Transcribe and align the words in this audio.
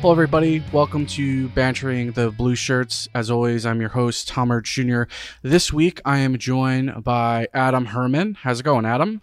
Hello, 0.00 0.12
everybody. 0.12 0.62
Welcome 0.72 1.04
to 1.08 1.50
Bantering 1.50 2.12
the 2.12 2.30
Blue 2.30 2.54
Shirts. 2.54 3.06
As 3.14 3.30
always, 3.30 3.66
I'm 3.66 3.82
your 3.82 3.90
host, 3.90 4.28
Tom 4.28 4.50
Jr. 4.64 5.02
This 5.42 5.74
week, 5.74 6.00
I 6.06 6.20
am 6.20 6.38
joined 6.38 7.04
by 7.04 7.48
Adam 7.52 7.84
Herman. 7.84 8.32
How's 8.32 8.60
it 8.60 8.62
going, 8.62 8.86
Adam? 8.86 9.20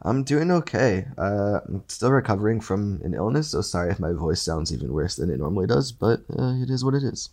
I'm 0.00 0.24
doing 0.24 0.50
okay. 0.50 1.04
Uh, 1.18 1.60
I'm 1.62 1.84
still 1.88 2.10
recovering 2.10 2.62
from 2.62 3.02
an 3.04 3.12
illness, 3.12 3.50
so 3.50 3.60
sorry 3.60 3.90
if 3.90 4.00
my 4.00 4.12
voice 4.12 4.40
sounds 4.40 4.72
even 4.72 4.94
worse 4.94 5.16
than 5.16 5.28
it 5.28 5.40
normally 5.40 5.66
does, 5.66 5.92
but 5.92 6.20
uh, 6.38 6.54
it 6.54 6.70
is 6.70 6.82
what 6.82 6.94
it 6.94 7.02
is. 7.02 7.28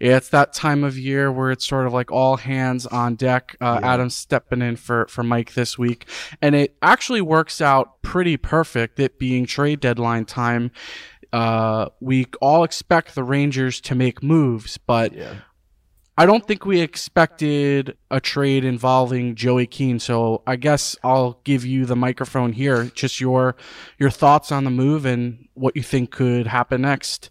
Yeah, 0.00 0.16
it's 0.16 0.28
that 0.30 0.52
time 0.52 0.84
of 0.84 0.98
year 0.98 1.30
where 1.30 1.50
it's 1.50 1.66
sort 1.66 1.86
of 1.86 1.92
like 1.92 2.10
all 2.10 2.36
hands 2.36 2.86
on 2.86 3.14
deck. 3.14 3.56
Uh, 3.60 3.78
yeah. 3.80 3.94
Adam's 3.94 4.14
stepping 4.14 4.62
in 4.62 4.76
for, 4.76 5.06
for 5.06 5.22
Mike 5.22 5.54
this 5.54 5.78
week, 5.78 6.06
and 6.40 6.54
it 6.54 6.76
actually 6.82 7.20
works 7.20 7.60
out 7.60 8.02
pretty 8.02 8.36
perfect. 8.36 8.98
It 8.98 9.18
being 9.18 9.46
trade 9.46 9.80
deadline 9.80 10.24
time, 10.24 10.70
uh, 11.32 11.88
we 12.00 12.26
all 12.40 12.64
expect 12.64 13.14
the 13.14 13.24
Rangers 13.24 13.80
to 13.82 13.94
make 13.94 14.22
moves, 14.22 14.78
but 14.78 15.12
yeah. 15.14 15.34
I 16.18 16.26
don't 16.26 16.46
think 16.46 16.66
we 16.66 16.80
expected 16.80 17.96
a 18.10 18.20
trade 18.20 18.64
involving 18.64 19.34
Joey 19.34 19.66
Keane. 19.66 19.98
So 19.98 20.42
I 20.46 20.56
guess 20.56 20.94
I'll 21.02 21.40
give 21.44 21.64
you 21.64 21.86
the 21.86 21.96
microphone 21.96 22.52
here. 22.52 22.84
Just 22.94 23.20
your 23.20 23.56
your 23.98 24.10
thoughts 24.10 24.52
on 24.52 24.64
the 24.64 24.70
move 24.70 25.06
and 25.06 25.48
what 25.54 25.74
you 25.74 25.82
think 25.82 26.10
could 26.10 26.46
happen 26.46 26.82
next. 26.82 27.30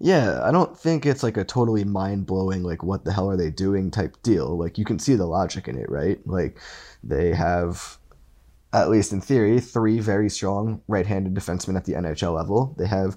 Yeah, 0.00 0.40
I 0.42 0.50
don't 0.50 0.76
think 0.78 1.06
it's 1.06 1.22
like 1.22 1.38
a 1.38 1.44
totally 1.44 1.84
mind 1.84 2.26
blowing, 2.26 2.62
like, 2.62 2.82
what 2.82 3.04
the 3.04 3.12
hell 3.12 3.30
are 3.30 3.36
they 3.36 3.50
doing 3.50 3.90
type 3.90 4.20
deal. 4.22 4.58
Like, 4.58 4.76
you 4.76 4.84
can 4.84 4.98
see 4.98 5.14
the 5.14 5.24
logic 5.24 5.68
in 5.68 5.78
it, 5.78 5.88
right? 5.88 6.20
Like, 6.26 6.58
they 7.02 7.32
have, 7.32 7.96
at 8.74 8.90
least 8.90 9.12
in 9.12 9.20
theory, 9.20 9.60
three 9.60 10.00
very 10.00 10.28
strong 10.28 10.82
right 10.88 11.06
handed 11.06 11.34
defensemen 11.34 11.76
at 11.76 11.84
the 11.84 11.92
NHL 11.92 12.34
level. 12.34 12.74
They 12.78 12.86
have 12.86 13.16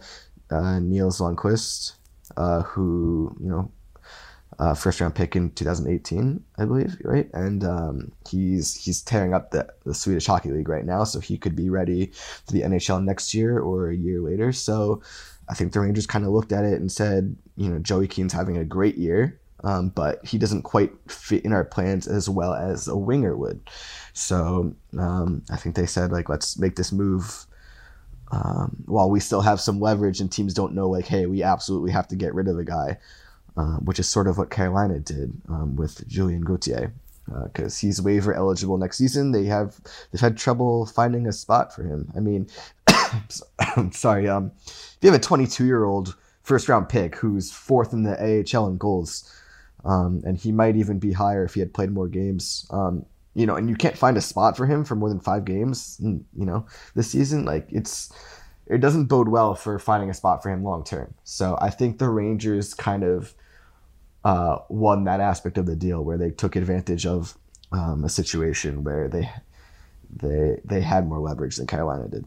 uh, 0.52 0.80
Nils 0.80 1.20
Lundkvist, 1.20 1.94
uh, 2.38 2.62
who, 2.62 3.36
you 3.42 3.50
know, 3.50 3.72
uh, 4.60 4.74
first 4.74 5.00
round 5.02 5.14
pick 5.14 5.36
in 5.36 5.52
2018, 5.52 6.44
I 6.58 6.66
believe, 6.66 6.98
right? 7.04 7.30
And 7.34 7.64
um, 7.64 8.12
he's 8.30 8.76
he's 8.76 9.02
tearing 9.02 9.34
up 9.34 9.52
the, 9.52 9.68
the 9.86 9.94
Swedish 9.94 10.26
Hockey 10.26 10.52
League 10.52 10.70
right 10.70 10.86
now, 10.86 11.04
so 11.04 11.20
he 11.20 11.38
could 11.38 11.56
be 11.56 11.70
ready 11.70 12.08
for 12.08 12.52
the 12.52 12.62
NHL 12.62 13.04
next 13.04 13.34
year 13.34 13.60
or 13.60 13.90
a 13.90 13.96
year 13.96 14.20
later. 14.20 14.52
So 14.52 15.02
I 15.50 15.54
think 15.54 15.74
the 15.74 15.80
Rangers 15.80 16.08
kind 16.08 16.26
of 16.26 16.32
looked 16.32 16.52
at 16.52 16.66
it 16.66 16.80
and 16.80 16.92
said, 16.92 17.36
you 17.56 17.70
know, 17.70 17.80
Joey 17.80 18.08
Keane's 18.08 18.34
having 18.34 18.58
a 18.58 18.66
great 18.66 18.98
year, 18.98 19.40
um, 19.64 19.90
but 19.90 20.26
he 20.26 20.38
doesn't 20.38 20.64
quite 20.64 20.92
fit 21.08 21.44
in 21.46 21.54
our 21.54 21.64
plans 21.64 22.08
as 22.08 22.30
well 22.30 22.54
as 22.54 22.88
a 22.88 22.98
winger 22.98 23.36
would. 23.36 23.60
So 24.14 24.76
um, 24.98 25.44
I 25.52 25.58
think 25.58 25.76
they 25.76 25.86
said 25.86 26.12
like, 26.12 26.30
let's 26.30 26.58
make 26.58 26.76
this 26.76 26.92
move. 26.92 27.46
Um, 28.30 28.84
while 28.88 29.10
we 29.10 29.22
still 29.22 29.40
have 29.40 29.62
some 29.62 29.80
leverage 29.80 30.20
and 30.20 30.30
teams 30.30 30.54
don't 30.54 30.76
know 30.76 30.90
like, 30.90 31.06
hey, 31.06 31.28
we 31.28 31.44
absolutely 31.44 31.92
have 31.92 32.10
to 32.10 32.18
get 32.18 32.34
rid 32.34 32.50
of 32.50 32.58
the 32.58 32.66
guy 32.66 32.98
uh, 33.58 33.78
which 33.78 34.00
is 34.00 34.08
sort 34.08 34.28
of 34.28 34.38
what 34.38 34.52
Carolina 34.52 35.00
did 35.00 35.34
um, 35.50 35.76
with 35.76 36.08
Julien 36.08 36.42
Gauthier, 36.42 36.94
because 37.46 37.76
uh, 37.76 37.80
he's 37.82 38.02
waiver 38.02 38.34
eligible 38.34 38.78
next 38.78 38.98
season. 38.98 39.32
They 39.32 39.46
have 39.46 39.80
they've 40.12 40.22
had 40.22 40.38
trouble 40.38 40.86
finding 40.86 41.28
a 41.28 41.34
spot 41.34 41.74
for 41.74 41.84
him. 41.84 42.12
I 42.16 42.20
mean, 42.20 42.48
I'm 43.76 43.92
sorry. 43.92 44.28
Um, 44.28 44.52
if 44.66 44.98
you 45.02 45.12
have 45.12 45.20
a 45.20 45.24
22 45.24 45.66
year 45.66 45.86
old 45.86 46.16
first 46.44 46.70
round 46.70 46.88
pick 46.88 47.16
who's 47.16 47.52
fourth 47.52 47.94
in 47.94 48.04
the 48.04 48.16
AHL 48.56 48.68
in 48.68 48.78
goals, 48.78 49.34
um, 49.86 50.22
and 50.26 50.38
he 50.38 50.52
might 50.52 50.76
even 50.76 51.00
be 51.00 51.14
higher 51.14 51.44
if 51.44 51.54
he 51.54 51.60
had 51.60 51.74
played 51.74 51.92
more 51.92 52.08
games. 52.08 52.68
Um, 52.72 53.06
you 53.34 53.46
know, 53.46 53.56
and 53.56 53.70
you 53.70 53.76
can't 53.76 53.98
find 53.98 54.18
a 54.18 54.22
spot 54.22 54.58
for 54.58 54.66
him 54.66 54.84
for 54.84 54.96
more 54.96 55.10
than 55.10 55.20
five 55.20 55.46
games. 55.46 55.98
You 56.02 56.26
know, 56.34 56.66
this 56.96 57.12
season, 57.12 57.46
like 57.46 57.68
it's 57.70 58.12
it 58.66 58.80
doesn't 58.80 59.06
bode 59.06 59.30
well 59.30 59.56
for 59.56 59.80
finding 59.80 60.10
a 60.10 60.14
spot 60.14 60.44
for 60.44 60.50
him 60.50 60.64
long 60.64 60.84
term. 60.84 61.14
So 61.24 61.58
I 61.62 61.70
think 61.70 62.00
the 62.00 62.10
Rangers 62.10 62.74
kind 62.74 63.04
of 63.04 63.34
uh, 64.24 64.58
won 64.70 65.06
that 65.06 65.20
aspect 65.20 65.58
of 65.58 65.66
the 65.66 65.76
deal 65.76 66.04
where 66.04 66.18
they 66.18 66.32
took 66.32 66.56
advantage 66.56 67.06
of 67.06 67.38
um, 67.72 68.04
a 68.04 68.10
situation 68.10 68.84
where 68.84 69.08
they 69.08 69.30
they 70.14 70.60
they 70.66 70.82
had 70.82 71.08
more 71.08 71.20
leverage 71.20 71.58
than 71.58 71.68
Carolina 71.68 72.08
did. 72.08 72.26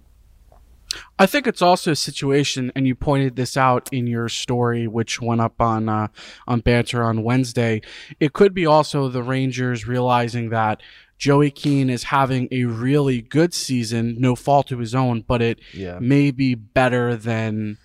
I 1.19 1.27
think 1.27 1.47
it's 1.47 1.63
also 1.63 1.93
a 1.93 1.97
situation, 1.97 2.73
and 2.75 2.87
you 2.87 2.95
pointed 2.95 3.37
this 3.37 3.57
out 3.57 3.89
in 3.93 4.07
your 4.07 4.29
story, 4.29 4.87
which 4.87 5.21
went 5.21 5.41
up 5.41 5.61
on 5.61 5.89
uh, 5.89 6.09
on 6.49 6.61
Banter 6.61 7.05
on 7.05 7.23
Wednesday. 7.23 7.83
It 8.19 8.33
could 8.33 8.55
be 8.55 8.67
also 8.67 9.09
the 9.09 9.23
Rangers 9.23 9.87
realizing 9.87 10.51
that 10.51 10.83
Joey 11.21 11.51
Keane 11.51 11.91
is 11.91 12.05
having 12.05 12.49
a 12.51 12.65
really 12.65 13.21
good 13.21 13.53
season, 13.53 14.17
no 14.19 14.35
fault 14.35 14.69
to 14.69 14.79
his 14.79 14.95
own, 14.95 15.21
but 15.21 15.43
it 15.43 15.61
yeah. 15.75 15.99
may 16.01 16.31
be 16.31 16.55
better 16.55 17.15
than 17.15 17.77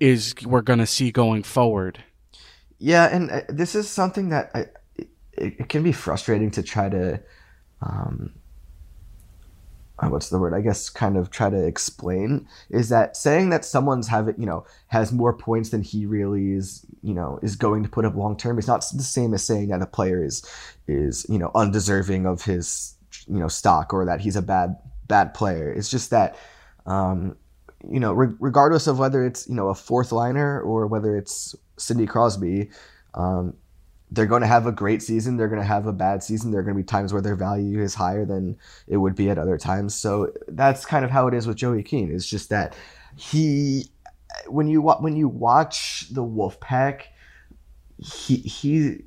is 0.00 0.34
we're 0.44 0.60
going 0.60 0.80
to 0.80 0.86
see 0.86 1.10
going 1.10 1.42
forward. 1.42 2.04
Yeah, 2.78 3.06
and 3.06 3.30
uh, 3.30 3.40
this 3.48 3.74
is 3.74 3.88
something 3.88 4.28
that 4.28 4.50
I, 4.54 4.66
it, 4.96 5.08
it, 5.32 5.68
can 5.70 5.82
be 5.82 5.92
frustrating 5.92 6.50
to 6.50 6.62
try 6.62 6.90
to, 6.90 7.22
um, 7.80 8.34
what's 10.02 10.28
the 10.28 10.38
word? 10.38 10.54
I 10.54 10.60
guess 10.60 10.88
kind 10.88 11.16
of 11.16 11.30
try 11.30 11.50
to 11.50 11.66
explain 11.66 12.48
is 12.68 12.88
that 12.88 13.16
saying 13.16 13.50
that 13.50 13.64
someone's 13.64 14.08
have 14.08 14.28
it, 14.28 14.38
you 14.38 14.46
know, 14.46 14.66
has 14.88 15.12
more 15.12 15.32
points 15.32 15.70
than 15.70 15.82
he 15.82 16.04
really 16.04 16.52
is, 16.52 16.84
you 17.02 17.14
know, 17.14 17.38
is 17.42 17.56
going 17.56 17.84
to 17.84 17.88
put 17.88 18.04
up 18.04 18.16
long 18.16 18.36
term 18.36 18.58
is 18.58 18.66
not 18.66 18.84
the 18.92 19.02
same 19.02 19.34
as 19.34 19.44
saying 19.44 19.68
that 19.68 19.82
a 19.82 19.86
player 19.86 20.24
is, 20.24 20.44
is 20.88 21.24
you 21.28 21.38
know, 21.38 21.50
undeserving 21.54 22.26
of 22.26 22.42
his, 22.42 22.96
you 23.28 23.38
know, 23.38 23.48
stock 23.48 23.94
or 23.94 24.04
that 24.04 24.20
he's 24.20 24.36
a 24.36 24.42
bad 24.42 24.76
bad 25.06 25.34
player. 25.34 25.72
It's 25.72 25.90
just 25.90 26.10
that. 26.10 26.38
Um, 26.86 27.36
you 27.90 28.00
know, 28.00 28.14
re- 28.14 28.34
regardless 28.40 28.86
of 28.86 28.98
whether 28.98 29.26
it's 29.26 29.46
you 29.46 29.54
know 29.54 29.68
a 29.68 29.74
fourth 29.74 30.10
liner 30.10 30.58
or 30.62 30.86
whether 30.86 31.18
it's 31.18 31.54
Sidney 31.76 32.06
Crosby, 32.06 32.70
um, 33.12 33.54
they're 34.14 34.26
going 34.26 34.42
to 34.42 34.48
have 34.48 34.66
a 34.66 34.72
great 34.72 35.02
season. 35.02 35.36
They're 35.36 35.48
going 35.48 35.60
to 35.60 35.66
have 35.66 35.86
a 35.86 35.92
bad 35.92 36.22
season. 36.22 36.50
There 36.50 36.60
are 36.60 36.64
going 36.64 36.76
to 36.76 36.82
be 36.82 36.86
times 36.86 37.12
where 37.12 37.22
their 37.22 37.34
value 37.34 37.80
is 37.80 37.94
higher 37.94 38.24
than 38.24 38.56
it 38.86 38.96
would 38.96 39.16
be 39.16 39.28
at 39.28 39.38
other 39.38 39.58
times. 39.58 39.94
So 39.94 40.32
that's 40.48 40.86
kind 40.86 41.04
of 41.04 41.10
how 41.10 41.26
it 41.26 41.34
is 41.34 41.46
with 41.46 41.56
Joey 41.56 41.82
Keane. 41.82 42.12
It's 42.14 42.28
just 42.28 42.48
that 42.50 42.76
he, 43.16 43.90
when 44.46 44.68
you 44.68 44.82
when 44.82 45.16
you 45.16 45.28
watch 45.28 46.06
the 46.12 46.22
Wolfpack, 46.22 47.02
he 47.98 48.36
he 48.36 49.02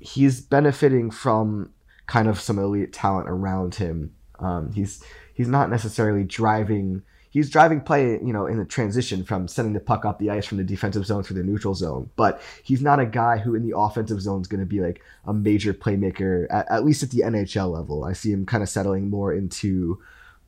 he's 0.00 0.40
benefiting 0.40 1.10
from 1.10 1.70
kind 2.06 2.28
of 2.28 2.40
some 2.40 2.58
elite 2.58 2.92
talent 2.92 3.28
around 3.28 3.74
him. 3.74 4.14
Um, 4.38 4.72
he's 4.72 5.04
he's 5.34 5.48
not 5.48 5.70
necessarily 5.70 6.24
driving 6.24 7.02
he's 7.32 7.48
driving 7.48 7.80
play, 7.80 8.12
you 8.12 8.32
know, 8.32 8.46
in 8.46 8.58
the 8.58 8.64
transition 8.64 9.24
from 9.24 9.48
sending 9.48 9.72
the 9.72 9.80
puck 9.80 10.04
up 10.04 10.18
the 10.18 10.30
ice 10.30 10.44
from 10.44 10.58
the 10.58 10.64
defensive 10.64 11.06
zone 11.06 11.24
to 11.24 11.32
the 11.34 11.42
neutral 11.42 11.74
zone. 11.74 12.10
But 12.14 12.40
he's 12.62 12.82
not 12.82 13.00
a 13.00 13.06
guy 13.06 13.38
who 13.38 13.54
in 13.54 13.66
the 13.66 13.76
offensive 13.76 14.20
zone 14.20 14.42
is 14.42 14.46
going 14.46 14.60
to 14.60 14.66
be 14.66 14.80
like 14.80 15.02
a 15.24 15.32
major 15.32 15.72
playmaker, 15.72 16.46
at, 16.50 16.70
at, 16.70 16.84
least 16.84 17.02
at 17.02 17.10
the 17.10 17.20
NHL 17.20 17.72
level. 17.72 18.04
I 18.04 18.12
see 18.12 18.30
him 18.30 18.44
kind 18.44 18.62
of 18.62 18.68
settling 18.68 19.08
more 19.08 19.32
into 19.32 19.98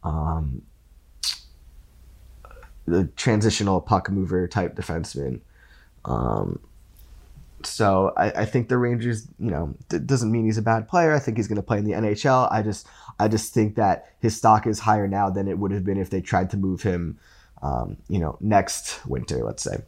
um, 0.03 0.61
the 2.87 3.05
transitional 3.17 3.81
puck 3.81 4.11
mover 4.11 4.47
type 4.47 4.77
defenseman. 4.77 5.41
Um, 6.05 6.61
so 7.63 8.13
I, 8.15 8.31
I, 8.31 8.45
think 8.45 8.69
the 8.69 8.77
Rangers, 8.77 9.27
you 9.39 9.51
know, 9.51 9.75
doesn't 9.89 10.31
mean 10.31 10.45
he's 10.45 10.59
a 10.59 10.63
bad 10.63 10.87
player. 10.87 11.15
I 11.15 11.19
think 11.19 11.39
he's 11.39 11.49
going 11.49 11.57
to 11.57 11.63
play 11.63 11.79
in 11.79 11.85
the 11.85 11.93
NHL. 11.93 12.53
I 12.53 12.61
just, 12.61 12.87
I 13.19 13.29
just 13.29 13.55
think 13.55 13.77
that 13.77 14.13
his 14.21 14.37
stock 14.37 14.67
is 14.67 14.81
higher 14.81 15.07
now 15.07 15.31
than 15.31 15.49
it 15.49 15.59
would 15.59 15.73
have 15.73 15.85
been 15.85 15.99
if 15.99 16.11
they 16.11 16.21
tried 16.21 16.51
to 16.51 16.57
move 16.57 16.83
him, 16.83 17.19
um, 17.63 17.97
you 18.09 18.19
know, 18.19 18.37
next 18.41 19.05
winter, 19.07 19.45
let's 19.45 19.63
say. 19.63 19.79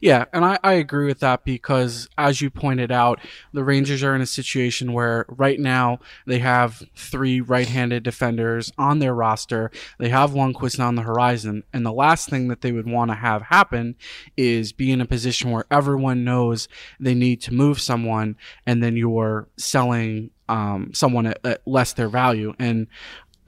Yeah, 0.00 0.26
and 0.32 0.44
I, 0.44 0.58
I 0.62 0.74
agree 0.74 1.06
with 1.06 1.20
that 1.20 1.44
because, 1.44 2.08
as 2.16 2.40
you 2.40 2.50
pointed 2.50 2.92
out, 2.92 3.20
the 3.52 3.64
Rangers 3.64 4.02
are 4.02 4.14
in 4.14 4.20
a 4.20 4.26
situation 4.26 4.92
where 4.92 5.26
right 5.28 5.58
now 5.58 5.98
they 6.26 6.38
have 6.38 6.82
three 6.94 7.40
right 7.40 7.66
handed 7.66 8.02
defenders 8.02 8.72
on 8.78 8.98
their 8.98 9.14
roster. 9.14 9.70
They 9.98 10.10
have 10.10 10.30
Lundkvist 10.30 10.84
on 10.84 10.94
the 10.94 11.02
horizon. 11.02 11.64
And 11.72 11.84
the 11.84 11.92
last 11.92 12.28
thing 12.28 12.48
that 12.48 12.60
they 12.60 12.72
would 12.72 12.88
want 12.88 13.10
to 13.10 13.16
have 13.16 13.42
happen 13.42 13.96
is 14.36 14.72
be 14.72 14.92
in 14.92 15.00
a 15.00 15.06
position 15.06 15.50
where 15.50 15.64
everyone 15.70 16.24
knows 16.24 16.68
they 17.00 17.14
need 17.14 17.40
to 17.42 17.54
move 17.54 17.80
someone 17.80 18.36
and 18.66 18.82
then 18.82 18.96
you're 18.96 19.48
selling 19.56 20.30
um, 20.48 20.90
someone 20.92 21.26
at, 21.26 21.44
at 21.44 21.62
less 21.66 21.92
their 21.92 22.08
value. 22.08 22.54
And 22.58 22.86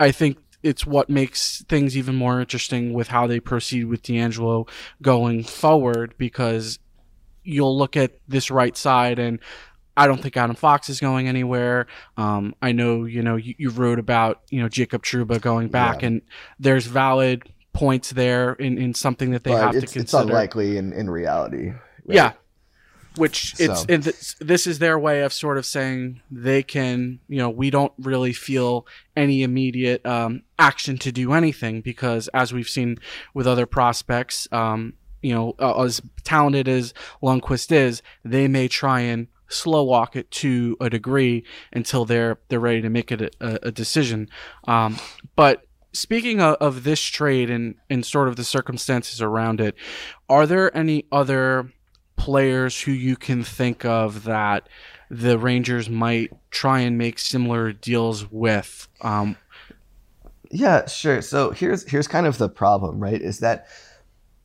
I 0.00 0.12
think 0.12 0.38
it's 0.62 0.86
what 0.86 1.08
makes 1.08 1.62
things 1.68 1.96
even 1.96 2.14
more 2.14 2.40
interesting 2.40 2.92
with 2.92 3.08
how 3.08 3.26
they 3.26 3.40
proceed 3.40 3.84
with 3.84 4.02
DeAngelo 4.02 4.68
going 5.02 5.44
forward 5.44 6.14
because 6.18 6.78
you'll 7.44 7.76
look 7.76 7.96
at 7.96 8.18
this 8.26 8.50
right 8.50 8.76
side 8.76 9.18
and 9.18 9.38
I 9.96 10.06
don't 10.06 10.20
think 10.20 10.36
Adam 10.36 10.56
Fox 10.56 10.90
is 10.90 11.00
going 11.00 11.26
anywhere. 11.26 11.86
Um, 12.16 12.54
I 12.60 12.72
know, 12.72 13.04
you 13.04 13.22
know, 13.22 13.36
you, 13.36 13.54
you, 13.56 13.70
wrote 13.70 13.98
about, 13.98 14.42
you 14.50 14.60
know, 14.60 14.68
Jacob 14.68 15.02
Trouba 15.02 15.40
going 15.40 15.68
back 15.68 16.02
yeah. 16.02 16.08
and 16.08 16.22
there's 16.58 16.86
valid 16.86 17.44
points 17.72 18.10
there 18.10 18.52
in, 18.54 18.76
in 18.76 18.92
something 18.92 19.30
that 19.30 19.44
they 19.44 19.52
but 19.52 19.60
have 19.60 19.72
to 19.72 19.80
consider. 19.80 20.02
It's 20.02 20.14
unlikely 20.14 20.76
in, 20.76 20.92
in 20.92 21.08
reality. 21.08 21.68
Right? 21.68 22.16
Yeah. 22.16 22.32
Which 23.16 23.54
it's 23.58 23.80
So- 23.80 23.86
it's 23.88 24.34
this 24.40 24.66
is 24.66 24.78
their 24.78 24.98
way 24.98 25.22
of 25.22 25.32
sort 25.32 25.58
of 25.58 25.66
saying 25.66 26.20
they 26.30 26.62
can 26.62 27.20
you 27.28 27.38
know 27.38 27.50
we 27.50 27.70
don't 27.70 27.92
really 27.98 28.32
feel 28.32 28.86
any 29.16 29.42
immediate 29.42 30.04
um, 30.04 30.42
action 30.58 30.98
to 30.98 31.12
do 31.12 31.32
anything 31.32 31.80
because 31.80 32.28
as 32.34 32.52
we've 32.52 32.68
seen 32.68 32.98
with 33.34 33.46
other 33.46 33.66
prospects 33.66 34.48
um, 34.52 34.94
you 35.22 35.34
know 35.34 35.54
uh, 35.58 35.82
as 35.82 36.02
talented 36.24 36.68
as 36.68 36.92
Lundkvist 37.22 37.72
is 37.72 38.02
they 38.24 38.48
may 38.48 38.68
try 38.68 39.00
and 39.00 39.28
slow 39.48 39.84
walk 39.84 40.16
it 40.16 40.30
to 40.32 40.76
a 40.80 40.90
degree 40.90 41.44
until 41.72 42.04
they're 42.04 42.38
they're 42.48 42.60
ready 42.60 42.82
to 42.82 42.90
make 42.90 43.12
it 43.12 43.20
a, 43.22 43.30
a, 43.40 43.68
a 43.68 43.70
decision. 43.72 44.28
Um, 44.66 44.98
but 45.36 45.62
speaking 45.92 46.40
of, 46.40 46.56
of 46.56 46.84
this 46.84 47.00
trade 47.00 47.48
and 47.48 47.76
and 47.88 48.04
sort 48.04 48.28
of 48.28 48.36
the 48.36 48.44
circumstances 48.44 49.22
around 49.22 49.60
it 49.60 49.74
are 50.28 50.46
there 50.46 50.76
any 50.76 51.06
other 51.10 51.72
players 52.16 52.80
who 52.80 52.92
you 52.92 53.16
can 53.16 53.42
think 53.44 53.84
of 53.84 54.24
that 54.24 54.68
the 55.10 55.38
Rangers 55.38 55.88
might 55.88 56.32
try 56.50 56.80
and 56.80 56.98
make 56.98 57.18
similar 57.18 57.72
deals 57.72 58.30
with. 58.30 58.88
Um, 59.02 59.36
Yeah, 60.50 60.86
sure. 60.86 61.22
So 61.22 61.50
here's 61.50 61.88
here's 61.90 62.08
kind 62.08 62.26
of 62.26 62.38
the 62.38 62.48
problem, 62.48 63.00
right? 63.00 63.20
Is 63.20 63.40
that 63.40 63.66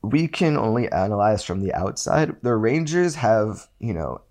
we 0.02 0.28
can 0.28 0.58
only 0.58 0.92
analyze 0.92 1.44
from 1.44 1.62
the 1.62 1.74
outside. 1.74 2.36
The 2.42 2.56
Rangers 2.56 3.16
have, 3.16 3.68
you 3.80 3.94
know, 3.94 4.22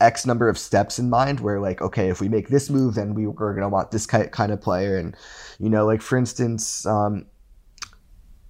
X 0.00 0.26
number 0.26 0.48
of 0.48 0.58
steps 0.58 0.98
in 0.98 1.08
mind 1.10 1.40
where 1.40 1.60
like, 1.60 1.80
okay, 1.82 2.08
if 2.08 2.20
we 2.20 2.28
make 2.28 2.48
this 2.48 2.68
move, 2.70 2.94
then 2.94 3.14
we, 3.14 3.26
we're 3.26 3.54
gonna 3.54 3.68
want 3.68 3.90
this 3.92 4.06
ki- 4.06 4.28
kind 4.32 4.52
of 4.52 4.60
player. 4.60 4.96
And, 4.96 5.16
you 5.58 5.70
know, 5.70 5.86
like 5.86 6.02
for 6.02 6.18
instance, 6.18 6.84
um, 6.86 7.26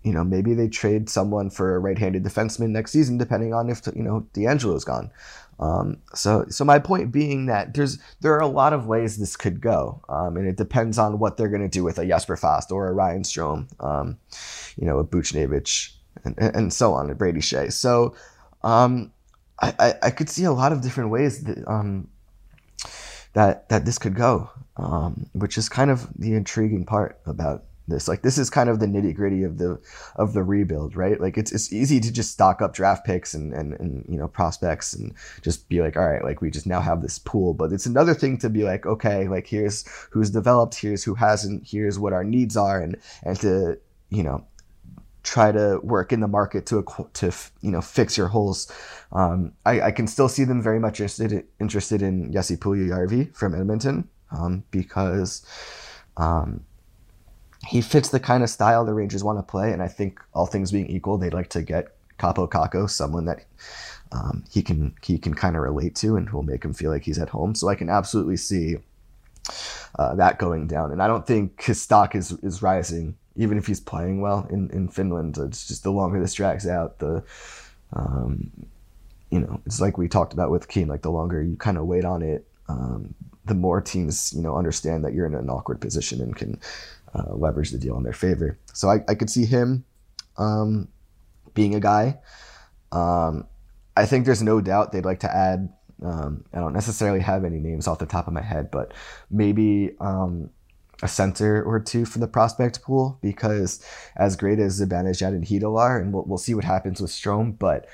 you 0.02 0.12
know, 0.12 0.24
maybe 0.24 0.54
they 0.54 0.68
trade 0.68 1.10
someone 1.10 1.50
for 1.50 1.74
a 1.74 1.78
right-handed 1.78 2.24
defenseman 2.24 2.70
next 2.70 2.92
season, 2.92 3.18
depending 3.18 3.52
on 3.52 3.68
if 3.68 3.82
you 3.94 4.02
know 4.02 4.26
DeAngelo's 4.34 4.84
gone. 4.84 5.10
Um, 5.60 5.98
so, 6.14 6.44
so 6.48 6.64
my 6.64 6.78
point 6.78 7.10
being 7.10 7.46
that 7.46 7.74
there's 7.74 7.98
there 8.20 8.32
are 8.34 8.40
a 8.40 8.46
lot 8.46 8.72
of 8.72 8.86
ways 8.86 9.16
this 9.16 9.36
could 9.36 9.60
go, 9.60 10.00
um, 10.08 10.36
and 10.36 10.46
it 10.46 10.56
depends 10.56 10.98
on 10.98 11.18
what 11.18 11.36
they're 11.36 11.48
going 11.48 11.62
to 11.62 11.68
do 11.68 11.82
with 11.82 11.98
a 11.98 12.06
Jesper 12.06 12.36
Fast 12.36 12.70
or 12.70 12.88
a 12.88 12.92
Ryan 12.92 13.22
Strome, 13.22 13.66
um, 13.84 14.18
you 14.76 14.86
know, 14.86 14.98
a 14.98 15.04
Buchnevich, 15.04 15.92
and, 16.24 16.38
and 16.38 16.72
so 16.72 16.94
on, 16.94 17.10
a 17.10 17.14
Brady 17.14 17.40
Skjei. 17.40 17.72
So, 17.72 18.14
um, 18.62 19.12
I, 19.60 19.74
I 19.78 19.94
I 20.04 20.10
could 20.10 20.30
see 20.30 20.44
a 20.44 20.52
lot 20.52 20.72
of 20.72 20.80
different 20.80 21.10
ways 21.10 21.42
that 21.42 21.66
um, 21.66 22.08
that 23.32 23.68
that 23.68 23.84
this 23.84 23.98
could 23.98 24.14
go, 24.14 24.50
um, 24.76 25.26
which 25.32 25.58
is 25.58 25.68
kind 25.68 25.90
of 25.90 26.08
the 26.16 26.34
intriguing 26.34 26.84
part 26.84 27.20
about 27.26 27.64
this. 27.88 28.08
Like 28.08 28.22
this 28.22 28.38
is 28.38 28.50
kind 28.50 28.68
of 28.68 28.80
the 28.80 28.86
nitty 28.86 29.14
gritty 29.14 29.42
of 29.42 29.58
the 29.58 29.80
of 30.16 30.32
the 30.32 30.42
rebuild, 30.42 30.96
right? 30.96 31.20
Like 31.20 31.36
it's 31.36 31.52
it's 31.52 31.72
easy 31.72 32.00
to 32.00 32.12
just 32.12 32.32
stock 32.32 32.62
up 32.62 32.74
draft 32.74 33.04
picks 33.04 33.34
and, 33.34 33.52
and 33.52 33.72
and 33.80 34.04
you 34.08 34.18
know 34.18 34.28
prospects 34.28 34.92
and 34.92 35.14
just 35.42 35.68
be 35.68 35.80
like, 35.80 35.96
all 35.96 36.08
right, 36.08 36.24
like 36.24 36.40
we 36.40 36.50
just 36.50 36.66
now 36.66 36.80
have 36.80 37.02
this 37.02 37.18
pool. 37.18 37.54
But 37.54 37.72
it's 37.72 37.86
another 37.86 38.14
thing 38.14 38.38
to 38.38 38.50
be 38.50 38.64
like, 38.64 38.86
okay, 38.86 39.28
like 39.28 39.46
here's 39.46 39.86
who's 40.10 40.30
developed, 40.30 40.74
here's 40.76 41.04
who 41.04 41.14
hasn't, 41.14 41.66
here's 41.66 41.98
what 41.98 42.12
our 42.12 42.24
needs 42.24 42.56
are, 42.56 42.80
and 42.80 42.96
and 43.22 43.38
to 43.40 43.78
you 44.10 44.22
know 44.22 44.44
try 45.22 45.52
to 45.52 45.78
work 45.82 46.12
in 46.12 46.20
the 46.20 46.28
market 46.28 46.64
to 46.66 46.84
to 47.12 47.32
you 47.60 47.70
know 47.70 47.80
fix 47.80 48.16
your 48.16 48.28
holes. 48.28 48.72
Um, 49.12 49.52
I, 49.66 49.80
I 49.82 49.90
can 49.90 50.06
still 50.06 50.28
see 50.28 50.44
them 50.44 50.62
very 50.62 50.80
much 50.80 51.00
interested 51.00 51.46
interested 51.60 52.02
in 52.02 52.32
Jesse 52.32 52.56
Puljujärvi 52.56 53.34
from 53.34 53.54
Edmonton 53.54 54.08
um, 54.30 54.64
because 54.70 55.46
um, 56.16 56.64
he 57.66 57.80
fits 57.80 58.10
the 58.10 58.20
kind 58.20 58.42
of 58.42 58.50
style 58.50 58.84
the 58.84 58.94
Rangers 58.94 59.24
want 59.24 59.38
to 59.38 59.42
play, 59.42 59.72
and 59.72 59.82
I 59.82 59.88
think 59.88 60.20
all 60.32 60.46
things 60.46 60.72
being 60.72 60.88
equal, 60.88 61.18
they'd 61.18 61.34
like 61.34 61.50
to 61.50 61.62
get 61.62 61.96
Kaapo 62.18 62.48
Kakko, 62.48 62.88
someone 62.88 63.24
that 63.26 63.44
um, 64.12 64.44
he 64.50 64.62
can 64.62 64.94
he 65.02 65.18
can 65.18 65.34
kind 65.34 65.56
of 65.56 65.62
relate 65.62 65.94
to, 65.96 66.16
and 66.16 66.30
will 66.30 66.42
make 66.42 66.64
him 66.64 66.72
feel 66.72 66.90
like 66.90 67.02
he's 67.02 67.18
at 67.18 67.28
home. 67.28 67.54
So 67.54 67.68
I 67.68 67.74
can 67.74 67.88
absolutely 67.88 68.36
see 68.36 68.78
uh, 69.98 70.14
that 70.14 70.38
going 70.38 70.66
down, 70.66 70.92
and 70.92 71.02
I 71.02 71.06
don't 71.06 71.26
think 71.26 71.62
his 71.62 71.80
stock 71.80 72.14
is 72.14 72.32
is 72.42 72.62
rising, 72.62 73.16
even 73.36 73.58
if 73.58 73.66
he's 73.66 73.80
playing 73.80 74.20
well 74.20 74.46
in 74.50 74.70
in 74.70 74.88
Finland. 74.88 75.38
It's 75.38 75.66
just 75.66 75.82
the 75.82 75.92
longer 75.92 76.20
this 76.20 76.34
drags 76.34 76.66
out, 76.66 76.98
the 76.98 77.22
um, 77.92 78.50
you 79.30 79.40
know, 79.40 79.60
it's 79.66 79.80
like 79.80 79.98
we 79.98 80.08
talked 80.08 80.32
about 80.32 80.50
with 80.50 80.68
Keane. 80.68 80.88
Like 80.88 81.02
the 81.02 81.10
longer 81.10 81.42
you 81.42 81.56
kind 81.56 81.76
of 81.76 81.86
wait 81.86 82.04
on 82.04 82.22
it, 82.22 82.46
um, 82.68 83.14
the 83.44 83.54
more 83.54 83.80
teams 83.80 84.32
you 84.34 84.42
know 84.42 84.56
understand 84.56 85.04
that 85.04 85.12
you're 85.12 85.26
in 85.26 85.34
an 85.34 85.50
awkward 85.50 85.80
position 85.80 86.20
and 86.20 86.36
can 86.36 86.60
uh, 87.14 87.34
leverage 87.34 87.70
the 87.70 87.78
deal 87.78 87.96
in 87.96 88.02
their 88.02 88.12
favor. 88.12 88.58
So 88.72 88.88
I, 88.88 89.00
I 89.08 89.14
could 89.14 89.30
see 89.30 89.44
him 89.44 89.84
um, 90.36 90.88
being 91.54 91.74
a 91.74 91.80
guy. 91.80 92.18
Um, 92.92 93.46
I 93.96 94.06
think 94.06 94.26
there's 94.26 94.42
no 94.42 94.60
doubt 94.60 94.92
they'd 94.92 95.04
like 95.04 95.20
to 95.20 95.34
add. 95.34 95.72
Um, 96.04 96.44
I 96.52 96.58
don't 96.58 96.72
necessarily 96.72 97.20
have 97.20 97.44
any 97.44 97.58
names 97.58 97.88
off 97.88 97.98
the 97.98 98.06
top 98.06 98.28
of 98.28 98.32
my 98.32 98.42
head, 98.42 98.70
but 98.70 98.94
maybe 99.30 99.96
um, 100.00 100.50
a 101.02 101.08
center 101.08 101.62
or 101.62 101.80
two 101.80 102.04
for 102.04 102.18
the 102.18 102.28
prospect 102.28 102.82
pool 102.82 103.18
because 103.20 103.84
as 104.16 104.36
great 104.36 104.58
as 104.58 104.80
Zibanejad 104.80 105.28
and 105.28 105.44
Chytil 105.44 105.78
are, 105.78 105.98
and 105.98 106.12
we'll, 106.12 106.24
we'll 106.24 106.38
see 106.38 106.54
what 106.54 106.64
happens 106.64 107.00
with 107.00 107.10
Strome, 107.10 107.58
but 107.58 107.88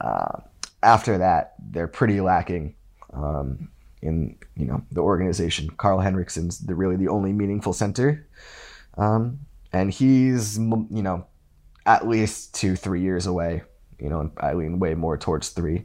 uh, 0.00 0.40
after 0.82 1.18
that, 1.18 1.54
they're 1.58 1.88
pretty 1.88 2.20
lacking 2.20 2.74
um, 3.12 3.70
in 4.02 4.36
you 4.56 4.66
know 4.66 4.82
the 4.90 5.00
organization. 5.00 5.70
Karl 5.70 6.00
Henriksson's 6.00 6.58
the 6.58 6.74
really 6.74 6.96
the 6.96 7.08
only 7.08 7.32
meaningful 7.32 7.72
center, 7.72 8.26
um, 8.98 9.40
and 9.72 9.90
he's 9.92 10.58
you 10.58 11.02
know 11.02 11.26
at 11.86 12.06
least 12.06 12.54
two 12.54 12.76
three 12.76 13.00
years 13.00 13.26
away. 13.26 13.62
You 13.98 14.10
know, 14.10 14.20
and 14.20 14.32
I 14.38 14.54
lean 14.54 14.80
way 14.80 14.94
more 14.94 15.16
towards 15.16 15.50
three, 15.50 15.84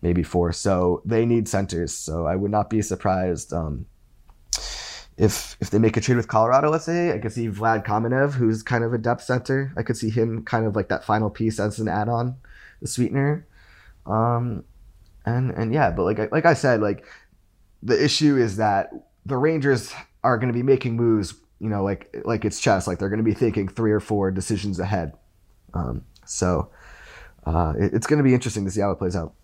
maybe 0.00 0.22
four. 0.22 0.52
So 0.52 1.02
they 1.04 1.26
need 1.26 1.46
centers. 1.46 1.92
So 1.94 2.26
I 2.26 2.34
would 2.34 2.50
not 2.50 2.70
be 2.70 2.80
surprised 2.80 3.52
um, 3.52 3.84
if 5.18 5.56
if 5.60 5.68
they 5.70 5.78
make 5.78 5.96
a 5.96 6.00
trade 6.00 6.16
with 6.16 6.28
Colorado. 6.28 6.70
Let's 6.70 6.86
say 6.86 7.12
I 7.12 7.18
could 7.18 7.32
see 7.32 7.48
Vlad 7.48 7.84
Kamenev, 7.84 8.32
who's 8.32 8.62
kind 8.62 8.82
of 8.82 8.94
a 8.94 8.98
depth 8.98 9.22
center. 9.22 9.72
I 9.76 9.82
could 9.82 9.96
see 9.96 10.08
him 10.10 10.42
kind 10.44 10.66
of 10.66 10.74
like 10.74 10.88
that 10.88 11.04
final 11.04 11.28
piece 11.28 11.60
as 11.60 11.78
an 11.78 11.88
add-on, 11.88 12.36
the 12.80 12.88
sweetener. 12.88 13.46
Um, 14.06 14.64
and 15.26 15.50
and 15.50 15.72
yeah, 15.74 15.90
but 15.90 16.04
like 16.04 16.18
I- 16.18 16.28
like 16.32 16.46
I 16.46 16.54
said, 16.54 16.80
like 16.80 17.04
the 17.82 18.02
issue 18.02 18.36
is 18.36 18.56
that 18.56 18.90
the 19.26 19.36
Rangers 19.36 19.92
are 20.22 20.36
going 20.38 20.48
to 20.52 20.56
be 20.56 20.62
making 20.62 20.96
moves, 20.96 21.34
you 21.60 21.68
know, 21.68 21.82
like 21.82 22.14
like 22.24 22.44
it's 22.44 22.60
chess. 22.60 22.86
Like 22.86 22.98
they're 22.98 23.08
going 23.08 23.18
to 23.18 23.24
be 23.24 23.34
thinking 23.34 23.68
three 23.68 23.92
or 23.92 24.00
four 24.00 24.30
decisions 24.30 24.78
ahead. 24.80 25.12
Um, 25.74 26.04
so 26.26 26.70
uh, 27.46 27.74
it- 27.78 27.94
it's 27.94 28.06
going 28.06 28.18
to 28.18 28.24
be 28.24 28.34
interesting 28.34 28.64
to 28.64 28.70
see 28.70 28.80
how 28.80 28.90
it 28.90 28.96
plays 28.96 29.16
out. 29.16 29.34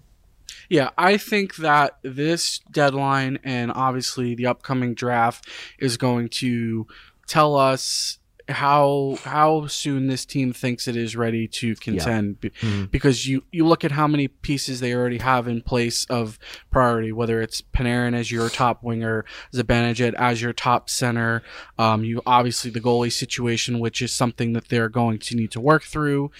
yeah, 0.68 0.90
I 0.98 1.16
think 1.16 1.56
that 1.56 1.98
this 2.02 2.58
deadline 2.70 3.38
and 3.44 3.72
obviously 3.72 4.34
the 4.34 4.46
upcoming 4.46 4.94
draft 4.94 5.48
is 5.78 5.96
going 5.96 6.28
to 6.40 6.86
tell 7.26 7.56
us 7.56 8.18
how 8.48 9.18
how 9.24 9.66
soon 9.66 10.06
this 10.06 10.24
team 10.24 10.52
thinks 10.52 10.86
it 10.86 10.94
is 10.96 11.16
ready 11.16 11.48
to 11.48 11.74
contend 11.76 12.40
Be- 12.40 12.50
Mhm. 12.50 12.90
because 12.92 13.26
you 13.26 13.42
you 13.50 13.66
look 13.66 13.84
at 13.84 13.90
how 13.92 14.06
many 14.06 14.28
pieces 14.28 14.78
they 14.78 14.94
already 14.94 15.18
have 15.18 15.48
in 15.48 15.62
place 15.62 16.04
of 16.04 16.38
priority 16.70 17.10
whether 17.10 17.42
it's 17.42 17.60
Panarin 17.60 18.14
as 18.14 18.30
your 18.30 18.48
top 18.48 18.84
winger 18.84 19.24
Zibanejad 19.52 20.14
as 20.14 20.40
your 20.40 20.52
top 20.52 20.88
center 20.88 21.42
um, 21.76 22.04
you 22.04 22.22
obviously 22.24 22.70
the 22.70 22.80
goalie 22.80 23.12
situation 23.12 23.80
which 23.80 24.00
is 24.00 24.12
something 24.12 24.52
that 24.52 24.68
they're 24.68 24.88
going 24.88 25.18
to 25.18 25.34
need 25.34 25.50
to 25.50 25.60
work 25.60 25.82
through 25.82 26.30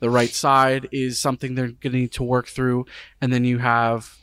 the 0.00 0.10
right 0.10 0.30
side 0.34 0.88
is 0.90 1.20
something 1.20 1.54
they're 1.54 1.68
going 1.68 1.92
to 1.92 1.98
need 2.00 2.12
to 2.12 2.24
work 2.24 2.48
through 2.48 2.84
and 3.20 3.32
then 3.32 3.44
you 3.44 3.58
have 3.58 4.16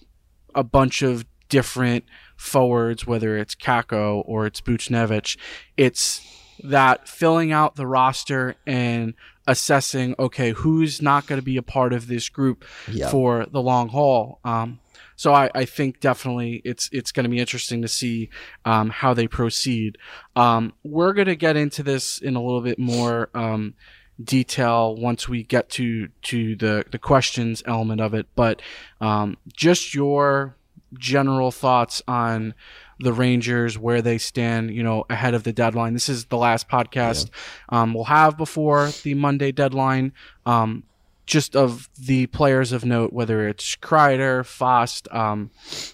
a 0.54 0.64
bunch 0.66 1.02
of 1.02 1.26
different 1.48 2.04
forwards, 2.38 3.06
whether 3.06 3.38
it's 3.38 3.56
Kakko 3.56 4.24
or 4.26 4.46
it's 4.46 4.62
Buchnevich. 4.62 5.38
It's 5.78 6.22
that 6.64 7.08
filling 7.08 7.52
out 7.52 7.76
the 7.76 7.88
roster 7.88 8.56
and 8.66 9.14
assessing, 9.48 10.16
okay, 10.20 10.52
who's 10.52 11.02
not 11.02 11.26
going 11.28 11.40
to 11.40 11.46
be 11.46 11.58
a 11.58 11.62
part 11.64 11.94
of 11.94 12.08
this 12.08 12.30
group 12.30 12.64
Yeah. 12.90 13.10
for 13.10 13.46
the 13.52 13.62
long 13.62 13.90
haul. 13.90 14.40
Um, 14.46 14.80
so 15.16 15.34
I, 15.34 15.50
I 15.54 15.66
think 15.66 16.00
definitely 16.00 16.62
it's 16.66 16.90
it's 16.92 17.12
going 17.12 17.26
to 17.26 17.30
be 17.30 17.38
interesting 17.40 17.82
to 17.84 17.88
see 17.88 18.30
um, 18.66 18.90
how 18.90 19.14
they 19.14 19.28
proceed. 19.28 19.98
Um, 20.36 20.74
we're 20.84 21.14
going 21.14 21.28
to 21.28 21.36
get 21.36 21.56
into 21.56 21.84
this 21.84 22.18
in 22.18 22.36
a 22.36 22.42
little 22.42 22.62
bit 22.62 22.80
more 22.80 23.30
um, 23.36 23.76
detail 24.24 24.96
once 24.96 25.28
we 25.30 25.44
get 25.44 25.70
to 25.72 26.10
to 26.24 26.56
the 26.56 26.86
the 26.92 26.98
questions 27.00 27.62
element 27.68 28.02
of 28.02 28.14
it. 28.14 28.28
But 28.36 28.62
um, 29.00 29.38
just 29.54 29.94
your 29.94 30.56
general 30.98 31.52
thoughts 31.52 32.02
on 32.08 32.54
the 33.02 33.14
Rangers, 33.14 33.78
where 33.78 34.02
they 34.02 34.18
stand, 34.18 34.74
you 34.74 34.84
know, 34.84 35.06
ahead 35.10 35.34
of 35.34 35.44
the 35.44 35.54
deadline. 35.54 35.94
This 35.94 36.10
is 36.10 36.26
the 36.26 36.38
last 36.38 36.70
podcast 36.70 37.30
um, 37.70 37.94
we'll 37.94 38.06
have 38.06 38.38
before 38.38 38.90
the 39.04 39.14
Monday 39.14 39.52
deadline. 39.52 40.14
Um, 40.46 40.84
just 41.26 41.56
of 41.56 41.90
the 41.98 42.28
players 42.28 42.72
of 42.72 42.84
note, 42.84 43.14
whether 43.14 43.48
it's 43.48 43.76
Kreider, 43.78 44.46
Fast. 44.46 45.08
Um, 45.12 45.52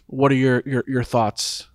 what 0.07 0.31
are 0.31 0.35
your, 0.35 0.63
your 0.65 0.83
your 0.87 1.03
thoughts? 1.03 1.67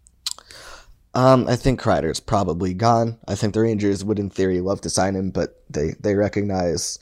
Um, 1.14 1.46
I 1.46 1.56
think 1.56 1.80
Kreider's 1.80 2.20
probably 2.20 2.72
gone. 2.74 3.18
I 3.28 3.34
think 3.34 3.54
the 3.54 3.60
Rangers 3.60 4.04
would, 4.04 4.18
in 4.18 4.30
theory, 4.30 4.60
love 4.60 4.80
to 4.80 4.90
sign 4.90 5.14
him, 5.14 5.30
but 5.30 5.62
they 5.70 5.94
they 6.00 6.14
recognize 6.14 6.98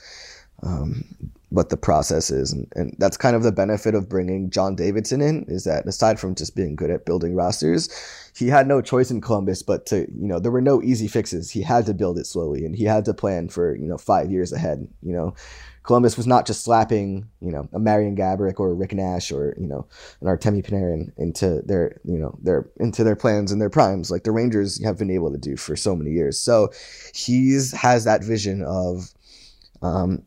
um, 0.63 1.30
what 1.51 1.69
the 1.69 1.77
process 1.77 2.31
is, 2.31 2.53
and, 2.53 2.67
and 2.75 2.97
that's 2.99 3.17
kind 3.17 3.37
of 3.37 3.43
the 3.43 3.53
benefit 3.53 3.95
of 3.95 4.09
bringing 4.09 4.51
John 4.51 4.75
Davidson 4.77 5.21
in 5.21 5.45
is 5.49 5.65
that 5.65 5.87
aside 5.87 6.19
from 6.19 6.35
just 6.35 6.57
being 6.57 6.77
good 6.77 6.91
at 6.91 7.05
building 7.05 7.35
rosters, 7.35 7.89
he 8.37 8.47
had 8.49 8.69
no 8.69 8.81
choice 8.81 9.11
in 9.11 9.21
Columbus 9.21 9.63
but 9.63 9.85
to 9.87 10.01
you 10.01 10.29
know 10.29 10.39
there 10.39 10.53
were 10.53 10.61
no 10.61 10.81
easy 10.83 11.09
fixes. 11.09 11.51
He 11.51 11.63
had 11.63 11.87
to 11.87 11.95
build 11.95 12.19
it 12.19 12.27
slowly, 12.27 12.65
and 12.65 12.75
he 12.75 12.85
had 12.85 13.05
to 13.07 13.15
plan 13.15 13.49
for 13.49 13.77
you 13.77 13.87
know 13.87 13.99
five 13.99 14.31
years 14.31 14.53
ahead. 14.53 14.87
You 15.03 15.13
know, 15.13 15.35
Columbus 15.83 16.17
was 16.17 16.27
not 16.27 16.47
just 16.47 16.63
slapping, 16.63 17.29
you 17.41 17.51
know, 17.51 17.69
a 17.73 17.79
Marian 17.79 18.15
Gaborik 18.15 18.61
or 18.61 18.71
a 18.71 18.75
Rick 18.75 18.93
Nash 18.93 19.33
or 19.33 19.57
you 19.59 19.67
know 19.67 19.87
an 20.21 20.29
Artemi 20.29 20.65
Panarin 20.65 21.11
into 21.17 21.63
their 21.63 22.01
you 22.05 22.19
know 22.19 22.39
their 22.43 22.71
into 22.77 23.03
their 23.03 23.17
plans 23.17 23.51
and 23.51 23.61
their 23.61 23.71
primes 23.71 24.11
like 24.11 24.23
the 24.23 24.31
Rangers 24.31 24.83
have 24.85 24.99
been 24.99 25.11
able 25.11 25.33
to 25.33 25.39
do 25.39 25.57
for 25.57 25.75
so 25.75 25.97
many 25.97 26.13
years. 26.13 26.39
So 26.39 26.71
he's 27.13 27.73
has 27.73 28.05
that 28.05 28.23
vision 28.23 28.63
of 28.63 29.13
um, 29.83 30.23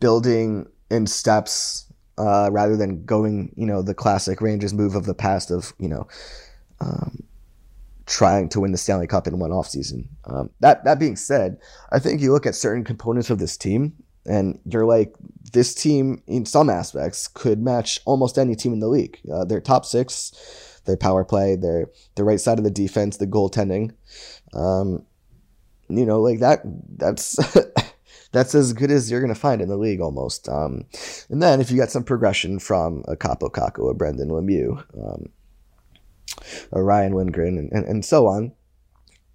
building 0.00 0.66
in 0.90 1.06
steps 1.06 1.86
uh, 2.18 2.50
rather 2.52 2.76
than 2.76 3.04
going 3.04 3.52
you 3.56 3.66
know 3.66 3.82
the 3.82 3.94
classic 3.94 4.40
Rangers 4.40 4.74
move 4.74 4.94
of 4.94 5.06
the 5.06 5.14
past 5.14 5.50
of 5.50 5.72
you 5.78 5.88
know. 5.88 6.06
Um, 6.80 7.22
trying 8.04 8.48
to 8.48 8.58
win 8.60 8.72
the 8.72 8.78
Stanley 8.78 9.06
Cup 9.06 9.28
in 9.28 9.38
one 9.38 9.52
offseason. 9.52 10.06
Um, 10.24 10.50
that 10.58 10.84
that 10.84 10.98
being 10.98 11.14
said, 11.14 11.58
I 11.92 12.00
think 12.00 12.20
you 12.20 12.32
look 12.32 12.46
at 12.46 12.56
certain 12.56 12.82
components 12.82 13.30
of 13.30 13.38
this 13.38 13.56
team 13.56 13.94
and 14.26 14.58
you're 14.64 14.84
like, 14.84 15.14
this 15.52 15.74
team, 15.74 16.22
in 16.26 16.46
some 16.46 16.70
aspects, 16.70 17.28
could 17.28 17.60
match 17.60 18.00
almost 18.04 18.38
any 18.38 18.54
team 18.54 18.72
in 18.72 18.80
the 18.80 18.88
league. 18.88 19.18
Uh, 19.32 19.44
their 19.44 19.60
top 19.60 19.84
six, 19.84 20.80
their 20.84 20.96
power 20.96 21.24
play, 21.24 21.56
their 21.56 21.90
the 22.14 22.24
right 22.24 22.40
side 22.40 22.58
of 22.58 22.64
the 22.64 22.70
defense, 22.70 23.16
the 23.16 23.26
goaltending. 23.26 23.92
Um, 24.54 25.04
you 25.88 26.06
know, 26.06 26.20
like 26.20 26.40
that. 26.40 26.60
That's 26.96 27.38
that's 28.32 28.54
as 28.54 28.72
good 28.72 28.90
as 28.90 29.10
you're 29.10 29.20
gonna 29.20 29.34
find 29.34 29.62
in 29.62 29.68
the 29.68 29.76
league 29.76 30.00
almost. 30.00 30.48
Um, 30.48 30.84
and 31.28 31.42
then 31.42 31.60
if 31.60 31.70
you 31.70 31.76
got 31.76 31.90
some 31.90 32.04
progression 32.04 32.58
from 32.58 33.04
a 33.08 33.16
Kaapo 33.16 33.50
Kakko, 33.50 33.90
a 33.90 33.94
Brendan 33.94 34.30
Lemieux, 34.30 34.82
um, 35.02 35.28
a 36.72 36.82
Ryan 36.82 37.12
Lindgren, 37.12 37.58
and, 37.58 37.70
and, 37.72 37.84
and 37.86 38.04
so 38.04 38.26
on. 38.26 38.52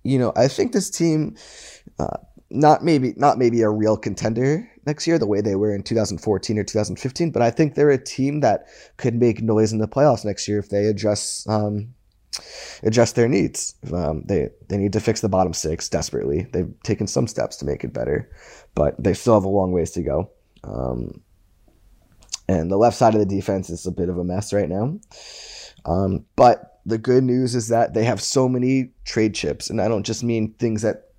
You 0.04 0.20
know, 0.20 0.34
I 0.36 0.48
think 0.48 0.74
this 0.74 0.90
team. 0.90 1.36
Uh, 2.00 2.18
not 2.50 2.84
maybe 2.84 3.14
not 3.18 3.38
maybe 3.38 3.62
a 3.62 3.70
real 3.70 3.98
contender 3.98 4.70
next 4.86 5.06
year 5.06 5.20
the 5.20 5.28
way 5.28 5.42
they 5.42 5.56
were 5.56 5.76
in 5.76 5.84
2014 5.84 6.58
or 6.58 6.64
2015 6.64 7.32
but 7.32 7.42
i 7.42 7.52
think 7.52 7.76
they're 7.76 7.90
a 7.90 8.02
team 8.02 8.40
that 8.40 8.68
could 8.96 9.16
make 9.16 9.42
noise 9.42 9.74
in 9.74 9.80
the 9.80 9.88
playoffs 9.88 10.24
next 10.24 10.48
year 10.48 10.58
if 10.58 10.70
they 10.70 10.86
address 10.86 11.46
um, 11.50 11.94
adjust 12.84 13.16
their 13.16 13.28
needs. 13.28 13.76
Um, 13.94 14.24
they 14.26 14.50
they 14.70 14.78
need 14.78 14.94
to 14.94 15.00
fix 15.00 15.22
the 15.22 15.30
bottom 15.30 15.54
six 15.54 15.90
desperately. 15.90 16.48
They've 16.52 16.74
taken 16.84 17.08
some 17.08 17.28
steps 17.28 17.58
to 17.58 17.66
make 17.66 17.84
it 17.84 17.94
better 17.94 18.30
but 18.78 18.94
they 19.04 19.16
still 19.16 19.34
have 19.34 19.44
a 19.44 19.50
long 19.50 19.72
ways 19.72 19.90
to 19.90 20.04
go. 20.04 20.30
Um, 20.64 21.22
and 22.48 22.70
the 22.70 22.78
left 22.78 22.96
side 22.96 23.16
of 23.16 23.20
the 23.20 23.26
defense 23.26 23.72
is 23.72 23.88
a 23.88 23.92
bit 23.92 24.08
of 24.08 24.20
a 24.20 24.24
mess 24.24 24.54
right 24.54 24.70
now. 24.70 25.00
Um, 25.84 26.26
but 26.36 26.80
the 26.86 27.00
good 27.00 27.24
news 27.24 27.56
is 27.56 27.70
that 27.70 27.96
they 27.96 28.04
have 28.04 28.22
so 28.22 28.48
many 28.48 28.92
trade 29.04 29.36
chips 29.36 29.70
and 29.70 29.82
i 29.82 29.90
don't 29.90 30.06
just 30.06 30.24
mean 30.24 30.54
things 30.54 30.84
that 30.84 31.10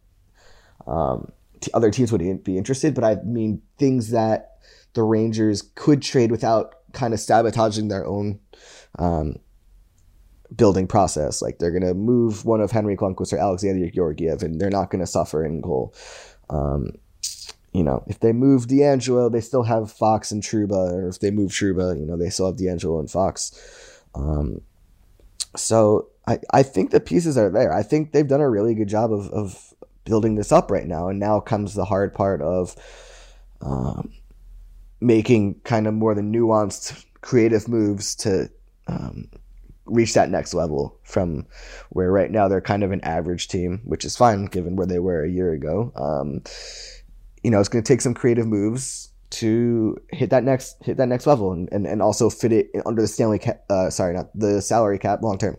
um, 0.87 1.31
t- 1.61 1.71
other 1.75 1.91
teams 1.91 2.11
would 2.13 2.45
be 2.45 2.57
interested, 2.57 2.95
but 2.95 3.05
I 3.05 3.17
mean 3.17 3.61
things 3.77 4.11
that 4.11 4.59
the 4.95 5.03
Rangers 5.03 5.63
could 5.75 6.01
trade 6.01 6.31
without 6.31 6.77
kind 6.93 7.13
of 7.13 7.21
sabotaging 7.21 7.89
their 7.89 8.07
own 8.07 8.39
um, 8.99 9.37
building 10.55 10.87
process. 10.87 11.43
Like 11.43 11.59
they're 11.59 11.71
going 11.71 11.87
to 11.87 11.95
move 11.95 12.45
one 12.45 12.61
of 12.61 12.71
Henrik 12.71 13.01
Lundqvist 13.01 13.33
or 13.33 13.39
Alexander 13.39 13.91
Georgiev, 13.91 14.43
and 14.43 14.61
they're 14.61 14.71
not 14.71 14.91
going 14.91 15.01
to 15.01 15.07
suffer 15.07 15.45
in 15.45 15.61
goal. 15.61 15.95
Um, 16.51 16.93
you 17.73 17.85
know, 17.85 18.03
if 18.07 18.21
they 18.21 18.33
move 18.33 18.67
DeAngelo, 18.67 19.31
they 19.31 19.41
still 19.41 19.63
have 19.63 19.93
Fox 19.93 20.31
and 20.31 20.43
Trouba, 20.43 20.93
or 20.93 21.09
if 21.09 21.21
they 21.21 21.31
move 21.31 21.51
Trouba, 21.51 21.99
you 21.99 22.07
know, 22.07 22.17
they 22.17 22.31
still 22.31 22.47
have 22.47 22.57
DeAngelo 22.57 22.99
and 22.99 23.11
Fox. 23.11 24.03
Um, 24.15 24.63
so 25.55 26.09
I, 26.27 26.39
I 26.53 26.63
think 26.63 26.91
the 26.91 27.01
pieces 27.01 27.37
are 27.37 27.51
there. 27.51 27.73
I 27.73 27.83
think 27.83 28.13
they've 28.13 28.27
done 28.27 28.41
a 28.41 28.49
really 28.49 28.75
good 28.75 28.89
job 28.89 29.13
of, 29.13 29.29
of 29.31 29.75
building 30.05 30.35
this 30.35 30.53
up 30.53 30.71
right 30.71 30.87
now. 30.87 31.09
And 31.09 31.19
now 31.19 31.41
comes 31.41 31.75
the 31.75 31.85
hard 31.85 32.15
part 32.15 32.41
of 32.41 32.75
um, 33.61 34.13
making 35.01 35.61
kind 35.65 35.87
of 35.87 35.95
more 35.95 36.15
the 36.15 36.23
nuanced 36.23 37.05
creative 37.21 37.69
moves 37.69 38.15
to 38.17 38.51
um, 38.87 39.29
reach 39.89 40.15
that 40.15 40.31
next 40.31 40.55
level 40.55 40.99
from 41.03 41.47
where 41.91 42.11
right 42.11 42.31
now 42.31 42.49
they're 42.49 42.61
kind 42.61 42.83
of 42.83 42.93
an 42.93 43.01
average 43.03 43.49
team, 43.49 43.81
which 43.85 44.05
is 44.05 44.17
fine 44.17 44.47
given 44.47 44.77
where 44.77 44.87
they 44.87 44.99
were 44.99 45.25
a 45.25 45.31
year 45.31 45.53
ago. 45.53 45.93
Um, 45.97 46.43
you 47.43 47.51
know, 47.51 47.61
it's 47.61 47.69
going 47.69 47.83
to 47.83 47.89
take 47.89 48.01
some 48.01 48.15
creative 48.15 48.47
moves 48.47 49.13
to 49.31 49.97
hit 50.11 50.31
that 50.31 50.43
next 50.43 50.77
hit 50.83 50.97
that 50.97 51.09
next 51.09 51.27
level 51.27 51.53
and, 51.53 51.69
and, 51.71 51.87
and 51.87 52.01
also 52.01 52.31
fit 52.31 52.53
it 52.53 52.71
under 52.87 53.03
the 53.03 53.09
Stanley 53.09 53.39
cap, 53.39 53.65
uh, 53.69 53.91
sorry, 53.91 54.15
not 54.15 54.31
the 54.35 54.63
salary 54.63 54.99
cap 54.99 55.23
long 55.23 55.39
term. 55.39 55.57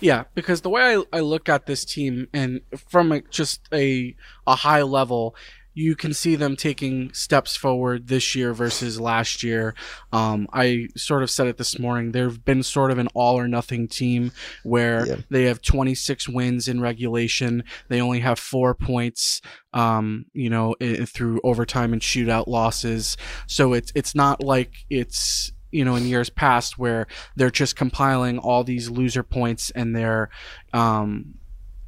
Yeah, 0.00 0.24
because 0.34 0.60
the 0.60 0.68
way 0.68 0.82
I, 0.82 1.18
I 1.18 1.20
look 1.20 1.48
at 1.48 1.66
this 1.66 1.84
team 1.84 2.28
and 2.34 2.60
from 2.76 3.12
a, 3.12 3.22
just 3.22 3.66
a 3.72 4.14
a 4.46 4.54
high 4.54 4.82
level, 4.82 5.34
you 5.76 5.94
can 5.94 6.14
see 6.14 6.36
them 6.36 6.56
taking 6.56 7.12
steps 7.12 7.54
forward 7.54 8.08
this 8.08 8.34
year 8.34 8.54
versus 8.54 8.98
last 8.98 9.42
year. 9.42 9.74
Um, 10.10 10.48
I 10.50 10.88
sort 10.96 11.22
of 11.22 11.30
said 11.30 11.48
it 11.48 11.58
this 11.58 11.78
morning. 11.78 12.12
They've 12.12 12.42
been 12.42 12.62
sort 12.62 12.90
of 12.90 12.96
an 12.96 13.08
all 13.12 13.38
or 13.38 13.46
nothing 13.46 13.86
team 13.86 14.32
where 14.62 15.06
yeah. 15.06 15.16
they 15.28 15.44
have 15.44 15.60
26 15.60 16.30
wins 16.30 16.66
in 16.66 16.80
regulation. 16.80 17.62
They 17.88 18.00
only 18.00 18.20
have 18.20 18.38
four 18.38 18.74
points, 18.74 19.42
um, 19.74 20.24
you 20.32 20.48
know, 20.48 20.74
through 21.04 21.42
overtime 21.44 21.92
and 21.92 22.00
shootout 22.00 22.46
losses. 22.46 23.18
So 23.46 23.74
it's 23.74 23.92
it's 23.94 24.14
not 24.14 24.42
like 24.42 24.72
it's 24.88 25.52
you 25.72 25.84
know 25.84 25.94
in 25.94 26.06
years 26.06 26.30
past 26.30 26.78
where 26.78 27.06
they're 27.36 27.50
just 27.50 27.76
compiling 27.76 28.38
all 28.38 28.64
these 28.64 28.88
loser 28.88 29.22
points 29.22 29.68
and 29.72 29.94
they're 29.94 30.30
um, 30.72 31.34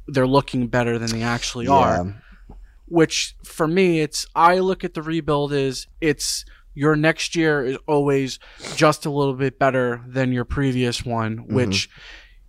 they're 0.05 0.27
looking 0.27 0.67
better 0.67 0.99
than 0.99 1.09
they 1.09 1.23
actually 1.23 1.65
yeah. 1.65 1.71
are. 1.71 2.23
Which 2.89 3.35
for 3.43 3.67
me, 3.67 4.01
it's 4.01 4.25
I 4.35 4.59
look 4.59 4.83
at 4.83 4.93
the 4.93 5.01
rebuild 5.01 5.53
is 5.53 5.87
it's 6.01 6.45
your 6.73 6.95
next 6.95 7.35
year 7.35 7.65
is 7.65 7.77
always 7.87 8.39
just 8.75 9.05
a 9.05 9.09
little 9.09 9.33
bit 9.33 9.59
better 9.59 10.01
than 10.07 10.31
your 10.31 10.45
previous 10.45 11.05
one, 11.05 11.37
mm-hmm. 11.37 11.55
which 11.55 11.89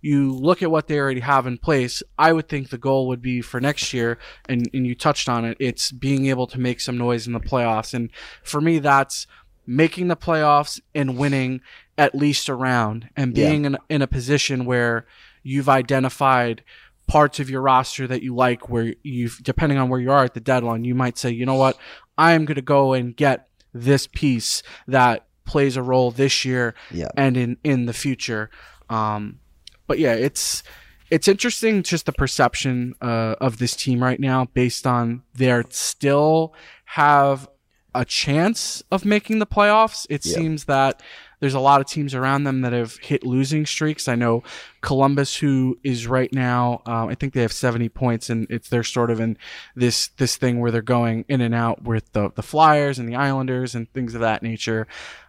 you 0.01 0.33
look 0.33 0.63
at 0.63 0.71
what 0.71 0.87
they 0.87 0.99
already 0.99 1.19
have 1.21 1.45
in 1.45 1.57
place, 1.57 2.01
I 2.17 2.33
would 2.33 2.49
think 2.49 2.69
the 2.69 2.77
goal 2.77 3.07
would 3.07 3.21
be 3.21 3.41
for 3.41 3.61
next 3.61 3.93
year, 3.93 4.17
and, 4.49 4.67
and 4.73 4.85
you 4.85 4.95
touched 4.95 5.29
on 5.29 5.45
it, 5.45 5.57
it's 5.59 5.91
being 5.91 6.25
able 6.25 6.47
to 6.47 6.59
make 6.59 6.81
some 6.81 6.97
noise 6.97 7.27
in 7.27 7.33
the 7.33 7.39
playoffs. 7.39 7.93
And 7.93 8.09
for 8.43 8.59
me, 8.59 8.79
that's 8.79 9.27
making 9.67 10.07
the 10.07 10.15
playoffs 10.15 10.81
and 10.95 11.17
winning 11.17 11.61
at 11.97 12.15
least 12.15 12.49
a 12.49 12.55
round 12.55 13.09
and 13.15 13.33
being 13.33 13.63
yeah. 13.63 13.67
in, 13.67 13.77
in 13.89 14.01
a 14.01 14.07
position 14.07 14.65
where 14.65 15.05
you've 15.43 15.69
identified 15.69 16.63
parts 17.11 17.41
of 17.41 17.49
your 17.49 17.59
roster 17.59 18.07
that 18.07 18.23
you 18.23 18.33
like 18.33 18.69
where 18.69 18.95
you've 19.03 19.37
depending 19.43 19.77
on 19.77 19.89
where 19.89 19.99
you 19.99 20.09
are 20.09 20.23
at 20.23 20.33
the 20.33 20.39
deadline 20.39 20.85
you 20.85 20.95
might 20.95 21.17
say 21.17 21.29
you 21.29 21.45
know 21.45 21.55
what 21.55 21.77
i 22.17 22.31
am 22.31 22.45
going 22.45 22.55
to 22.55 22.61
go 22.61 22.93
and 22.93 23.17
get 23.17 23.49
this 23.73 24.07
piece 24.07 24.63
that 24.87 25.27
plays 25.43 25.75
a 25.75 25.83
role 25.83 26.09
this 26.09 26.45
year 26.45 26.73
yeah. 26.89 27.09
and 27.17 27.35
in 27.35 27.57
in 27.65 27.85
the 27.85 27.91
future 27.91 28.49
um, 28.89 29.41
but 29.87 29.99
yeah 29.99 30.13
it's 30.13 30.63
it's 31.09 31.27
interesting 31.27 31.83
just 31.83 32.05
the 32.05 32.13
perception 32.13 32.93
uh, 33.01 33.35
of 33.41 33.57
this 33.57 33.75
team 33.75 34.01
right 34.01 34.21
now 34.21 34.45
based 34.53 34.87
on 34.87 35.21
they're 35.33 35.65
still 35.67 36.55
have 36.85 37.49
a 37.93 38.05
chance 38.05 38.81
of 38.89 39.03
making 39.03 39.39
the 39.39 39.45
playoffs. 39.45 40.05
It 40.09 40.25
yep. 40.25 40.35
seems 40.35 40.63
that 40.65 41.01
there's 41.41 41.55
a 41.55 41.59
lot 41.59 41.81
of 41.81 41.87
teams 41.87 42.15
around 42.15 42.45
them 42.45 42.61
that 42.61 42.71
have 42.71 42.95
hit 42.97 43.25
losing 43.25 43.65
streaks. 43.65 44.07
I 44.07 44.15
know 44.15 44.43
Columbus, 44.79 45.35
who 45.35 45.77
is 45.83 46.07
right 46.07 46.31
now, 46.31 46.81
um, 46.85 47.09
I 47.09 47.15
think 47.15 47.33
they 47.33 47.41
have 47.41 47.51
70 47.51 47.89
points, 47.89 48.29
and 48.29 48.47
it's 48.49 48.69
they're 48.69 48.83
sort 48.83 49.11
of 49.11 49.19
in 49.19 49.37
this 49.75 50.09
this 50.17 50.37
thing 50.37 50.59
where 50.59 50.71
they're 50.71 50.81
going 50.81 51.25
in 51.27 51.41
and 51.41 51.53
out 51.53 51.83
with 51.83 52.13
the 52.13 52.31
the 52.35 52.43
Flyers 52.43 52.99
and 52.99 53.09
the 53.09 53.15
Islanders 53.15 53.75
and 53.75 53.91
things 53.91 54.15
of 54.15 54.21
that 54.21 54.43
nature. 54.43 54.87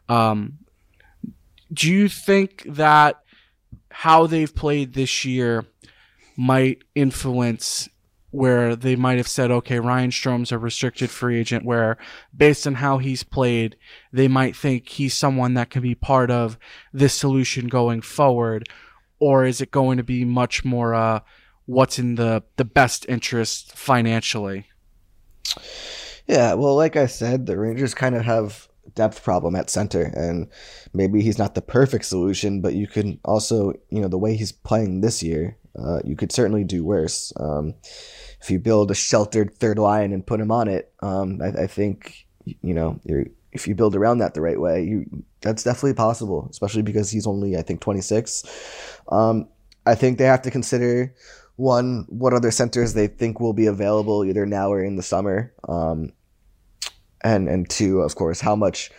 Um, 0.09 0.59
do 1.73 1.90
you 1.90 2.09
think 2.09 2.62
that 2.66 3.23
how 3.90 4.26
they've 4.26 4.54
played 4.54 4.92
this 4.92 5.25
year 5.25 5.64
might 6.37 6.83
influence 6.95 7.88
where 8.32 8.74
they 8.74 8.96
might 8.96 9.18
have 9.18 9.28
said, 9.28 9.50
okay, 9.50 9.78
Ryan 9.78 10.10
Strome's 10.10 10.50
a 10.50 10.58
restricted 10.58 11.10
free 11.10 11.38
agent, 11.38 11.64
where 11.64 11.98
based 12.34 12.66
on 12.66 12.74
how 12.74 12.98
he's 12.98 13.22
played, 13.22 13.76
they 14.10 14.26
might 14.26 14.56
think 14.56 14.88
he's 14.88 15.14
someone 15.14 15.54
that 15.54 15.70
can 15.70 15.82
be 15.82 15.94
part 15.94 16.30
of 16.30 16.58
this 16.92 17.14
solution 17.14 17.68
going 17.68 18.00
forward? 18.00 18.68
Or 19.20 19.44
is 19.44 19.60
it 19.60 19.70
going 19.70 19.98
to 19.98 20.02
be 20.02 20.24
much 20.24 20.64
more 20.64 20.94
uh, 20.94 21.20
what's 21.66 21.98
in 21.98 22.16
the, 22.16 22.42
the 22.56 22.64
best 22.64 23.06
interest 23.08 23.76
financially? 23.76 24.66
Yeah, 26.26 26.54
well, 26.54 26.74
like 26.74 26.96
I 26.96 27.06
said, 27.06 27.44
the 27.44 27.58
Rangers 27.58 27.94
kind 27.94 28.14
of 28.14 28.24
have 28.24 28.68
depth 28.94 29.22
problem 29.22 29.54
at 29.54 29.70
center 29.70 30.02
and 30.02 30.48
maybe 30.92 31.22
he's 31.22 31.38
not 31.38 31.54
the 31.54 31.62
perfect 31.62 32.04
solution 32.04 32.60
but 32.60 32.74
you 32.74 32.86
can 32.86 33.18
also 33.24 33.72
you 33.90 34.00
know 34.00 34.08
the 34.08 34.18
way 34.18 34.36
he's 34.36 34.52
playing 34.52 35.00
this 35.00 35.22
year 35.22 35.56
uh, 35.78 36.00
you 36.04 36.14
could 36.14 36.32
certainly 36.32 36.64
do 36.64 36.84
worse 36.84 37.32
um, 37.36 37.74
if 38.42 38.50
you 38.50 38.58
build 38.58 38.90
a 38.90 38.94
sheltered 38.94 39.54
third 39.54 39.78
line 39.78 40.12
and 40.12 40.26
put 40.26 40.40
him 40.40 40.50
on 40.50 40.68
it, 40.68 40.92
um, 41.00 41.40
I, 41.40 41.62
I, 41.62 41.66
think 41.66 42.26
you 42.44 42.75
know, 42.75 43.00
if 43.52 43.68
you 43.68 43.75
build 43.75 43.94
around 43.94 44.18
that 44.18 44.34
the 44.34 44.40
right 44.40 44.61
way, 44.61 44.82
you 44.82 45.25
that's 45.40 45.62
definitely 45.62 45.94
possible, 45.94 46.49
especially 46.50 46.82
because 46.82 47.11
he's 47.11 47.26
only 47.26 47.56
I 47.56 47.62
think 47.62 47.80
26. 47.80 48.44
Um, 49.08 49.49
I 49.87 49.94
think 49.94 50.18
they 50.18 50.25
have 50.25 50.42
to 50.42 50.50
consider 50.50 51.14
one 51.56 52.06
what 52.08 52.32
other 52.32 52.50
centers 52.50 52.94
they 52.94 53.06
think 53.06 53.38
will 53.38 53.52
be 53.52 53.66
available 53.66 54.25
either 54.25 54.46
now 54.46 54.72
or 54.72 54.82
in 54.82 54.96
the 54.96 55.02
summer, 55.02 55.52
um, 55.68 56.12
and 57.22 57.49
and 57.49 57.70
two, 57.70 58.00
of 58.00 58.16
course, 58.16 58.40
how 58.40 58.56
much 58.56 58.90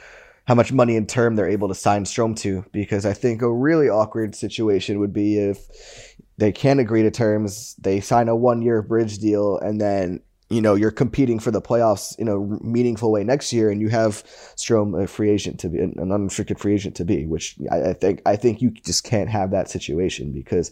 how 0.46 0.56
much 0.56 0.72
money 0.72 0.96
in 0.96 1.08
term 1.08 1.36
they're 1.36 1.50
able 1.50 1.70
to 1.70 1.76
sign 1.76 2.04
Strome 2.04 2.38
to, 2.40 2.66
because 2.72 3.06
I 3.06 3.14
think 3.14 3.42
a 3.42 3.52
really 3.52 3.90
awkward 3.90 4.36
situation 4.36 5.00
would 5.00 5.14
be 5.14 5.38
if 5.38 6.13
they 6.38 6.52
can't 6.52 6.80
agree 6.80 7.04
to 7.04 7.12
terms, 7.12 7.76
they 7.76 8.00
sign 8.00 8.28
a 8.28 8.36
one 8.36 8.62
year 8.62 8.82
bridge 8.82 9.20
deal, 9.20 9.58
and 9.60 9.80
then 9.80 10.22
you 10.50 10.62
know 10.62 10.76
you're 10.76 10.92
competing 10.92 11.40
for 11.40 11.52
the 11.52 11.62
playoffs 11.62 12.18
in 12.18 12.28
a 12.28 12.40
meaningful 12.64 13.12
way 13.12 13.24
next 13.24 13.54
year, 13.54 13.70
and 13.70 13.82
you 13.82 13.90
have 13.90 14.24
Strome 14.56 15.02
a 15.02 15.08
free 15.08 15.30
agent 15.30 15.60
to 15.62 15.70
be 15.70 15.80
an 15.80 16.12
unrestricted 16.12 16.60
free 16.60 16.74
agent 16.74 16.96
to 16.96 17.06
be, 17.06 17.26
which 17.26 17.56
I, 17.72 17.90
I 17.90 17.94
think 17.94 18.22
I 18.26 18.36
think 18.36 18.62
you 18.62 18.72
just 18.72 19.04
can't 19.04 19.30
have 19.30 19.52
that 19.52 19.70
situation 19.70 20.32
because. 20.32 20.72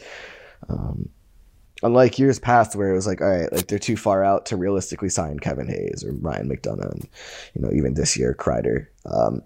Um, 0.70 1.10
unlike 1.84 2.20
years 2.20 2.40
past 2.40 2.76
where 2.76 2.92
it 2.92 2.94
was 2.94 3.08
like, 3.08 3.22
all 3.22 3.28
right, 3.28 3.52
like 3.52 3.68
they're 3.68 3.80
too 3.80 3.98
far 3.98 4.24
out 4.24 4.46
to 4.46 4.56
realistically 4.56 5.10
sign 5.10 5.40
Kevin 5.40 5.68
Hayes 5.68 6.04
or 6.06 6.14
Ryan 6.14 6.48
McDonagh 6.48 6.92
and 6.92 7.10
you 7.56 7.62
know 7.62 7.72
even 7.74 7.96
this 7.96 8.18
year 8.18 8.36
Kreider. 8.38 8.86
Um, 9.06 9.42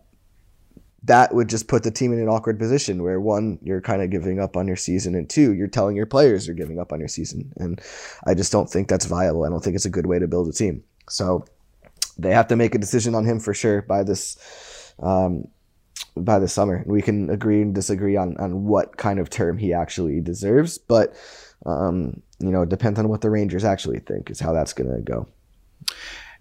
that 1.06 1.34
would 1.34 1.50
just 1.50 1.68
put 1.68 1.84
the 1.84 1.92
team 1.92 2.14
in 2.14 2.20
an 2.20 2.28
awkward 2.28 2.58
position 2.60 3.04
where 3.04 3.20
one, 3.20 3.60
you're 3.62 3.82
kind 3.82 4.02
of 4.02 4.10
giving 4.10 4.40
up 4.40 4.58
on 4.58 4.68
your 4.68 4.76
season, 4.76 5.16
and 5.16 5.30
two, 5.30 5.54
you're 5.54 5.68
telling 5.68 5.96
your 5.96 6.06
players 6.06 6.48
you're 6.48 6.56
giving 6.56 6.80
up 6.80 6.92
on 6.92 7.00
your 7.00 7.08
season. 7.08 7.52
And 7.58 7.80
I 8.26 8.34
just 8.34 8.52
don't 8.52 8.70
think 8.70 8.88
that's 8.88 9.06
viable. 9.06 9.44
I 9.46 9.50
don't 9.50 9.64
think 9.64 9.76
it's 9.76 9.86
a 9.86 9.90
good 9.90 10.08
way 10.08 10.20
to 10.20 10.28
build 10.28 10.48
a 10.48 10.52
team. 10.52 10.84
So 11.10 11.46
they 12.18 12.32
have 12.32 12.48
to 12.48 12.56
make 12.56 12.76
a 12.76 12.80
decision 12.80 13.14
on 13.14 13.26
him 13.26 13.40
for 13.40 13.54
sure 13.54 13.82
by 13.82 14.04
this 14.04 14.94
um, 15.00 15.48
by 16.18 16.40
the 16.40 16.48
summer. 16.48 16.84
We 16.88 17.02
can 17.02 17.30
agree 17.30 17.62
and 17.62 17.76
disagree 17.76 18.16
on 18.16 18.38
on 18.38 18.66
what 18.66 18.98
kind 18.98 19.20
of 19.20 19.30
term 19.30 19.58
he 19.58 19.74
actually 19.74 20.22
deserves, 20.22 20.78
but 20.78 21.16
um, 21.66 22.22
you 22.40 22.52
know, 22.52 22.64
it 22.64 22.70
depends 22.70 23.00
on 23.00 23.10
what 23.10 23.22
the 23.22 23.30
Rangers 23.30 23.64
actually 23.64 24.00
think 24.00 24.30
is 24.30 24.40
how 24.40 24.54
that's 24.54 24.74
going 24.74 24.94
to 24.94 25.02
go. 25.02 25.28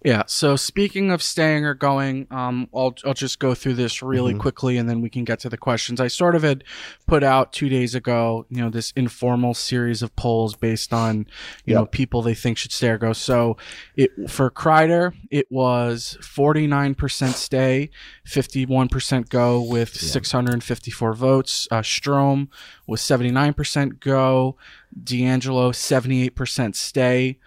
Yeah. 0.05 0.25
So 0.27 0.55
speaking 0.55 1.11
of 1.11 1.23
staying 1.23 1.65
or 1.65 1.73
going, 1.73 2.27
um, 2.31 2.69
I'll 2.75 2.95
I'll 3.07 3.15
just 3.15 3.39
go 3.39 3.55
through 3.55 3.75
this 3.75 4.03
really 4.03 4.33
mm-hmm. 4.33 4.41
quickly, 4.43 4.77
and 4.77 4.87
then 4.87 5.01
we 5.01 5.09
can 5.09 5.25
get 5.25 5.41
to 5.41 5.49
the 5.49 5.57
questions. 5.57 5.99
I 5.99 6.09
sort 6.09 6.37
of 6.37 6.43
had 6.43 6.63
put 7.07 7.25
out 7.25 7.55
two 7.55 7.71
days 7.71 7.95
ago, 7.95 8.45
you 8.51 8.59
know, 8.59 8.69
this 8.69 8.93
informal 8.97 9.55
series 9.55 10.03
of 10.03 10.15
polls 10.15 10.57
based 10.57 10.93
on, 10.93 11.27
you 11.65 11.73
yep. 11.73 11.75
know, 11.75 11.87
people 11.87 12.21
they 12.21 12.35
think 12.35 12.59
should 12.59 12.71
stay 12.71 12.91
or 12.91 12.99
go. 12.99 13.15
So, 13.15 13.57
it 13.97 14.11
for 14.29 14.51
Kreider, 14.51 15.15
it 15.31 15.51
was 15.51 16.19
forty 16.21 16.67
nine 16.67 16.95
percent 16.95 17.35
stay, 17.37 17.89
fifty 18.27 18.67
one 18.67 18.89
percent 18.89 19.31
go 19.31 19.59
with 19.59 19.95
yeah. 19.95 20.11
six 20.11 20.33
hundred 20.33 20.53
and 20.53 20.63
fifty 20.63 20.91
four 20.91 21.15
votes. 21.15 21.67
Uh, 21.71 21.81
Strome 21.81 22.49
was 22.87 23.01
seventy 23.01 23.31
nine 23.31 23.55
percent 23.55 24.01
go. 24.01 24.59
DeAngelo 25.03 25.75
seventy 25.75 26.25
eight 26.25 26.37
percent 26.37 26.77
stay. 26.77 27.39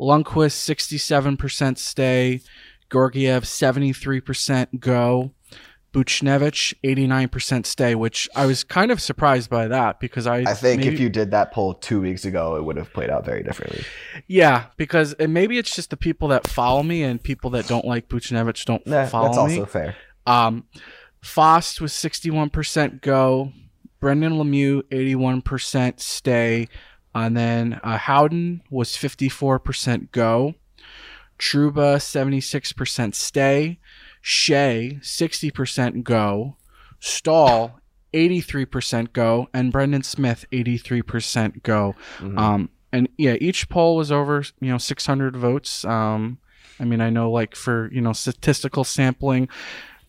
Lundqvist 0.00 1.36
67% 1.36 1.78
stay, 1.78 2.40
Georgiev 2.90 3.44
73% 3.44 4.80
go, 4.80 5.32
Buchnevich 5.92 6.74
89% 6.84 7.66
stay, 7.66 7.94
which 7.94 8.28
I 8.36 8.46
was 8.46 8.62
kind 8.62 8.90
of 8.90 9.00
surprised 9.00 9.48
by 9.48 9.68
that 9.68 10.00
because 10.00 10.26
I 10.26 10.38
I 10.40 10.54
think 10.54 10.82
maybe, 10.82 10.94
if 10.94 11.00
you 11.00 11.08
did 11.08 11.30
that 11.30 11.50
poll 11.52 11.74
2 11.74 12.00
weeks 12.00 12.24
ago 12.24 12.56
it 12.56 12.64
would 12.64 12.76
have 12.76 12.92
played 12.92 13.10
out 13.10 13.24
very 13.24 13.42
differently. 13.42 13.84
Yeah, 14.26 14.66
because 14.76 15.14
and 15.14 15.32
maybe 15.32 15.56
it's 15.58 15.74
just 15.74 15.90
the 15.90 15.96
people 15.96 16.28
that 16.28 16.46
follow 16.46 16.82
me 16.82 17.02
and 17.02 17.22
people 17.22 17.50
that 17.50 17.66
don't 17.66 17.86
like 17.86 18.08
Buchnevich 18.08 18.66
don't 18.66 18.86
nah, 18.86 19.06
follow 19.06 19.46
me. 19.46 19.56
That's 19.56 19.58
also 19.58 19.66
fair. 19.66 19.96
Um 20.26 20.64
Fast 21.20 21.80
was 21.80 21.92
61% 21.92 23.00
go, 23.00 23.52
Brendan 23.98 24.34
Lemieux 24.34 24.82
81% 24.84 25.98
stay, 25.98 26.68
and 27.26 27.36
then 27.36 27.80
uh, 27.82 27.98
Howden 27.98 28.62
was 28.70 28.90
54% 28.90 30.10
go. 30.12 30.54
Trouba, 31.38 31.96
76% 31.96 33.14
stay. 33.14 33.78
Skjei 34.22 35.00
60% 35.00 36.02
go. 36.02 36.56
Staal 37.00 37.80
83% 38.12 39.12
go. 39.12 39.48
And 39.54 39.72
Brendan 39.72 40.02
Smith 40.02 40.44
83% 40.52 41.62
go. 41.62 41.94
Mm-hmm. 42.18 42.38
Um, 42.38 42.70
and 42.92 43.08
yeah, 43.16 43.34
each 43.40 43.68
poll 43.68 43.96
was 43.96 44.10
over, 44.10 44.42
you 44.60 44.70
know, 44.70 44.78
600 44.78 45.36
votes. 45.36 45.84
Um, 45.84 46.38
I 46.80 46.84
mean, 46.84 47.00
I 47.00 47.10
know 47.10 47.30
like 47.30 47.54
for, 47.54 47.90
you 47.92 48.00
know, 48.00 48.12
statistical 48.12 48.84
sampling 48.84 49.48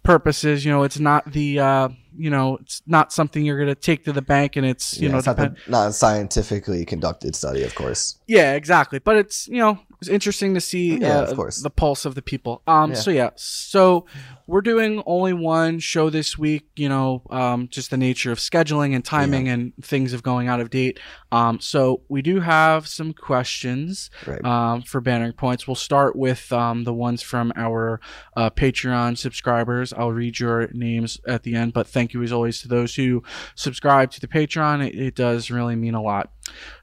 purposes, 0.10 0.65
you 0.65 0.72
know, 0.72 0.82
it's 0.82 0.98
not 0.98 1.32
the, 1.32 1.60
uh, 1.60 1.88
you 2.17 2.32
know, 2.32 2.58
it's 2.62 2.82
not 2.88 3.13
something 3.13 3.45
you're 3.45 3.58
going 3.58 3.69
to 3.69 3.76
take 3.76 4.06
to 4.06 4.12
the 4.12 4.24
bank 4.24 4.56
and 4.56 4.65
it's, 4.65 5.00
you 5.00 5.06
yeah, 5.06 5.12
know, 5.12 5.17
it's 5.19 5.28
not, 5.28 5.38
the, 5.38 5.56
not 5.67 5.89
a 5.89 5.93
scientifically 5.93 6.84
conducted 6.84 7.36
study, 7.36 7.62
of 7.62 7.76
course. 7.76 8.17
Yeah, 8.26 8.56
exactly. 8.56 8.98
But 8.98 9.17
it's, 9.17 9.48
you 9.48 9.60
know, 9.60 9.78
it's 10.02 10.10
interesting 10.10 10.54
to 10.56 10.62
see 10.62 10.98
yeah, 10.98 11.20
uh, 11.20 11.26
of 11.26 11.36
course. 11.36 11.62
the 11.62 11.70
pulse 11.70 12.06
of 12.06 12.16
the 12.16 12.22
people. 12.22 12.62
Um, 12.68 12.92
yeah. 12.92 12.98
So, 12.98 13.12
yeah, 13.12 13.30
so 13.36 14.06
we're 14.48 14.62
doing 14.62 15.02
only 15.06 15.34
one 15.34 15.80
show 15.80 16.10
this 16.10 16.38
week, 16.38 16.68
you 16.76 16.90
know, 16.90 17.22
um, 17.30 17.68
just 17.70 17.92
the 17.92 17.98
nature 17.98 18.32
of 18.32 18.40
scheduling 18.40 18.96
and 18.96 19.06
timing 19.06 19.46
yeah. 19.46 19.54
and 19.54 19.74
things 19.82 20.12
of 20.14 20.24
going 20.24 20.48
out 20.48 20.60
of 20.60 20.70
date. 20.70 21.00
Um, 21.32 21.60
so 21.60 22.02
we 22.10 22.22
do 22.22 22.40
have 22.40 22.88
some 22.88 23.14
questions 23.14 24.10
right. 24.26 24.44
um, 24.44 24.82
for 24.82 25.00
bannering 25.00 25.34
points. 25.34 25.68
We'll 25.68 25.76
start 25.76 26.16
with 26.16 26.52
um, 26.52 26.84
the 26.84 26.94
ones 26.94 27.22
from 27.22 27.54
our 27.56 28.02
uh, 28.36 28.50
Patreon 28.50 29.18
subscribers. 29.18 29.94
I'll 29.94 30.12
read 30.12 30.40
your 30.40 30.70
names 30.74 31.20
at 31.28 31.44
the 31.44 31.56
end, 31.56 31.74
but 31.74 31.88
thank 31.88 32.10
thank 32.10 32.14
you 32.16 32.24
as 32.24 32.32
always 32.32 32.62
to 32.62 32.68
those 32.68 32.96
who 32.96 33.22
subscribe 33.56 34.10
to 34.12 34.20
the 34.20 34.28
Patreon. 34.28 34.88
It, 34.88 34.96
it 34.96 35.16
does 35.16 35.52
really 35.52 35.76
mean 35.76 35.94
a 35.94 36.02
lot. 36.02 36.32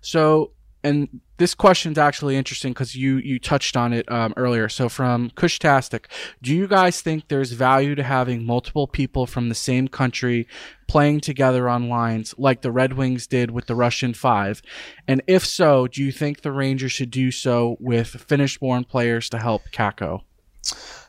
So, 0.00 0.52
and 0.87 1.20
this 1.38 1.55
question 1.55 1.92
is 1.92 1.99
actually 1.99 2.37
interesting 2.37 2.72
because 2.72 2.94
you 2.94 3.16
you 3.16 3.38
touched 3.38 3.77
on 3.77 3.92
it 3.92 4.11
um, 4.11 4.33
earlier. 4.37 4.68
So 4.68 4.88
from 4.88 5.31
Kushtastic, 5.31 6.05
do 6.40 6.55
you 6.55 6.68
guys 6.68 7.01
think 7.01 7.29
there's 7.29 7.53
value 7.53 7.94
to 7.96 8.03
having 8.03 8.44
multiple 8.44 8.87
people 8.87 9.27
from 9.27 9.49
the 9.49 9.55
same 9.55 9.88
country 9.88 10.46
playing 10.87 11.20
together 11.20 11.68
on 11.68 11.88
lines 11.88 12.35
like 12.38 12.62
the 12.62 12.70
Red 12.70 12.92
Wings 12.92 13.27
did 13.27 13.51
with 13.51 13.66
the 13.66 13.75
Russian 13.75 14.14
Five? 14.14 14.62
And 15.09 15.22
if 15.27 15.44
so, 15.44 15.88
do 15.88 16.03
you 16.03 16.12
think 16.12 16.42
the 16.42 16.53
Rangers 16.53 16.92
should 16.92 17.11
do 17.11 17.31
so 17.31 17.77
with 17.81 18.09
Finnish-born 18.09 18.85
players 18.85 19.29
to 19.31 19.38
help 19.38 19.62
Kakko? 19.72 20.22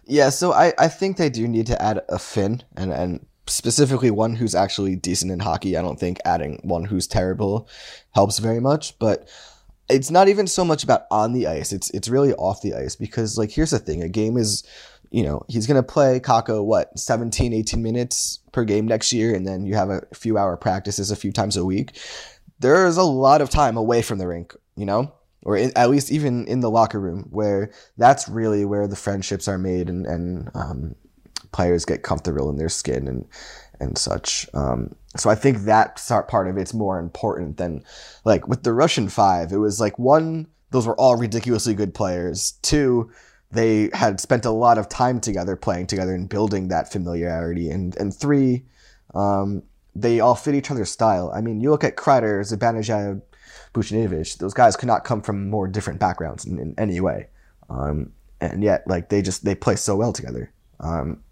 Yeah, 0.06 0.30
so 0.30 0.54
I, 0.54 0.74
I 0.80 0.88
think 0.88 1.18
they 1.18 1.30
do 1.30 1.48
need 1.48 1.68
to 1.68 1.82
add 1.82 2.02
a 2.10 2.18
Finn 2.18 2.64
and 2.76 2.92
and 2.92 3.26
specifically 3.50 4.12
one 4.12 4.36
who's 4.36 4.56
actually 4.56 4.96
decent 4.96 5.32
in 5.32 5.40
hockey. 5.40 5.78
I 5.78 5.82
don't 5.82 6.00
think 6.00 6.20
adding 6.26 6.60
one 6.64 6.84
who's 6.84 7.08
terrible 7.08 7.70
helps 8.14 8.40
very 8.40 8.60
much, 8.60 9.00
but 9.00 9.30
it's 9.90 10.12
not 10.12 10.28
even 10.28 10.48
so 10.48 10.66
much 10.66 10.84
about 10.84 11.04
on 11.12 11.34
the 11.34 11.48
ice. 11.48 11.72
It's 11.72 11.90
it's 11.92 12.10
really 12.10 12.34
off 12.34 12.62
the 12.62 12.74
ice 12.74 12.96
because 12.96 13.38
like 13.38 13.52
here's 13.52 13.72
the 13.72 13.80
thing, 13.80 14.04
a 14.04 14.10
game 14.10 14.38
is 14.38 14.64
you 15.10 15.24
know, 15.24 15.42
he's 15.48 15.68
going 15.68 15.82
to 15.82 15.84
play 15.84 16.20
Kakko 16.20 16.66
what 16.66 16.98
17 17.00 17.54
18 17.54 17.82
minutes 17.82 18.40
per 18.52 18.66
game 18.66 18.86
next 18.86 19.14
year 19.14 19.34
and 19.34 19.48
then 19.48 19.66
you 19.66 19.76
have 19.76 19.90
a 19.90 20.02
few 20.14 20.38
hour 20.38 20.58
practices 20.58 21.12
a 21.12 21.16
few 21.16 21.32
times 21.32 21.56
a 21.56 21.66
week. 21.66 21.98
There's 22.60 22.98
a 22.98 23.04
lot 23.04 23.42
of 23.42 23.50
time 23.50 23.78
away 23.78 24.02
from 24.02 24.18
the 24.18 24.28
rink, 24.28 24.56
you 24.76 24.86
know? 24.86 25.14
Or 25.44 25.56
in, 25.56 25.72
at 25.78 25.90
least 25.90 26.12
even 26.12 26.46
in 26.48 26.60
the 26.60 26.70
locker 26.70 27.00
room, 27.00 27.28
where 27.30 27.72
that's 27.96 28.28
really 28.28 28.66
where 28.66 28.88
the 28.88 28.96
friendships 28.98 29.48
are 29.48 29.58
made 29.58 29.88
and, 29.88 30.06
and 30.06 30.52
um, 30.56 30.96
players 31.52 31.86
get 31.86 32.04
comfortable 32.04 32.50
in 32.50 32.58
their 32.58 32.68
skin 32.68 33.08
and 33.08 33.26
and 33.80 33.98
such. 33.98 34.48
Um, 34.54 34.96
so 35.16 35.30
I 35.30 35.36
think 35.36 35.60
that 35.60 36.02
part 36.28 36.48
of 36.48 36.58
it's 36.58 36.74
more 36.74 37.00
important 37.00 37.58
than 37.58 37.84
like 38.26 38.48
with 38.48 38.64
the 38.64 38.74
Russian 38.74 39.10
five. 39.10 39.52
It 39.52 39.58
was 39.58 39.80
like 39.80 39.98
one, 39.98 40.48
those 40.72 40.88
were 40.88 40.96
all 40.96 41.16
ridiculously 41.16 41.74
good 41.74 41.94
players. 41.94 42.54
Two, 42.62 43.12
they 43.52 43.90
had 43.94 44.20
spent 44.20 44.46
a 44.46 44.52
lot 44.52 44.78
of 44.78 44.90
time 44.90 45.20
together 45.20 45.56
playing 45.56 45.88
together 45.88 46.14
and 46.14 46.30
building 46.30 46.68
that 46.68 46.92
familiarity. 46.92 47.70
And 47.70 47.96
and 47.98 48.14
three, 48.14 48.66
um, 49.16 49.64
they 49.96 50.20
all 50.20 50.36
fit 50.36 50.56
each 50.56 50.70
other's 50.70 50.92
style. 50.92 51.32
I 51.34 51.42
mean, 51.42 51.62
you 51.62 51.72
look 51.72 51.84
at 51.84 51.96
Kreider, 51.96 52.42
Zibanejad, 52.42 53.22
Buchnevich. 53.74 54.38
Those 54.38 54.54
guys 54.54 54.76
could 54.76 54.88
not 54.88 55.04
come 55.04 55.22
from 55.22 55.50
more 55.50 55.68
different 55.68 56.00
backgrounds 56.00 56.46
in, 56.46 56.60
in 56.60 56.76
any 56.78 57.00
way. 57.00 57.28
Um, 57.70 58.12
and 58.40 58.64
yet, 58.64 58.84
like 58.88 59.10
they 59.10 59.22
just 59.22 59.46
they 59.46 59.56
play 59.56 59.76
so 59.76 59.96
well 59.96 60.14
together. 60.14 60.52
Um, 60.80 61.24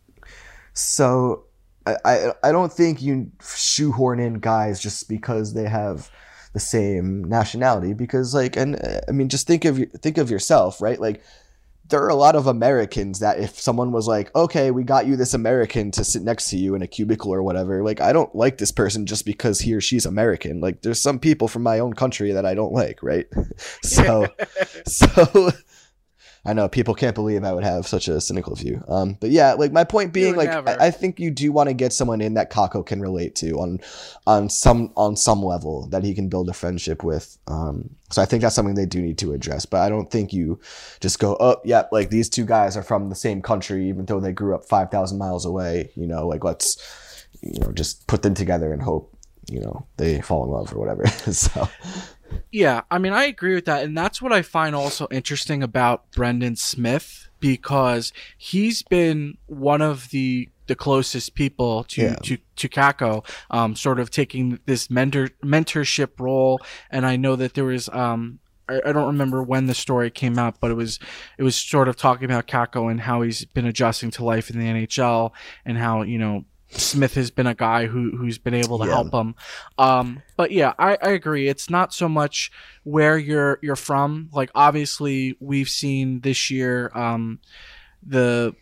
so 0.73 1.45
I, 1.85 1.95
I, 2.05 2.31
I 2.43 2.51
don't 2.51 2.71
think 2.71 3.01
you 3.01 3.31
shoehorn 3.41 4.19
in 4.19 4.35
guys 4.35 4.79
just 4.79 5.07
because 5.07 5.53
they 5.53 5.67
have 5.67 6.09
the 6.53 6.59
same 6.59 7.23
nationality 7.25 7.93
because 7.93 8.33
like 8.33 8.55
and 8.55 8.75
uh, 8.77 9.01
I 9.09 9.11
mean 9.11 9.27
just 9.27 9.45
think 9.45 9.65
of 9.65 9.77
think 10.01 10.17
of 10.17 10.31
yourself 10.31 10.81
right 10.81 10.99
like 10.99 11.21
there 11.89 12.01
are 12.01 12.09
a 12.09 12.15
lot 12.15 12.35
of 12.35 12.47
Americans 12.47 13.19
that 13.19 13.39
if 13.39 13.59
someone 13.59 13.91
was 13.91 14.07
like, 14.07 14.35
okay, 14.35 14.71
we 14.71 14.83
got 14.83 15.05
you 15.05 15.15
this 15.15 15.33
American 15.33 15.91
to 15.91 16.03
sit 16.03 16.23
next 16.23 16.49
to 16.49 16.57
you 16.57 16.73
in 16.73 16.81
a 16.81 16.87
cubicle 16.87 17.33
or 17.33 17.43
whatever, 17.43 17.83
like 17.83 18.01
I 18.01 18.11
don't 18.11 18.33
like 18.33 18.57
this 18.57 18.71
person 18.71 19.05
just 19.05 19.25
because 19.25 19.59
he 19.59 19.73
or 19.73 19.81
she's 19.81 20.05
American. 20.05 20.61
Like 20.61 20.81
there's 20.81 21.01
some 21.01 21.19
people 21.19 21.47
from 21.47 21.61
my 21.61 21.79
own 21.79 21.93
country 21.93 22.31
that 22.31 22.45
I 22.45 22.55
don't 22.55 22.73
like, 22.73 23.03
right? 23.03 23.27
so, 23.83 24.27
so 24.87 25.51
I 26.45 26.53
know 26.53 26.69
people 26.69 26.93
can't 26.93 27.15
believe 27.15 27.43
I 27.43 27.53
would 27.53 27.63
have 27.63 27.87
such 27.87 28.07
a 28.07 28.21
cynical 28.21 28.55
view. 28.55 28.83
Um, 28.87 29.17
but 29.19 29.31
yeah, 29.31 29.53
like 29.53 29.71
my 29.71 29.83
point 29.83 30.13
being, 30.13 30.35
like 30.35 30.49
I, 30.49 30.87
I, 30.87 30.91
think 30.91 31.19
you 31.19 31.31
do 31.31 31.51
want 31.51 31.69
to 31.69 31.73
get 31.73 31.91
someone 31.91 32.21
in 32.21 32.35
that 32.35 32.51
Kakko 32.51 32.85
can 32.85 33.01
relate 33.01 33.33
to 33.37 33.53
on 33.59 33.79
on 34.27 34.49
some 34.49 34.93
on 34.95 35.15
some 35.15 35.41
level 35.41 35.87
that 35.87 36.03
he 36.03 36.13
can 36.13 36.29
build 36.29 36.47
a 36.47 36.53
friendship 36.53 37.03
with. 37.03 37.35
Um, 37.47 37.89
so 38.11 38.21
I 38.21 38.25
think 38.25 38.43
that's 38.43 38.53
something 38.53 38.75
they 38.75 38.85
do 38.85 39.01
need 39.01 39.17
to 39.19 39.33
address. 39.33 39.65
But 39.65 39.81
I 39.81 39.89
don't 39.89 40.11
think 40.11 40.33
you 40.33 40.59
just 40.99 41.17
go, 41.17 41.35
oh 41.39 41.57
yeah, 41.65 41.85
like 41.91 42.11
these 42.11 42.29
two 42.29 42.45
guys 42.45 42.77
are 42.77 42.83
from 42.83 43.09
the 43.09 43.15
same 43.15 43.41
country, 43.41 43.89
even 43.89 44.05
though 44.05 44.19
they 44.19 44.31
grew 44.31 44.53
up 44.53 44.65
five 44.65 44.91
thousand 44.91 45.17
miles 45.17 45.45
away. 45.45 45.89
You 45.95 46.05
know, 46.05 46.27
like 46.27 46.43
let's 46.43 46.77
you 47.41 47.59
know 47.59 47.71
just 47.71 48.05
put 48.05 48.21
them 48.21 48.35
together 48.35 48.71
and 48.71 48.83
hope 48.83 49.11
you 49.47 49.61
know 49.61 49.87
they 49.97 50.21
fall 50.21 50.43
in 50.43 50.51
love 50.51 50.71
or 50.73 50.79
whatever. 50.79 51.07
so 51.31 51.67
yeah, 52.51 52.81
I 52.89 52.97
mean, 52.97 53.13
I 53.13 53.25
agree 53.25 53.55
with 53.55 53.65
that. 53.65 53.83
And 53.83 53.97
that's 53.97 54.21
what 54.21 54.31
I 54.31 54.41
find 54.41 54.75
also 54.75 55.07
interesting 55.11 55.63
about 55.63 56.11
Brendan 56.11 56.55
Smith 56.55 57.29
because 57.39 58.13
he's 58.37 58.81
been 58.81 59.37
one 59.47 59.81
of 59.81 60.09
the 60.09 60.49
the 60.67 60.75
closest 60.75 61.35
people 61.35 61.83
to 61.83 62.01
yeah. 62.01 62.15
to 62.23 62.37
to 62.55 62.69
Kakko, 62.69 63.25
um, 63.51 63.75
sort 63.75 63.99
of 63.99 64.09
taking 64.09 64.59
this 64.65 64.89
mentor 64.89 65.29
mentorship 65.43 66.19
role. 66.19 66.59
And 66.89 67.05
I 67.05 67.17
know 67.17 67.35
that 67.35 67.53
there 67.53 67.65
was 67.65 67.89
um, 67.89 68.39
I, 68.67 68.81
I, 68.85 68.91
don't 68.91 69.07
remember 69.07 69.43
when 69.43 69.67
the 69.67 69.75
story 69.75 70.09
came 70.09 70.39
out, 70.39 70.59
but 70.59 70.71
it 70.71 70.75
was 70.75 70.99
it 71.37 71.43
was 71.43 71.55
sort 71.55 71.87
of 71.87 71.97
talking 71.97 72.25
about 72.25 72.47
Kakko 72.47 72.89
and 72.89 73.01
how 73.01 73.21
he's 73.21 73.45
been 73.45 73.65
adjusting 73.65 74.11
to 74.11 74.23
life 74.25 74.49
in 74.49 74.59
the 74.59 74.65
NHL 74.65 75.31
and 75.65 75.77
how 75.77 76.01
you 76.01 76.17
know 76.17 76.45
Smith 76.69 77.13
has 77.15 77.31
been 77.31 77.47
a 77.47 77.55
guy 77.55 77.85
who 77.85 78.17
who's 78.17 78.37
been 78.37 78.53
able 78.53 78.79
to 78.79 78.85
yeah. 78.85 78.93
help 78.93 79.13
him. 79.13 79.35
Um, 79.77 80.21
but 80.35 80.51
yeah, 80.51 80.73
I, 80.77 80.97
I 81.01 81.09
agree. 81.09 81.47
It's 81.47 81.69
not 81.69 81.93
so 81.93 82.09
much 82.09 82.51
where 82.83 83.17
you're 83.17 83.59
you're 83.61 83.75
from. 83.75 84.29
Like 84.33 84.51
obviously, 84.55 85.37
we've 85.39 85.69
seen 85.69 86.21
this 86.21 86.49
year 86.49 86.91
um, 86.93 87.39
the 88.05 88.55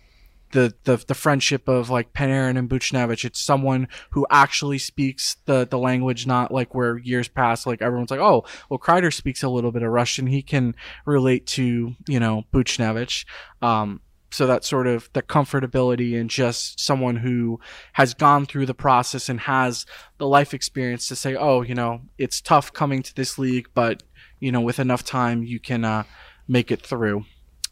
the, 0.53 0.73
the 0.83 1.03
the 1.07 1.13
friendship 1.15 1.67
of 1.67 1.89
like 1.89 2.13
Panarin 2.13 2.57
and 2.57 2.69
Buchnevich. 2.69 3.25
It's 3.25 3.39
someone 3.39 3.87
who 4.11 4.25
actually 4.29 4.77
speaks 4.77 5.37
the 5.45 5.67
the 5.69 5.79
language, 5.79 6.25
not 6.25 6.51
like 6.51 6.73
where 6.73 6.97
years 6.97 7.27
past, 7.27 7.67
like 7.67 7.81
everyone's 7.81 8.11
like, 8.11 8.19
oh, 8.19 8.45
well, 8.69 8.79
Kreider 8.79 9.13
speaks 9.13 9.43
a 9.43 9.49
little 9.49 9.71
bit 9.71 9.83
of 9.83 9.91
Russian. 9.91 10.27
He 10.27 10.41
can 10.41 10.75
relate 11.05 11.45
to 11.47 11.95
you 12.07 12.19
know 12.19 12.43
Buchnevich. 12.53 13.25
Um, 13.61 14.01
so 14.33 14.47
that 14.47 14.65
sort 14.65 14.87
of 14.87 15.09
the 15.13 15.21
comfortability 15.21 16.19
and 16.19 16.29
just 16.29 16.79
someone 16.79 17.17
who 17.17 17.59
has 17.93 18.13
gone 18.13 18.45
through 18.45 18.65
the 18.65 18.73
process 18.73 19.29
and 19.29 19.41
has 19.41 19.85
the 20.17 20.27
life 20.27 20.53
experience 20.53 21.07
to 21.07 21.15
say 21.15 21.35
oh 21.35 21.61
you 21.61 21.75
know 21.75 22.01
it's 22.17 22.41
tough 22.41 22.73
coming 22.73 23.03
to 23.03 23.13
this 23.15 23.37
league 23.37 23.67
but 23.73 24.03
you 24.39 24.51
know 24.51 24.61
with 24.61 24.79
enough 24.79 25.03
time 25.03 25.43
you 25.43 25.59
can 25.59 25.85
uh, 25.85 26.03
make 26.47 26.71
it 26.71 26.81
through. 26.81 27.25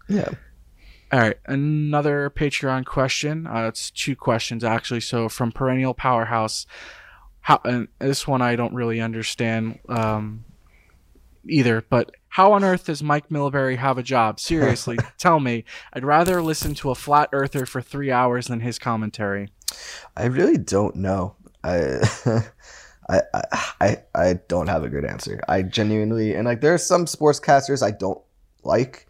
Yeah. 0.08 0.30
All 1.12 1.19
right. 1.19 1.38
Another 1.45 2.30
patreon 2.30 2.86
question. 2.86 3.45
Uh, 3.45 3.67
it's 3.67 3.91
two 3.91 4.15
questions 4.15 4.63
actually. 4.63 5.02
So 5.02 5.28
from 5.28 5.52
perennial 5.52 5.93
powerhouse 5.93 6.65
how 7.41 7.60
and 7.65 7.88
this 8.00 8.28
one 8.28 8.41
i 8.41 8.56
don't 8.56 8.74
really 8.74 9.02
understand 9.02 9.80
um, 9.89 10.45
either 11.47 11.84
but 11.89 12.12
how 12.31 12.53
on 12.53 12.63
earth 12.63 12.85
does 12.85 13.03
Mike 13.03 13.29
Milbury 13.29 13.77
have 13.77 13.97
a 13.97 14.03
job? 14.03 14.39
Seriously, 14.51 14.97
tell 15.17 15.39
me. 15.39 15.65
I'd 15.93 16.05
rather 16.05 16.41
listen 16.41 16.73
to 16.75 16.89
a 16.89 16.95
flat 16.95 17.29
earther 17.31 17.65
for 17.65 17.81
three 17.81 18.11
hours 18.11 18.47
than 18.47 18.61
his 18.61 18.79
commentary. 18.79 19.49
I 20.15 20.25
really 20.25 20.57
don't 20.57 20.95
know. 20.95 21.35
I, 21.63 21.99
I, 23.09 23.21
I, 23.81 23.97
I 24.15 24.33
don't 24.47 24.67
have 24.67 24.83
a 24.83 24.89
good 24.89 25.05
answer. 25.05 25.41
I 25.47 25.61
genuinely 25.61 26.33
and 26.33 26.45
like 26.45 26.61
there 26.61 26.73
are 26.73 26.79
some 26.79 27.05
sportscasters 27.05 27.83
I 27.83 27.91
don't 27.91 28.21
like, 28.63 29.07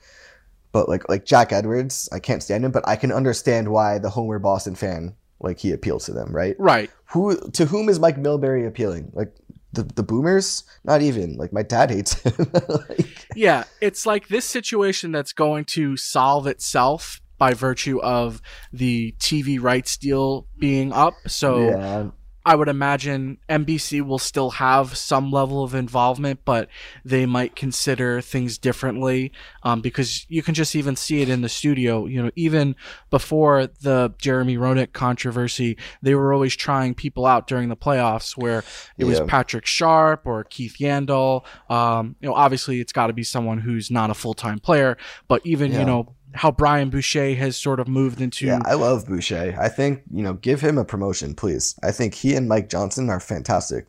but 0.71 0.89
like 0.89 1.07
like 1.07 1.25
Jack 1.25 1.53
Edwards, 1.53 2.09
I 2.11 2.19
can't 2.19 2.41
stand 2.41 2.65
him, 2.65 2.71
but 2.71 2.87
I 2.87 2.95
can 2.95 3.11
understand 3.11 3.69
why 3.69 3.99
the 3.99 4.09
Homer 4.09 4.39
Boston 4.39 4.75
fan 4.75 5.15
like 5.39 5.59
he 5.59 5.71
appeals 5.71 6.05
to 6.05 6.13
them, 6.13 6.35
right? 6.35 6.55
Right. 6.59 6.89
Who 7.11 7.37
to 7.51 7.65
whom 7.65 7.89
is 7.89 7.99
Mike 7.99 8.17
Milbury 8.17 8.67
appealing? 8.67 9.11
Like 9.13 9.33
the 9.73 9.83
the 9.83 10.03
boomers? 10.03 10.63
Not 10.83 11.01
even. 11.01 11.35
Like 11.35 11.53
my 11.53 11.63
dad 11.63 11.91
hates 11.91 12.13
him. 12.21 12.33
Like, 12.89 13.27
yeah 13.35 13.63
it's 13.79 14.05
like 14.05 14.27
this 14.27 14.45
situation 14.45 15.11
that's 15.11 15.33
going 15.33 15.65
to 15.65 15.97
solve 15.97 16.47
itself 16.47 17.21
by 17.37 17.53
virtue 17.53 17.99
of 18.01 18.41
the 18.71 19.13
tv 19.19 19.61
rights 19.61 19.97
deal 19.97 20.47
being 20.59 20.91
up. 20.93 21.13
So 21.27 21.69
yeah. 21.69 22.09
I 22.45 22.55
would 22.55 22.67
imagine 22.67 23.37
NBC 23.49 24.01
will 24.01 24.19
still 24.19 24.51
have 24.51 24.97
some 24.97 25.31
level 25.31 25.63
of 25.63 25.75
involvement, 25.75 26.39
but 26.43 26.69
they 27.05 27.25
might 27.25 27.55
consider 27.55 28.19
things 28.19 28.57
differently 28.57 29.31
um, 29.63 29.81
because 29.81 30.25
you 30.27 30.41
can 30.41 30.55
just 30.55 30.75
even 30.75 30.95
see 30.95 31.21
it 31.21 31.29
in 31.29 31.41
the 31.41 31.49
studio. 31.49 32.07
You 32.07 32.23
know, 32.23 32.31
even 32.35 32.75
before 33.11 33.67
the 33.67 34.13
Jeremy 34.17 34.57
Roenick 34.57 34.91
controversy, 34.93 35.77
they 36.01 36.15
were 36.15 36.33
always 36.33 36.55
trying 36.55 36.95
people 36.95 37.27
out 37.27 37.45
during 37.45 37.69
the 37.69 37.77
playoffs 37.77 38.35
where 38.35 38.63
it 38.97 39.05
was 39.05 39.19
Patrick 39.21 39.67
Sharp 39.67 40.25
or 40.25 40.43
Keith 40.45 40.77
Yandle. 40.79 41.45
Um, 41.69 42.15
you 42.21 42.27
know, 42.27 42.33
obviously 42.33 42.79
it's 42.79 42.93
got 42.93 43.07
to 43.07 43.13
be 43.13 43.23
someone 43.23 43.59
who's 43.59 43.91
not 43.91 44.09
a 44.09 44.15
full 44.15 44.33
time 44.33 44.59
player, 44.59 44.97
but 45.27 45.45
even, 45.45 45.71
yeah. 45.71 45.79
you 45.79 45.85
know, 45.85 46.15
how 46.33 46.51
Brian 46.51 46.89
Boucher 46.89 47.35
has 47.35 47.57
sort 47.57 47.79
of 47.79 47.87
moved 47.87 48.21
into. 48.21 48.45
Yeah, 48.45 48.59
I 48.65 48.73
love 48.73 49.07
Boucher. 49.07 49.55
I 49.59 49.69
think 49.69 50.03
you 50.11 50.23
know, 50.23 50.33
give 50.33 50.61
him 50.61 50.77
a 50.77 50.85
promotion, 50.85 51.35
please. 51.35 51.77
I 51.83 51.91
think 51.91 52.13
he 52.13 52.35
and 52.35 52.47
Mike 52.47 52.69
Johnson 52.69 53.09
are 53.09 53.19
fantastic, 53.19 53.87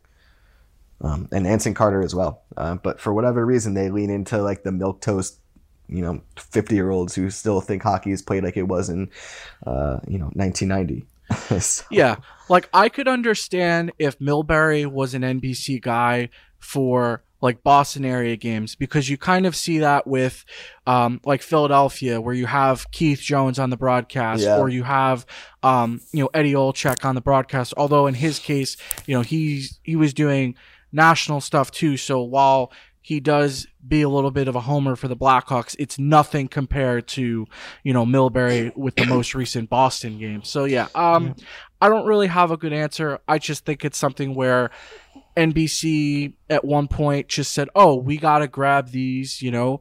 um, 1.00 1.28
and 1.32 1.46
Anson 1.46 1.74
Carter 1.74 2.02
as 2.02 2.14
well. 2.14 2.42
Uh, 2.56 2.76
but 2.76 3.00
for 3.00 3.12
whatever 3.14 3.44
reason, 3.44 3.74
they 3.74 3.90
lean 3.90 4.10
into 4.10 4.42
like 4.42 4.62
the 4.62 4.72
milk 4.72 5.00
toast, 5.00 5.38
you 5.88 6.02
know, 6.02 6.20
fifty 6.36 6.74
year 6.74 6.90
olds 6.90 7.14
who 7.14 7.30
still 7.30 7.60
think 7.60 7.82
hockey 7.82 8.12
is 8.12 8.22
played 8.22 8.44
like 8.44 8.56
it 8.56 8.68
was 8.68 8.88
in, 8.88 9.10
uh, 9.66 9.98
you 10.06 10.18
know, 10.18 10.30
nineteen 10.34 10.68
ninety. 10.68 11.06
so. 11.60 11.84
Yeah, 11.90 12.16
like 12.48 12.68
I 12.72 12.88
could 12.88 13.08
understand 13.08 13.92
if 13.98 14.18
Milbury 14.18 14.86
was 14.86 15.14
an 15.14 15.22
NBC 15.22 15.80
guy 15.80 16.28
for 16.58 17.22
like 17.42 17.62
Boston 17.62 18.04
area 18.04 18.36
games 18.36 18.76
because 18.76 19.10
you 19.10 19.18
kind 19.18 19.44
of 19.44 19.54
see 19.54 19.80
that 19.80 20.06
with 20.06 20.44
um, 20.86 21.20
like 21.24 21.42
Philadelphia 21.42 22.20
where 22.20 22.34
you 22.34 22.46
have 22.46 22.90
Keith 22.92 23.20
Jones 23.20 23.58
on 23.58 23.68
the 23.68 23.76
broadcast 23.76 24.44
yeah. 24.44 24.56
or 24.56 24.68
you 24.68 24.84
have 24.84 25.26
um, 25.62 26.00
you 26.12 26.22
know 26.22 26.30
Eddie 26.32 26.54
Olczyk 26.54 27.04
on 27.04 27.16
the 27.16 27.20
broadcast. 27.20 27.74
Although 27.76 28.06
in 28.06 28.14
his 28.14 28.38
case, 28.38 28.76
you 29.06 29.14
know 29.14 29.22
he's 29.22 29.80
he 29.82 29.96
was 29.96 30.14
doing 30.14 30.54
national 30.92 31.40
stuff 31.40 31.70
too. 31.70 31.96
So 31.96 32.22
while 32.22 32.72
he 33.02 33.18
does 33.18 33.66
be 33.86 34.02
a 34.02 34.08
little 34.08 34.30
bit 34.30 34.46
of 34.46 34.54
a 34.54 34.60
homer 34.60 34.94
for 34.94 35.08
the 35.08 35.16
Blackhawks. 35.16 35.74
It's 35.76 35.98
nothing 35.98 36.46
compared 36.46 37.08
to, 37.08 37.46
you 37.82 37.92
know, 37.92 38.06
Milbury 38.06 38.74
with 38.76 38.94
the 38.94 39.06
most 39.06 39.34
recent 39.34 39.68
Boston 39.68 40.20
game. 40.20 40.44
So 40.44 40.64
yeah, 40.64 40.86
um, 40.94 41.34
I 41.80 41.88
don't 41.88 42.06
really 42.06 42.28
have 42.28 42.52
a 42.52 42.56
good 42.56 42.72
answer. 42.72 43.18
I 43.26 43.38
just 43.38 43.64
think 43.64 43.84
it's 43.84 43.98
something 43.98 44.36
where 44.36 44.70
NBC 45.36 46.34
at 46.50 46.64
one 46.64 46.88
point 46.88 47.28
just 47.28 47.52
said, 47.52 47.68
"Oh, 47.74 47.96
we 47.96 48.16
got 48.16 48.38
to 48.38 48.48
grab 48.48 48.90
these, 48.90 49.40
you 49.42 49.50
know, 49.50 49.80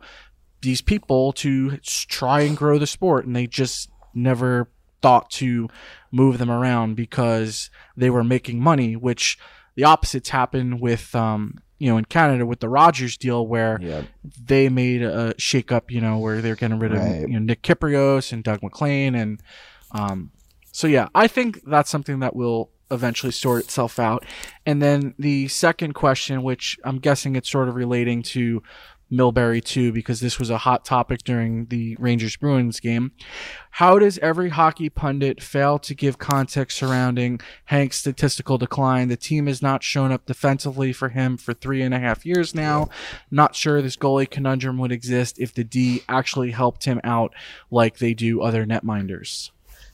these 0.61 0.81
people 0.81 1.33
to 1.33 1.77
try 1.77 2.41
and 2.41 2.55
grow 2.55 2.77
the 2.77 2.87
sport," 2.87 3.25
and 3.25 3.35
they 3.35 3.47
just 3.47 3.89
never 4.13 4.69
thought 5.01 5.29
to 5.31 5.67
move 6.11 6.37
them 6.37 6.51
around 6.51 6.95
because 6.95 7.69
they 7.97 8.09
were 8.09 8.23
making 8.23 8.61
money. 8.61 8.95
Which 8.95 9.37
the 9.75 9.83
opposites 9.83 10.29
happen 10.29 10.79
with, 10.79 11.13
um, 11.15 11.59
you 11.79 11.89
know, 11.89 11.97
in 11.97 12.05
Canada 12.05 12.45
with 12.45 12.59
the 12.59 12.69
Rogers 12.69 13.17
deal, 13.17 13.45
where 13.45 13.77
they 14.41 14.69
made 14.69 15.01
a 15.01 15.33
shakeup, 15.33 15.91
you 15.91 15.99
know, 15.99 16.17
where 16.17 16.41
they're 16.41 16.55
getting 16.55 16.79
rid 16.79 16.93
of 16.93 16.99
right. 16.99 17.21
you 17.21 17.33
know, 17.33 17.39
Nick 17.39 17.61
Kypreos 17.61 18.31
and 18.31 18.43
Doug 18.43 18.63
MacLean, 18.63 19.15
and 19.15 19.41
um, 19.91 20.31
so 20.71 20.87
yeah, 20.87 21.09
I 21.13 21.27
think 21.27 21.61
that's 21.65 21.89
something 21.89 22.19
that 22.19 22.35
will 22.35 22.71
eventually 22.91 23.31
sort 23.31 23.63
itself 23.63 23.99
out. 23.99 24.25
And 24.65 24.81
then 24.81 25.15
the 25.17 25.47
second 25.47 25.93
question, 25.93 26.43
which 26.43 26.77
I'm 26.83 26.99
guessing 26.99 27.35
it's 27.35 27.49
sort 27.49 27.69
of 27.69 27.75
relating 27.75 28.21
to 28.23 28.61
Milbury 29.11 29.61
too, 29.63 29.91
because 29.91 30.21
this 30.21 30.39
was 30.39 30.49
a 30.49 30.59
hot 30.59 30.85
topic 30.85 31.23
during 31.23 31.65
the 31.65 31.97
Rangers 31.99 32.37
Bruins 32.37 32.79
game. 32.79 33.11
How 33.71 33.99
does 33.99 34.17
every 34.19 34.49
hockey 34.49 34.89
pundit 34.89 35.43
fail 35.43 35.79
to 35.79 35.93
give 35.93 36.17
context 36.17 36.77
surrounding 36.77 37.41
Hank's 37.65 37.97
statistical 37.97 38.57
decline? 38.57 39.09
The 39.09 39.17
team 39.17 39.47
has 39.47 39.61
not 39.61 39.83
shown 39.83 40.13
up 40.13 40.25
defensively 40.25 40.93
for 40.93 41.09
him 41.09 41.35
for 41.35 41.53
three 41.53 41.81
and 41.81 41.93
a 41.93 41.99
half 41.99 42.25
years 42.25 42.55
now. 42.55 42.87
Not 43.29 43.53
sure 43.53 43.81
this 43.81 43.97
goalie 43.97 44.29
conundrum 44.29 44.77
would 44.77 44.93
exist 44.93 45.39
if 45.39 45.53
the 45.53 45.65
D 45.65 46.03
actually 46.07 46.51
helped 46.51 46.85
him 46.85 47.01
out 47.03 47.33
like 47.69 47.97
they 47.97 48.13
do 48.13 48.41
other 48.41 48.65
netminders. 48.65 49.51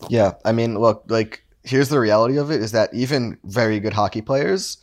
Yeah, 0.10 0.33
I 0.45 0.51
mean, 0.51 0.77
look, 0.77 1.05
like 1.07 1.43
here's 1.67 1.89
the 1.89 1.99
reality 1.99 2.38
of 2.38 2.51
it 2.51 2.62
is 2.62 2.71
that 2.71 2.93
even 2.93 3.38
very 3.43 3.80
good 3.80 3.93
hockey 3.93 4.21
players 4.21 4.77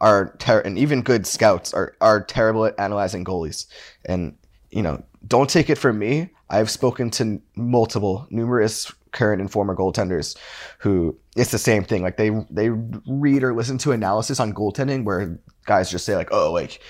are 0.00 0.34
ter- 0.38 0.60
and 0.60 0.78
even 0.78 1.02
good 1.02 1.26
scouts 1.26 1.72
are 1.72 1.94
are 2.00 2.22
terrible 2.22 2.64
at 2.64 2.78
analyzing 2.78 3.24
goalies. 3.24 3.66
And 4.04 4.36
you 4.70 4.82
know, 4.82 5.02
don't 5.26 5.50
take 5.50 5.70
it 5.70 5.78
from 5.78 5.98
me. 5.98 6.30
I've 6.48 6.70
spoken 6.70 7.10
to 7.12 7.40
multiple, 7.56 8.26
numerous 8.30 8.92
current 9.12 9.40
and 9.40 9.50
former 9.50 9.74
goaltenders 9.74 10.36
who 10.78 11.16
it's 11.36 11.50
the 11.50 11.58
same 11.58 11.84
thing. 11.84 12.02
Like 12.02 12.16
they 12.16 12.30
they 12.50 12.70
read 12.70 13.42
or 13.42 13.54
listen 13.54 13.78
to 13.78 13.92
analysis 13.92 14.40
on 14.40 14.52
goaltending 14.52 15.04
where 15.04 15.38
guys 15.64 15.90
just 15.90 16.04
say 16.04 16.16
like, 16.16 16.32
oh, 16.32 16.52
like 16.52 16.80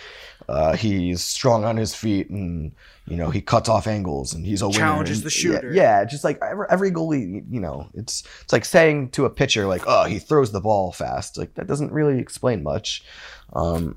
uh, 0.49 0.77
he's 0.77 1.23
strong 1.23 1.65
on 1.65 1.77
his 1.77 1.95
feet 1.95 2.31
and 2.31 2.73
you 3.07 3.17
know 3.17 3.31
he 3.31 3.41
cuts 3.41 3.69
off 3.69 3.87
angles 3.87 4.35
and 4.35 4.45
he's 4.45 4.63
a 4.63 4.71
Challenges 4.71 5.19
winner. 5.19 5.25
the 5.25 5.31
shooter. 5.31 5.73
Yeah, 5.73 6.01
yeah, 6.01 6.05
just 6.05 6.25
like 6.25 6.41
every, 6.43 6.67
every 6.69 6.91
goalie, 6.91 7.45
you 7.49 7.61
know, 7.61 7.89
it's 7.95 8.25
it's 8.43 8.53
like 8.53 8.65
saying 8.65 9.11
to 9.11 9.25
a 9.25 9.31
pitcher 9.31 9.67
like, 9.67 9.83
oh, 9.87 10.05
he 10.05 10.19
throws 10.19 10.53
the 10.53 10.61
ball 10.61 10.93
fast. 10.93 11.39
Like 11.39 11.55
that 11.55 11.67
doesn't 11.67 11.93
really 11.93 12.19
explain 12.19 12.63
much, 12.63 13.05
um, 13.53 13.97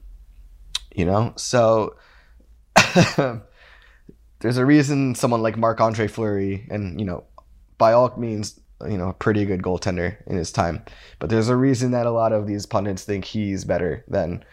you 0.95 1.05
know. 1.05 1.33
So 1.37 1.95
there's 4.39 4.57
a 4.57 4.65
reason 4.65 5.15
someone 5.15 5.41
like 5.41 5.57
Marc 5.57 5.81
Andre 5.81 6.07
Fleury 6.07 6.67
and 6.69 6.99
you 6.99 7.05
know, 7.05 7.23
by 7.79 7.93
all 7.93 8.13
means, 8.15 8.59
you 8.87 8.97
know, 8.97 9.09
a 9.09 9.13
pretty 9.13 9.43
good 9.43 9.63
goaltender 9.63 10.17
in 10.27 10.37
his 10.37 10.51
time, 10.51 10.83
but 11.17 11.31
there's 11.31 11.49
a 11.49 11.55
reason 11.55 11.91
that 11.91 12.05
a 12.05 12.11
lot 12.11 12.31
of 12.31 12.45
these 12.45 12.67
pundits 12.67 13.03
think 13.03 13.25
he's 13.25 13.65
better 13.65 14.05
than. 14.07 14.45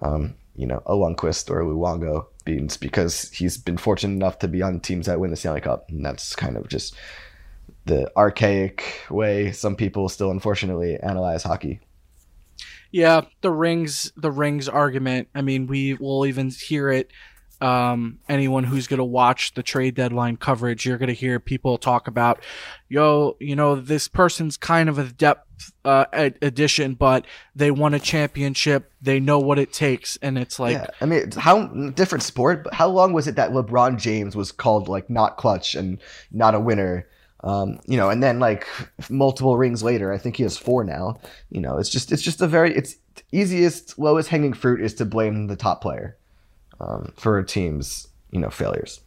Um, 0.00 0.36
you 0.58 0.66
know, 0.66 0.82
a 0.86 0.92
Lundqvist 0.92 1.50
or 1.50 1.62
Luongo 1.62 2.26
beans 2.44 2.76
because 2.76 3.30
he's 3.30 3.56
been 3.56 3.78
fortunate 3.78 4.14
enough 4.14 4.40
to 4.40 4.48
be 4.48 4.60
on 4.60 4.80
teams 4.80 5.06
that 5.06 5.20
win 5.20 5.30
the 5.30 5.36
Stanley 5.36 5.60
Cup. 5.60 5.88
And 5.88 6.04
that's 6.04 6.34
kind 6.34 6.56
of 6.56 6.68
just 6.68 6.96
the 7.84 8.10
archaic 8.16 9.06
way 9.08 9.52
some 9.52 9.76
people 9.76 10.08
still 10.08 10.32
unfortunately 10.32 10.98
analyze 11.00 11.44
hockey. 11.44 11.80
Yeah, 12.90 13.22
the 13.40 13.52
rings 13.52 14.12
the 14.16 14.32
rings 14.32 14.68
argument. 14.68 15.28
I 15.32 15.42
mean, 15.42 15.68
we 15.68 15.94
will 15.94 16.26
even 16.26 16.50
hear 16.50 16.88
it 16.88 17.12
um, 17.60 18.18
anyone 18.28 18.64
who's 18.64 18.86
going 18.86 18.98
to 18.98 19.04
watch 19.04 19.54
the 19.54 19.62
trade 19.62 19.94
deadline 19.96 20.36
coverage, 20.36 20.86
you're 20.86 20.98
going 20.98 21.08
to 21.08 21.14
hear 21.14 21.40
people 21.40 21.76
talk 21.76 22.06
about, 22.06 22.40
yo, 22.88 23.36
you 23.40 23.56
know, 23.56 23.74
this 23.74 24.06
person's 24.06 24.56
kind 24.56 24.88
of 24.88 24.98
a 24.98 25.04
depth 25.04 25.72
uh, 25.84 26.04
addition, 26.14 26.94
but 26.94 27.26
they 27.56 27.70
won 27.70 27.94
a 27.94 27.98
championship. 27.98 28.92
They 29.02 29.18
know 29.18 29.40
what 29.40 29.58
it 29.58 29.72
takes. 29.72 30.16
And 30.22 30.38
it's 30.38 30.60
like, 30.60 30.74
yeah, 30.74 30.86
I 31.00 31.06
mean, 31.06 31.32
how 31.32 31.66
different 31.66 32.22
sport, 32.22 32.64
but 32.64 32.74
how 32.74 32.88
long 32.88 33.12
was 33.12 33.26
it 33.26 33.34
that 33.36 33.50
LeBron 33.50 33.98
James 33.98 34.36
was 34.36 34.52
called 34.52 34.88
like 34.88 35.10
not 35.10 35.36
clutch 35.36 35.74
and 35.74 36.00
not 36.30 36.54
a 36.54 36.60
winner? 36.60 37.08
Um, 37.44 37.78
you 37.86 37.96
know, 37.96 38.10
and 38.10 38.22
then 38.22 38.40
like 38.40 38.66
multiple 39.08 39.56
rings 39.56 39.82
later, 39.82 40.12
I 40.12 40.18
think 40.18 40.36
he 40.36 40.42
has 40.42 40.56
four 40.56 40.84
now. 40.84 41.20
You 41.50 41.60
know, 41.60 41.78
it's 41.78 41.88
just, 41.88 42.12
it's 42.12 42.22
just 42.22 42.40
a 42.40 42.46
very, 42.46 42.74
it's 42.74 42.96
easiest, 43.32 43.98
lowest 43.98 44.28
hanging 44.28 44.52
fruit 44.52 44.80
is 44.80 44.94
to 44.94 45.04
blame 45.04 45.48
the 45.48 45.56
top 45.56 45.80
player 45.80 46.16
um, 46.80 47.12
for 47.16 47.38
a 47.38 47.44
team's 47.44 48.08
you 48.30 48.40
know 48.40 48.50
failures. 48.50 49.00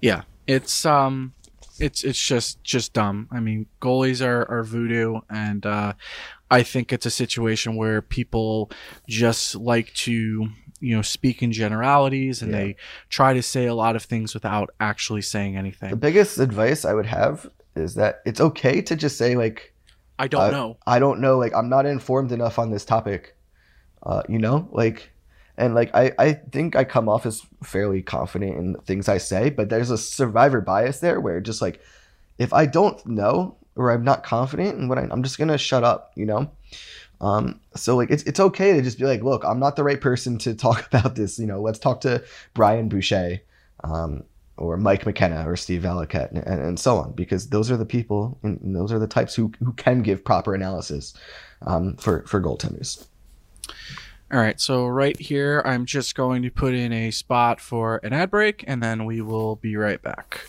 Yeah, 0.00 0.22
it's 0.46 0.84
um, 0.84 1.34
it's 1.78 2.04
it's 2.04 2.20
just 2.20 2.62
just 2.64 2.92
dumb. 2.92 3.28
I 3.30 3.40
mean, 3.40 3.66
goalies 3.80 4.24
are 4.24 4.48
are 4.50 4.64
voodoo, 4.64 5.20
and 5.30 5.64
uh, 5.64 5.94
I 6.50 6.62
think 6.62 6.92
it's 6.92 7.06
a 7.06 7.10
situation 7.10 7.76
where 7.76 8.02
people 8.02 8.70
just 9.08 9.54
like 9.56 9.92
to 9.94 10.48
you 10.80 10.96
know 10.96 11.02
speak 11.02 11.42
in 11.42 11.52
generalities 11.52 12.42
and 12.42 12.50
yeah. 12.50 12.58
they 12.58 12.76
try 13.08 13.32
to 13.32 13.42
say 13.42 13.66
a 13.66 13.74
lot 13.74 13.96
of 13.96 14.02
things 14.02 14.34
without 14.34 14.70
actually 14.80 15.22
saying 15.22 15.56
anything. 15.56 15.90
The 15.90 15.96
biggest 15.96 16.38
advice 16.38 16.84
I 16.84 16.92
would 16.92 17.06
have 17.06 17.48
is 17.74 17.94
that 17.94 18.20
it's 18.26 18.40
okay 18.40 18.82
to 18.82 18.96
just 18.96 19.16
say 19.16 19.36
like 19.36 19.72
I 20.18 20.28
don't 20.28 20.42
uh, 20.42 20.50
know. 20.50 20.76
I 20.86 20.98
don't 20.98 21.20
know 21.20 21.38
like 21.38 21.54
I'm 21.54 21.68
not 21.68 21.86
informed 21.86 22.32
enough 22.32 22.58
on 22.58 22.70
this 22.70 22.84
topic. 22.84 23.36
Uh, 24.02 24.22
you 24.28 24.38
know, 24.38 24.68
like 24.72 25.11
and 25.62 25.74
like 25.74 25.94
I, 25.94 26.12
I 26.18 26.32
think 26.32 26.74
I 26.74 26.84
come 26.84 27.08
off 27.08 27.24
as 27.24 27.46
fairly 27.62 28.02
confident 28.02 28.56
in 28.56 28.74
things 28.80 29.08
I 29.08 29.18
say, 29.18 29.50
but 29.50 29.68
there's 29.68 29.90
a 29.90 29.98
survivor 29.98 30.60
bias 30.60 31.00
there 31.00 31.20
where 31.20 31.40
just 31.40 31.62
like 31.62 31.80
if 32.38 32.52
I 32.52 32.66
don't 32.66 33.04
know 33.06 33.56
or 33.76 33.90
I'm 33.90 34.04
not 34.04 34.24
confident 34.24 34.78
in 34.78 34.88
what 34.88 34.98
I, 34.98 35.02
am 35.02 35.22
just 35.22 35.38
gonna 35.38 35.58
shut 35.58 35.84
up, 35.84 36.12
you 36.16 36.26
know. 36.26 36.50
Um, 37.20 37.60
so 37.76 37.96
like 37.96 38.10
it's 38.10 38.24
it's 38.24 38.40
okay 38.40 38.72
to 38.72 38.82
just 38.82 38.98
be 38.98 39.04
like, 39.04 39.22
look, 39.22 39.44
I'm 39.44 39.60
not 39.60 39.76
the 39.76 39.84
right 39.84 40.00
person 40.00 40.36
to 40.38 40.54
talk 40.54 40.86
about 40.92 41.14
this. 41.14 41.38
You 41.38 41.46
know, 41.46 41.62
let's 41.62 41.78
talk 41.78 42.00
to 42.02 42.24
Brian 42.54 42.88
Boucher, 42.88 43.40
um, 43.84 44.24
or 44.56 44.76
Mike 44.76 45.06
McKenna 45.06 45.48
or 45.48 45.56
Steve 45.56 45.84
and, 45.84 46.12
and, 46.14 46.38
and, 46.38 46.78
so 46.78 46.98
on, 46.98 47.12
because 47.12 47.48
those 47.48 47.70
are 47.70 47.76
the 47.76 47.86
people 47.86 48.38
and 48.42 48.76
those 48.76 48.92
are 48.92 48.98
the 48.98 49.06
types 49.06 49.34
who 49.34 49.52
who 49.60 49.72
can 49.74 50.02
give 50.02 50.24
proper 50.24 50.54
analysis 50.54 51.14
um, 51.62 51.96
for 51.96 52.24
for 52.26 52.40
goaltenders. 52.40 53.06
All 54.32 54.38
right, 54.40 54.58
so 54.58 54.86
right 54.86 55.18
here, 55.20 55.60
I'm 55.66 55.84
just 55.84 56.14
going 56.14 56.40
to 56.42 56.50
put 56.50 56.72
in 56.72 56.90
a 56.90 57.10
spot 57.10 57.60
for 57.60 58.00
an 58.02 58.14
ad 58.14 58.30
break, 58.30 58.64
and 58.66 58.82
then 58.82 59.04
we 59.04 59.20
will 59.20 59.56
be 59.56 59.76
right 59.76 60.00
back. 60.00 60.46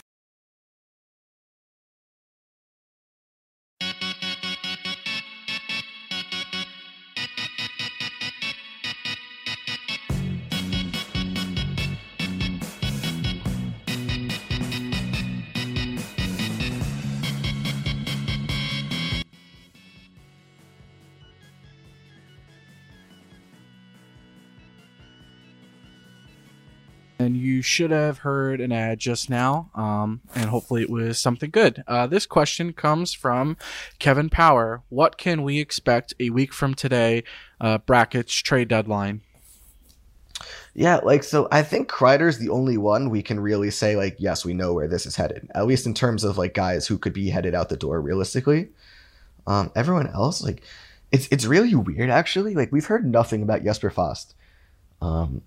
Should 27.64 27.92
have 27.92 28.20
heard 28.20 28.62
an 28.62 28.72
ad 28.72 29.00
just 29.00 29.30
now, 29.30 29.72
um, 29.74 30.22
and 30.36 30.50
hopefully 30.50 30.84
it 30.84 30.90
was 30.90 31.20
something 31.20 31.50
good. 31.50 31.84
Uh, 31.88 32.06
this 32.06 32.26
question 32.26 32.74
comes 32.74 33.14
from 33.14 33.58
Kevin 33.98 34.30
Power. 34.30 34.84
What 34.90 35.18
can 35.18 35.42
we 35.42 35.60
expect 35.60 36.14
a 36.20 36.30
week 36.30 36.54
from 36.54 36.76
today? 36.76 37.24
Uh, 37.60 37.80
brackets 37.80 38.36
trade 38.36 38.68
deadline. 38.68 39.22
Yeah, 40.76 40.98
like 40.98 41.24
so 41.24 41.48
I 41.52 41.62
think 41.62 41.90
Kreider's 41.90 42.40
the 42.40 42.50
only 42.50 42.78
one 42.78 43.10
we 43.10 43.22
can 43.22 43.40
really 43.40 43.70
say 43.70 43.96
like 43.96 44.16
yes, 44.20 44.44
we 44.44 44.54
know 44.54 44.74
where 44.74 44.88
this 44.88 45.06
is 45.06 45.16
headed. 45.16 45.50
At 45.54 45.68
least 45.68 45.86
in 45.86 45.94
terms 45.94 46.24
of 46.24 46.38
like 46.38 46.54
guys 46.54 46.88
who 46.88 46.98
could 46.98 47.14
be 47.14 47.30
headed 47.30 47.54
out 47.54 47.70
the 47.70 47.78
door 47.78 48.02
realistically. 48.02 48.70
Um, 49.46 49.72
everyone 49.76 50.08
else 50.08 50.42
like 50.42 50.64
it's 51.12 51.28
it's 51.32 51.46
really 51.46 51.76
weird 51.76 52.10
actually. 52.10 52.56
Like 52.56 52.72
we've 52.72 52.86
heard 52.86 53.06
nothing 53.06 53.44
about 53.44 53.64
Jesper 53.64 53.92
Fast. 53.92 54.36
Um, 55.02 55.42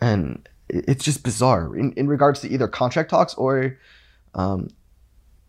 and 0.00 0.46
it's 0.72 1.04
just 1.04 1.22
bizarre 1.24 1.76
in, 1.76 1.92
in 1.92 2.06
regards 2.06 2.40
to 2.40 2.48
either 2.48 2.68
contract 2.68 3.10
talks 3.10 3.34
or 3.34 3.78
um, 4.34 4.68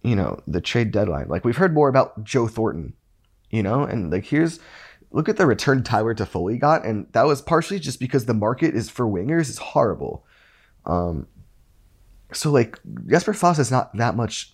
you 0.04 0.16
know 0.16 0.42
the 0.48 0.62
trade 0.62 0.92
deadline. 0.92 1.28
Like 1.28 1.46
we've 1.46 1.58
heard 1.58 1.74
more 1.74 1.90
about 1.90 2.24
joe 2.24 2.48
thornton 2.48 2.94
you 3.50 3.62
know 3.64 3.84
and 3.84 4.12
like 4.12 4.26
here's 4.26 4.60
look 5.12 5.30
at 5.30 5.38
the 5.38 5.46
return 5.46 5.84
tyler 5.84 6.16
Toffoli 6.16 6.60
got 6.60 6.86
and 6.86 7.08
that 7.12 7.26
was 7.26 7.42
partially 7.42 7.80
just 7.80 8.00
because 8.00 8.26
the 8.26 8.34
market 8.34 8.76
is 8.76 8.90
for 8.90 9.06
wingers 9.06 9.50
is 9.50 9.58
horrible. 9.58 10.26
Um 10.86 11.28
so 12.34 12.50
like 12.50 12.80
jesper 13.08 13.34
Fast 13.34 13.60
is 13.60 13.72
not 13.72 13.96
that 13.98 14.16
much 14.16 14.54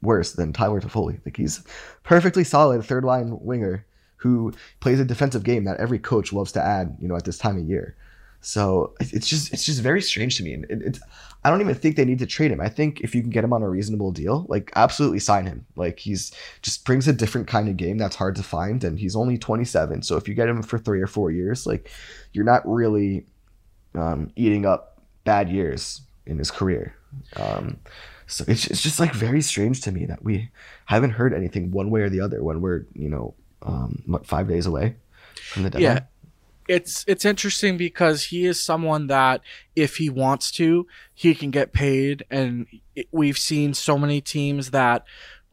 worse 0.00 0.32
than 0.32 0.52
tyler 0.52 0.80
Toffoli. 0.80 1.20
Like 1.24 1.36
he's 1.36 1.64
perfectly 2.02 2.44
solid 2.44 2.84
third 2.84 3.04
line 3.04 3.38
winger 3.40 3.86
who 4.16 4.52
plays 4.78 5.00
a 5.00 5.04
defensive 5.04 5.42
game 5.42 5.64
that 5.64 5.78
every 5.78 5.98
coach 5.98 6.32
loves 6.32 6.52
to 6.52 6.62
add 6.62 6.96
you 7.00 7.08
know 7.08 7.16
at 7.16 7.24
this 7.24 7.38
time 7.38 7.58
of 7.58 7.68
year 7.68 7.96
so 8.42 8.92
it's 9.00 9.28
just 9.28 9.52
it's 9.52 9.64
just 9.64 9.80
very 9.80 10.02
strange 10.02 10.36
to 10.36 10.42
me, 10.42 10.52
and 10.52 10.66
it's 10.68 11.00
I 11.44 11.50
don't 11.50 11.60
even 11.60 11.76
think 11.76 11.94
they 11.94 12.04
need 12.04 12.18
to 12.18 12.26
trade 12.26 12.50
him. 12.50 12.60
I 12.60 12.68
think 12.68 13.00
if 13.00 13.14
you 13.14 13.20
can 13.20 13.30
get 13.30 13.44
him 13.44 13.52
on 13.52 13.62
a 13.62 13.70
reasonable 13.70 14.10
deal, 14.10 14.46
like 14.48 14.72
absolutely 14.74 15.20
sign 15.20 15.46
him. 15.46 15.64
Like 15.76 16.00
he's 16.00 16.32
just 16.60 16.84
brings 16.84 17.06
a 17.06 17.12
different 17.12 17.46
kind 17.46 17.68
of 17.68 17.76
game 17.76 17.98
that's 17.98 18.16
hard 18.16 18.34
to 18.36 18.42
find, 18.42 18.82
and 18.82 18.98
he's 18.98 19.14
only 19.14 19.38
27. 19.38 20.02
So 20.02 20.16
if 20.16 20.26
you 20.26 20.34
get 20.34 20.48
him 20.48 20.60
for 20.62 20.76
three 20.76 21.00
or 21.00 21.06
four 21.06 21.30
years, 21.30 21.68
like 21.68 21.88
you're 22.32 22.44
not 22.44 22.68
really 22.68 23.26
um, 23.94 24.32
eating 24.34 24.66
up 24.66 25.00
bad 25.22 25.48
years 25.48 26.00
in 26.26 26.36
his 26.36 26.50
career. 26.50 26.96
Um, 27.36 27.78
so 28.26 28.44
it's 28.48 28.66
it's 28.66 28.82
just 28.82 28.98
like 28.98 29.14
very 29.14 29.40
strange 29.40 29.82
to 29.82 29.92
me 29.92 30.04
that 30.06 30.24
we 30.24 30.50
haven't 30.86 31.10
heard 31.10 31.32
anything 31.32 31.70
one 31.70 31.90
way 31.90 32.00
or 32.00 32.08
the 32.08 32.20
other 32.20 32.42
when 32.42 32.60
we're 32.60 32.86
you 32.94 33.08
know 33.08 33.34
um, 33.62 34.02
what 34.06 34.26
five 34.26 34.48
days 34.48 34.66
away 34.66 34.96
from 35.36 35.62
the 35.62 35.70
deadline. 35.70 35.96
Yeah 35.96 36.00
it's 36.68 37.04
it's 37.06 37.24
interesting 37.24 37.76
because 37.76 38.24
he 38.24 38.46
is 38.46 38.62
someone 38.62 39.08
that 39.08 39.40
if 39.74 39.96
he 39.96 40.08
wants 40.08 40.50
to, 40.52 40.86
he 41.14 41.34
can 41.34 41.50
get 41.50 41.72
paid, 41.72 42.24
and 42.30 42.66
we've 43.10 43.38
seen 43.38 43.74
so 43.74 43.98
many 43.98 44.20
teams 44.20 44.70
that 44.70 45.04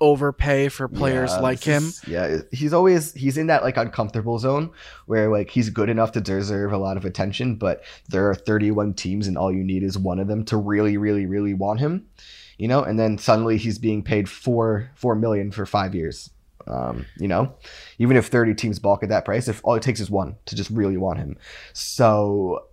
overpay 0.02 0.70
for 0.70 0.88
players 0.88 1.32
yeah, 1.32 1.40
like 1.40 1.64
him. 1.64 1.84
Is, 1.84 2.08
yeah, 2.08 2.38
he's 2.52 2.74
always 2.74 3.14
he's 3.14 3.38
in 3.38 3.48
that 3.48 3.64
like 3.64 3.78
uncomfortable 3.78 4.40
zone 4.40 4.72
where 5.06 5.30
like 5.30 5.50
he's 5.50 5.70
good 5.70 5.90
enough 5.90 6.12
to 6.14 6.22
deserve 6.22 6.72
a 6.72 6.78
lot 6.78 6.98
of 6.98 7.06
attention, 7.06 7.56
but 7.56 7.84
there 8.08 8.30
are 8.30 8.36
31 8.36 8.94
teams 8.94 9.28
and 9.28 9.38
all 9.38 9.52
you 9.52 9.64
need 9.64 9.84
is 9.84 9.98
one 9.98 10.20
of 10.20 10.28
them 10.28 10.46
to 10.46 10.58
really 10.58 10.98
really 10.98 11.26
really 11.26 11.54
want 11.54 11.80
him, 11.80 12.06
you 12.58 12.68
know, 12.68 12.84
and 12.84 13.00
then 13.00 13.18
suddenly 13.18 13.58
he's 13.58 13.78
being 13.78 14.04
paid 14.04 14.30
4 14.30 14.92
4 14.96 15.16
million 15.16 15.52
for 15.52 15.66
5 15.66 15.96
years. 15.96 16.30
Um, 16.70 17.06
you 17.18 17.28
know, 17.28 17.54
even 17.98 18.16
if 18.16 18.28
30 18.28 18.54
teams 18.54 18.80
balk 18.80 19.02
at 19.04 19.10
that 19.10 19.26
price, 19.26 19.48
if 19.48 19.60
all 19.64 19.76
it 19.76 19.82
takes 19.82 20.00
is 20.00 20.10
one 20.10 20.36
to 20.46 20.56
just 20.56 20.70
really 20.70 20.98
want 20.98 21.20
him. 21.20 21.36
So 21.74 22.66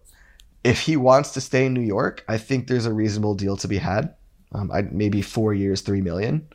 if 0.65 0.81
he 0.81 0.97
wants 0.97 1.33
to 1.33 1.41
stay 1.41 1.67
in 1.67 1.75
New 1.75 1.81
York, 1.81 2.25
I 2.29 2.39
think 2.39 2.67
there's 2.67 2.87
a 2.87 2.93
reasonable 2.93 3.35
deal 3.35 3.57
to 3.57 3.69
be 3.69 3.79
had. 3.79 4.15
Um, 4.53 4.71
I 4.71 4.83
maybe 4.83 5.23
four 5.23 5.55
years, 5.55 5.81
three 5.81 6.01
million. 6.01 6.49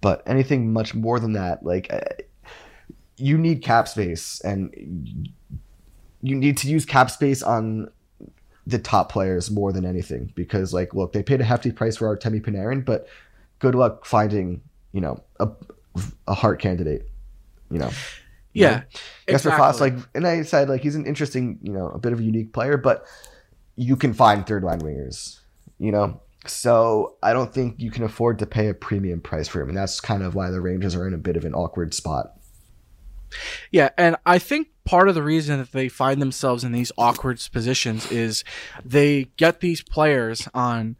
But 0.00 0.22
anything 0.26 0.72
much 0.72 0.94
more 0.94 1.20
than 1.20 1.34
that, 1.34 1.62
like 1.62 1.92
uh, 1.92 2.00
you 3.16 3.36
need 3.36 3.62
cap 3.62 3.86
space, 3.86 4.40
and 4.40 5.28
you 6.22 6.34
need 6.34 6.56
to 6.58 6.68
use 6.68 6.86
cap 6.86 7.10
space 7.10 7.42
on 7.42 7.90
the 8.66 8.78
top 8.78 9.12
players 9.12 9.50
more 9.50 9.72
than 9.72 9.84
anything 9.84 10.32
because, 10.34 10.72
like, 10.72 10.94
look, 10.94 11.12
they 11.12 11.22
paid 11.22 11.40
a 11.40 11.44
hefty 11.44 11.72
price 11.72 11.96
for 11.98 12.16
Artemi 12.16 12.40
Panarin, 12.40 12.84
but 12.84 13.06
good 13.58 13.74
luck 13.74 14.06
finding, 14.06 14.62
you 14.92 15.00
know, 15.00 15.22
a 15.38 15.48
a 16.26 16.34
Hart 16.34 16.60
candidate. 16.60 17.08
You 17.70 17.78
know. 17.78 17.90
Yeah. 18.52 18.82
Jesper 19.28 19.50
Fast, 19.50 19.80
like, 19.80 19.94
and 20.12 20.26
I 20.26 20.42
said, 20.42 20.68
like, 20.68 20.80
he's 20.80 20.96
an 20.96 21.06
interesting, 21.06 21.60
you 21.62 21.72
know, 21.72 21.88
a 21.90 21.98
bit 21.98 22.12
of 22.12 22.18
a 22.18 22.22
unique 22.24 22.52
player, 22.52 22.76
but 22.76 23.06
you 23.76 23.96
can 23.96 24.12
find 24.12 24.44
third 24.44 24.64
line 24.64 24.80
wingers, 24.80 25.38
you 25.78 25.92
know. 25.92 26.20
So 26.46 27.16
I 27.22 27.32
don't 27.32 27.54
think 27.54 27.76
you 27.78 27.92
can 27.92 28.02
afford 28.02 28.40
to 28.40 28.46
pay 28.46 28.68
a 28.68 28.74
premium 28.74 29.20
price 29.20 29.46
for 29.46 29.60
him, 29.60 29.68
and 29.68 29.78
that's 29.78 30.00
kind 30.00 30.24
of 30.24 30.34
why 30.34 30.50
the 30.50 30.60
Rangers 30.60 30.96
are 30.96 31.06
in 31.06 31.14
a 31.14 31.18
bit 31.18 31.36
of 31.36 31.44
an 31.44 31.54
awkward 31.54 31.94
spot. 31.94 32.32
Yeah, 33.70 33.90
and 33.96 34.16
I 34.26 34.40
think 34.40 34.68
part 34.84 35.08
of 35.08 35.14
the 35.14 35.22
reason 35.22 35.58
that 35.58 35.70
they 35.70 35.88
find 35.88 36.20
themselves 36.20 36.64
in 36.64 36.72
these 36.72 36.90
awkward 36.98 37.40
positions 37.52 38.10
is 38.10 38.42
they 38.84 39.28
get 39.36 39.60
these 39.60 39.82
players 39.82 40.48
on 40.52 40.96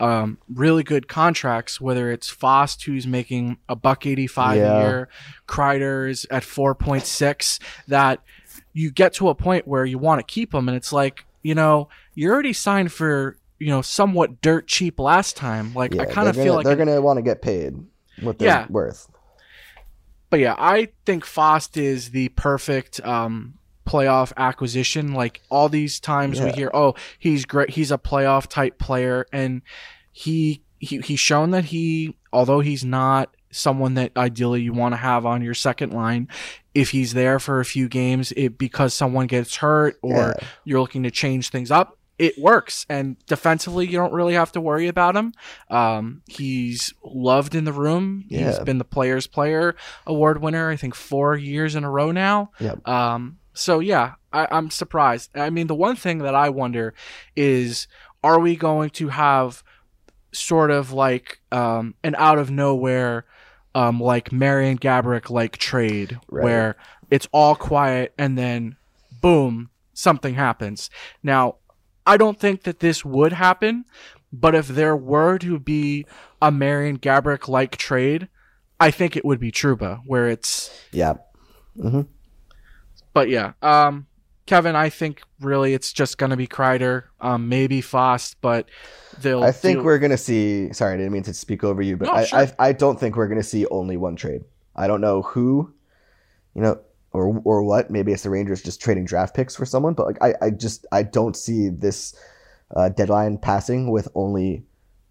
um, 0.00 0.38
really 0.52 0.82
good 0.82 1.08
contracts, 1.08 1.80
whether 1.80 2.10
it's 2.10 2.28
Fast 2.28 2.84
who's 2.84 3.06
making 3.06 3.58
a 3.68 3.76
buck 3.76 4.06
eighty 4.06 4.26
five 4.26 4.56
Yeah. 4.58 4.76
a 4.76 4.80
year, 4.80 5.08
Kreider's 5.48 6.26
at 6.30 6.44
four 6.44 6.74
point 6.74 7.04
six, 7.06 7.58
that 7.88 8.20
you 8.72 8.90
get 8.90 9.14
to 9.14 9.28
a 9.28 9.34
point 9.34 9.68
where 9.68 9.84
you 9.84 9.98
want 9.98 10.18
to 10.20 10.24
keep 10.24 10.52
them, 10.52 10.68
and 10.68 10.76
it's 10.76 10.92
like 10.92 11.24
you 11.42 11.54
know 11.54 11.88
you're 12.14 12.32
already 12.32 12.52
signed 12.52 12.92
for 12.92 13.36
you 13.58 13.68
know 13.68 13.82
somewhat 13.82 14.40
dirt 14.40 14.66
cheap 14.66 14.98
last 14.98 15.36
time. 15.36 15.72
Like 15.74 15.94
Yeah, 15.94 16.02
I 16.02 16.06
kind 16.06 16.28
of 16.28 16.34
feel 16.36 16.54
like 16.54 16.64
they're 16.66 16.76
going 16.76 16.88
to 16.88 17.00
want 17.00 17.18
to 17.18 17.22
get 17.22 17.40
paid 17.42 17.74
what 18.20 18.38
they're 18.38 18.48
Yeah. 18.48 18.66
worth. 18.68 19.08
but 20.30 20.40
yeah, 20.40 20.54
I 20.58 20.88
think 21.06 21.24
Fast 21.24 21.76
is 21.76 22.10
the 22.10 22.28
perfect 22.30 23.00
um, 23.06 23.54
playoff 23.86 24.32
acquisition. 24.36 25.12
Like 25.14 25.40
all 25.50 25.68
these 25.68 26.00
times 26.00 26.40
we 26.40 26.50
hear, 26.52 26.70
oh, 26.74 26.94
he's 27.18 27.44
great, 27.44 27.70
he's 27.70 27.90
a 27.90 27.98
playoff 27.98 28.46
type 28.46 28.78
player, 28.78 29.26
and 29.32 29.62
he, 30.12 30.62
he 30.78 30.98
he's 30.98 31.20
shown 31.20 31.50
that 31.50 31.66
he, 31.66 32.16
although 32.32 32.60
he's 32.60 32.84
not 32.84 33.34
someone 33.50 33.94
that 33.94 34.10
ideally 34.16 34.60
you 34.62 34.72
want 34.72 34.92
to 34.92 34.96
have 34.96 35.24
on 35.24 35.40
your 35.42 35.54
second 35.54 35.92
line, 35.92 36.28
if 36.74 36.90
he's 36.90 37.14
there 37.14 37.38
for 37.38 37.60
a 37.60 37.64
few 37.64 37.88
games, 37.88 38.32
it 38.36 38.58
because 38.58 38.92
someone 38.94 39.26
gets 39.28 39.56
hurt 39.56 39.96
or 40.02 40.12
Yeah. 40.16 40.32
you're 40.64 40.80
looking 40.80 41.04
to 41.04 41.10
change 41.10 41.50
things 41.50 41.70
up. 41.70 41.96
It 42.16 42.38
works, 42.38 42.86
and 42.88 43.16
defensively, 43.26 43.86
you 43.86 43.92
don't 43.98 44.12
really 44.12 44.34
have 44.34 44.52
to 44.52 44.60
worry 44.60 44.86
about 44.86 45.16
him. 45.16 45.32
Um, 45.68 46.22
he's 46.28 46.94
loved 47.02 47.56
in 47.56 47.64
the 47.64 47.72
room. 47.72 48.24
He's 48.28 48.58
been 48.60 48.78
the 48.78 48.84
Players 48.84 49.26
Player 49.26 49.74
Award 50.06 50.40
winner, 50.40 50.70
I 50.70 50.76
think, 50.76 50.94
four 50.94 51.36
years 51.36 51.74
in 51.74 51.82
a 51.82 51.90
row 51.90 52.12
now. 52.12 52.52
Yep. 52.60 52.86
Um, 52.86 53.38
so 53.54 53.78
yeah, 53.80 54.14
I, 54.32 54.46
I'm 54.50 54.70
surprised. 54.70 55.30
I 55.36 55.50
mean, 55.50 55.66
the 55.68 55.74
one 55.74 55.96
thing 55.96 56.18
that 56.18 56.34
I 56.34 56.48
wonder 56.50 56.94
is, 57.36 57.86
are 58.22 58.38
we 58.40 58.56
going 58.56 58.90
to 58.90 59.08
have 59.08 59.62
sort 60.32 60.70
of 60.70 60.92
like 60.92 61.40
um, 61.52 61.94
an 62.02 62.14
out 62.18 62.38
of 62.38 62.50
nowhere, 62.50 63.24
um, 63.74 64.00
like 64.00 64.32
Marian 64.32 64.78
Gaborik 64.78 65.30
like 65.30 65.56
trade 65.58 66.18
Right. 66.28 66.44
where 66.44 66.76
it's 67.10 67.28
all 67.32 67.54
quiet 67.54 68.12
and 68.18 68.36
then 68.36 68.76
boom, 69.22 69.70
something 69.92 70.34
happens. 70.34 70.90
Now, 71.22 71.56
I 72.06 72.16
don't 72.16 72.38
think 72.38 72.64
that 72.64 72.80
this 72.80 73.04
would 73.04 73.32
happen, 73.32 73.84
but 74.32 74.54
if 74.54 74.68
there 74.68 74.96
were 74.96 75.38
to 75.38 75.58
be 75.58 76.04
a 76.42 76.50
Marian 76.50 76.98
Gaborik 76.98 77.48
like 77.48 77.76
trade, 77.76 78.28
I 78.80 78.90
think 78.90 79.16
it 79.16 79.24
would 79.24 79.38
be 79.40 79.52
Trouba, 79.52 80.00
where 80.04 80.28
it's 80.28 80.70
Yeah. 80.92 81.14
hmm 81.80 82.02
but 83.14 83.30
yeah, 83.30 83.52
um, 83.62 84.06
Kevin, 84.46 84.76
I 84.76 84.90
think 84.90 85.22
really 85.40 85.72
it's 85.72 85.90
just 85.92 86.18
gonna 86.18 86.36
be 86.36 86.46
Kreider, 86.46 87.04
um, 87.20 87.48
maybe 87.48 87.80
Fast, 87.80 88.36
but 88.42 88.68
they'll. 89.22 89.42
I 89.42 89.52
think 89.52 89.78
do- 89.78 89.84
we're 89.84 89.98
going 89.98 90.10
to 90.10 90.18
see. 90.18 90.70
Sorry, 90.74 90.92
I 90.94 90.96
didn't 90.98 91.12
mean 91.12 91.22
to 91.22 91.32
speak 91.32 91.64
over 91.64 91.80
you, 91.80 91.96
but 91.96 92.06
No, 92.06 92.12
I, 92.12 92.24
sure. 92.24 92.38
I, 92.40 92.52
I 92.58 92.72
don't 92.72 93.00
think 93.00 93.16
we're 93.16 93.28
going 93.28 93.40
to 93.40 93.46
see 93.46 93.64
only 93.68 93.96
one 93.96 94.16
trade. 94.16 94.42
I 94.76 94.86
don't 94.86 95.00
know 95.00 95.22
who, 95.22 95.72
you 96.54 96.60
know, 96.60 96.78
or 97.12 97.40
or 97.44 97.62
what. 97.62 97.90
Maybe 97.90 98.12
it's 98.12 98.24
the 98.24 98.30
Rangers 98.30 98.62
just 98.62 98.82
trading 98.82 99.06
draft 99.06 99.34
picks 99.34 99.56
for 99.56 99.64
someone, 99.64 99.94
but 99.94 100.04
like 100.06 100.22
I, 100.22 100.34
I 100.46 100.50
just 100.50 100.84
I 100.92 101.04
don't 101.04 101.36
see 101.36 101.68
this 101.70 102.14
uh, 102.76 102.90
deadline 102.90 103.38
passing 103.38 103.90
with 103.90 104.08
only 104.14 104.64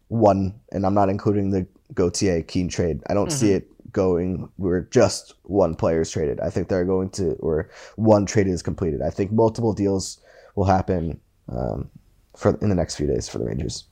one, 0.09 0.53
and 0.71 0.85
I'm 0.85 0.93
not 0.93 1.09
including 1.09 1.49
the 1.51 1.65
Gauthier 1.95 2.43
Keane 2.43 2.67
trade. 2.69 2.99
I 3.09 3.13
don't 3.15 3.31
see 3.31 3.47
Mm-hmm. 3.47 3.55
it 3.55 3.67
going 3.93 4.49
where 4.57 4.81
just 4.91 5.33
one 5.43 5.75
player 5.75 6.01
is 6.01 6.11
traded. 6.11 6.39
I 6.39 6.49
think 6.49 6.67
they're 6.67 6.85
going 6.85 7.09
to 7.11 7.33
or 7.33 7.69
one 7.95 8.25
trade 8.25 8.47
is 8.47 8.61
completed. 8.61 9.01
I 9.01 9.09
think 9.09 9.31
multiple 9.31 9.73
deals 9.73 10.19
will 10.55 10.65
happen 10.65 11.19
um, 11.49 11.89
for 12.35 12.57
in 12.61 12.69
the 12.69 12.75
next 12.75 12.95
few 12.95 13.07
days 13.07 13.29
for 13.29 13.37
the 13.37 13.45
Rangers. 13.45 13.85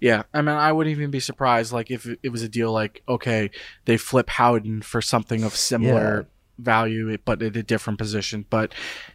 Yeah, 0.00 0.24
I 0.34 0.42
mean, 0.42 0.56
I 0.56 0.72
wouldn't 0.72 0.96
even 0.96 1.10
be 1.10 1.20
surprised, 1.20 1.72
like 1.72 1.90
if 1.90 2.08
it 2.22 2.30
was 2.30 2.42
a 2.42 2.48
deal 2.48 2.72
like, 2.72 3.02
okay, 3.08 3.50
they 3.84 3.96
flip 3.96 4.28
Howden 4.30 4.82
for 4.82 5.00
something 5.00 5.44
of 5.44 5.54
similar 5.54 6.26
value, 6.58 7.16
but 7.24 7.42
at 7.42 7.56
a 7.56 7.62
different 7.62 7.98
position. 7.98 8.44
But 8.50 8.74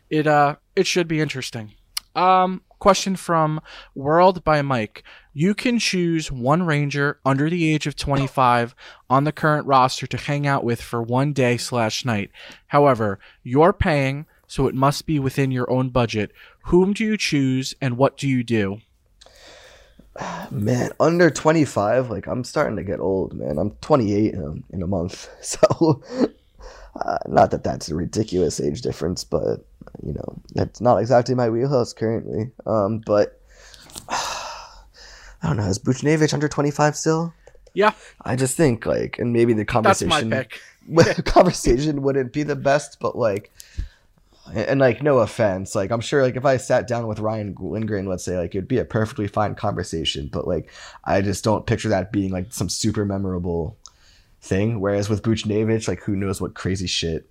it 0.10 0.28
uh, 0.28 0.56
it 0.76 0.88
should 0.88 1.08
be 1.08 1.20
interesting. 1.20 1.74
Um, 2.16 2.62
question 2.80 3.16
from 3.16 3.60
World 3.96 4.44
by 4.44 4.62
Mike: 4.62 5.04
You 5.38 5.54
can 5.54 5.78
choose 5.78 6.32
one 6.32 6.64
Ranger 6.64 7.20
under 7.24 7.48
the 7.48 7.72
age 7.72 7.86
of 7.86 7.96
25 7.96 8.74
on 9.08 9.24
the 9.24 9.32
current 9.32 9.68
roster 9.68 10.08
to 10.08 10.18
hang 10.18 10.48
out 10.48 10.64
with 10.64 10.82
for 10.82 11.00
one 11.00 11.32
day 11.32 11.58
slash 11.58 12.04
night. 12.04 12.32
However, 12.66 13.20
you're 13.44 13.72
paying, 13.72 14.26
so 14.48 14.66
it 14.66 14.74
must 14.74 15.06
be 15.06 15.20
within 15.20 15.52
your 15.52 15.70
own 15.70 15.90
budget. 15.90 16.32
Whom 16.64 16.92
do 16.92 17.04
you 17.04 17.18
choose, 17.18 17.76
and 17.80 18.00
what 18.00 18.18
do 18.18 18.28
you 18.28 18.44
do? 18.44 18.80
Man, 20.50 20.90
under 21.00 21.30
25, 21.30 22.10
like 22.10 22.26
I'm 22.26 22.44
starting 22.44 22.78
to 22.78 22.84
get 22.84 23.00
old, 23.00 23.36
man. 23.36 23.60
I'm 23.60 23.76
28 23.82 24.34
in 24.34 24.42
a, 24.42 24.76
in 24.76 24.82
a 24.82 24.88
month. 24.88 25.30
So, 25.44 26.02
uh, 27.00 27.20
not 27.28 27.52
that 27.52 27.64
that's 27.64 27.90
a 27.90 27.96
ridiculous 27.96 28.60
age 28.60 28.82
difference, 28.82 29.24
but, 29.24 29.68
you 30.04 30.14
know, 30.14 30.42
that's 30.56 30.82
not 30.82 30.98
exactly 30.98 31.36
my 31.36 31.48
wheelhouse 31.48 31.94
currently. 31.94 32.50
Um, 32.66 33.04
but, 33.06 33.40
I 35.48 35.52
don't 35.52 35.58
know, 35.64 35.70
is 35.70 35.80
Buchnevich 35.80 36.34
under 36.34 36.50
25 36.50 36.98
still? 36.98 37.34
Yeah, 37.74 37.94
I 38.26 38.36
just 38.36 38.58
think, 38.58 38.86
like, 38.86 39.18
and 39.18 39.32
maybe 39.32 39.54
the 39.54 39.64
conversation. 39.64 40.30
That's 40.30 40.50
my 40.90 41.14
pick. 41.14 41.26
conversation 41.26 42.02
wouldn't 42.02 42.34
be 42.34 42.44
the 42.44 42.56
best, 42.56 43.00
but 43.00 43.16
like, 43.16 43.50
and, 44.48 44.58
and, 44.58 44.80
like 44.82 45.02
no 45.02 45.20
offense, 45.20 45.74
like 45.74 45.90
I'm 45.90 46.02
sure 46.02 46.22
like 46.22 46.36
if 46.36 46.44
I 46.44 46.58
sat 46.58 46.86
down 46.86 47.08
with 47.08 47.20
Ryan 47.20 47.56
Lindgren, 47.58 48.08
let's 48.08 48.26
say, 48.26 48.38
like 48.38 48.56
it'd 48.56 48.68
be 48.68 48.80
a 48.80 48.84
perfectly 48.84 49.28
fine 49.28 49.56
conversation, 49.56 50.30
but 50.32 50.48
like 50.48 50.70
I 51.06 51.22
just 51.22 51.46
don't 51.46 51.66
picture 51.66 51.90
that 51.90 52.12
being 52.12 52.32
like 52.32 52.52
some 52.52 52.68
super 52.68 53.06
memorable 53.06 53.78
thing. 54.42 54.82
Whereas 54.82 55.10
with 55.10 55.24
Buchnevich, 55.24 55.88
like 55.88 56.02
who 56.04 56.18
knows 56.18 56.42
what 56.42 56.56
crazy 56.56 56.88
shit 56.88 57.30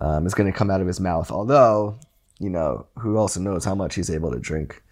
um, 0.00 0.26
is 0.26 0.34
going 0.34 0.50
to 0.50 0.58
come 0.58 0.70
out 0.70 0.80
of 0.80 0.88
his 0.88 0.98
mouth. 0.98 1.30
Although, 1.30 1.96
you 2.40 2.50
know, 2.50 2.86
who 2.98 3.18
also 3.18 3.38
knows 3.38 3.64
how 3.64 3.76
much 3.76 3.94
he's 3.94 4.10
able 4.10 4.32
to 4.32 4.40
drink. 4.40 4.82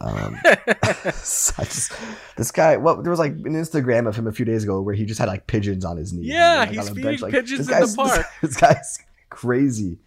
Um, 0.00 0.36
I 0.44 1.64
just 1.64 1.92
this 2.36 2.50
guy. 2.50 2.76
What 2.76 3.02
there 3.02 3.10
was 3.10 3.18
like 3.18 3.32
an 3.32 3.54
Instagram 3.54 4.06
of 4.06 4.14
him 4.16 4.26
a 4.26 4.32
few 4.32 4.44
days 4.44 4.64
ago 4.64 4.80
where 4.80 4.94
he 4.94 5.04
just 5.06 5.18
had 5.18 5.28
like 5.28 5.46
pigeons 5.46 5.84
on 5.84 5.96
his 5.96 6.12
knees. 6.12 6.26
Yeah, 6.26 6.58
like, 6.60 6.70
he's 6.70 6.90
feeding 6.90 7.30
pigeons 7.30 7.66
this 7.66 7.90
in 7.90 7.90
the 7.90 7.94
park. 8.08 8.26
This, 8.42 8.56
guy's 8.60 8.98
crazy, 9.30 9.98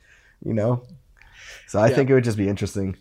you 0.46 0.54
know. 0.54 0.84
So 1.68 1.80
I 1.80 1.90
Yeah. 1.90 1.96
think 1.96 2.10
it 2.10 2.14
would 2.14 2.24
just 2.24 2.38
be 2.38 2.48
interesting. 2.48 2.98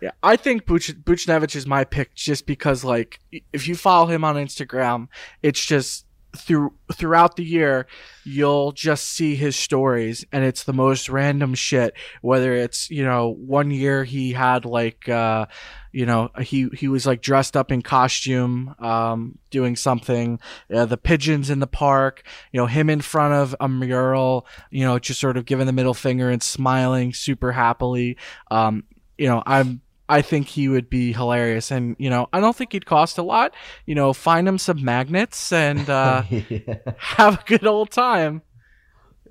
Yeah, 0.00 0.10
I 0.22 0.36
think 0.36 0.66
Buch- 0.66 0.96
Buchnevich 1.04 1.56
is 1.56 1.66
my 1.66 1.84
pick 1.84 2.14
just 2.14 2.46
because, 2.46 2.84
like, 2.84 3.20
if 3.52 3.66
you 3.66 3.74
follow 3.74 4.06
him 4.06 4.22
on 4.24 4.36
Instagram, 4.36 5.08
it's 5.42 5.64
just 5.64 6.04
through 6.36 6.74
throughout 6.92 7.36
the 7.36 7.44
year, 7.44 7.86
you'll 8.24 8.72
just 8.72 9.08
see 9.08 9.34
his 9.34 9.56
stories, 9.56 10.24
and 10.32 10.44
it's 10.44 10.64
the 10.64 10.72
most 10.72 11.08
random 11.08 11.54
shit. 11.54 11.94
Whether 12.22 12.52
it's 12.54 12.90
you 12.90 13.04
know, 13.04 13.30
one 13.30 13.70
year 13.70 14.04
he 14.04 14.32
had 14.32 14.64
like, 14.64 15.08
uh, 15.08 15.46
you 15.94 16.06
know, 16.06 16.28
he 16.40 16.68
he 16.74 16.88
was 16.88 17.06
like 17.06 17.22
dressed 17.22 17.56
up 17.56 17.70
in 17.70 17.80
costume, 17.80 18.74
um, 18.80 19.38
doing 19.50 19.76
something. 19.76 20.40
Uh, 20.72 20.84
the 20.86 20.96
pigeons 20.96 21.50
in 21.50 21.60
the 21.60 21.68
park, 21.68 22.24
you 22.50 22.60
know, 22.60 22.66
him 22.66 22.90
in 22.90 23.00
front 23.00 23.32
of 23.32 23.54
a 23.60 23.68
mural, 23.68 24.44
you 24.70 24.84
know, 24.84 24.98
just 24.98 25.20
sort 25.20 25.36
of 25.36 25.44
giving 25.44 25.66
the 25.66 25.72
middle 25.72 25.94
finger 25.94 26.30
and 26.30 26.42
smiling 26.42 27.14
super 27.14 27.52
happily. 27.52 28.16
Um, 28.50 28.82
you 29.16 29.28
know, 29.28 29.44
I'm 29.46 29.82
I 30.08 30.20
think 30.20 30.48
he 30.48 30.68
would 30.68 30.90
be 30.90 31.12
hilarious, 31.12 31.70
and 31.70 31.94
you 32.00 32.10
know, 32.10 32.28
I 32.32 32.40
don't 32.40 32.56
think 32.56 32.72
he'd 32.72 32.86
cost 32.86 33.16
a 33.16 33.22
lot. 33.22 33.54
You 33.86 33.94
know, 33.94 34.12
find 34.12 34.48
him 34.48 34.58
some 34.58 34.84
magnets 34.84 35.52
and 35.52 35.88
uh, 35.88 36.24
yeah. 36.30 36.78
have 36.96 37.40
a 37.40 37.44
good 37.46 37.68
old 37.68 37.92
time. 37.92 38.42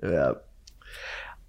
yeah. 0.02 0.32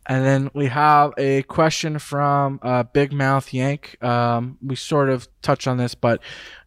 And 0.08 0.24
then 0.24 0.52
we 0.54 0.68
have 0.68 1.14
a 1.18 1.42
question 1.44 1.98
from 1.98 2.60
uh, 2.62 2.84
Big 2.84 3.12
Mouth 3.12 3.54
Yank. 3.54 4.02
Um, 4.04 4.58
we 4.64 4.76
sort 4.76 5.10
of 5.10 5.28
touched 5.42 5.68
on 5.68 5.78
this, 5.78 5.96
but 5.96 6.22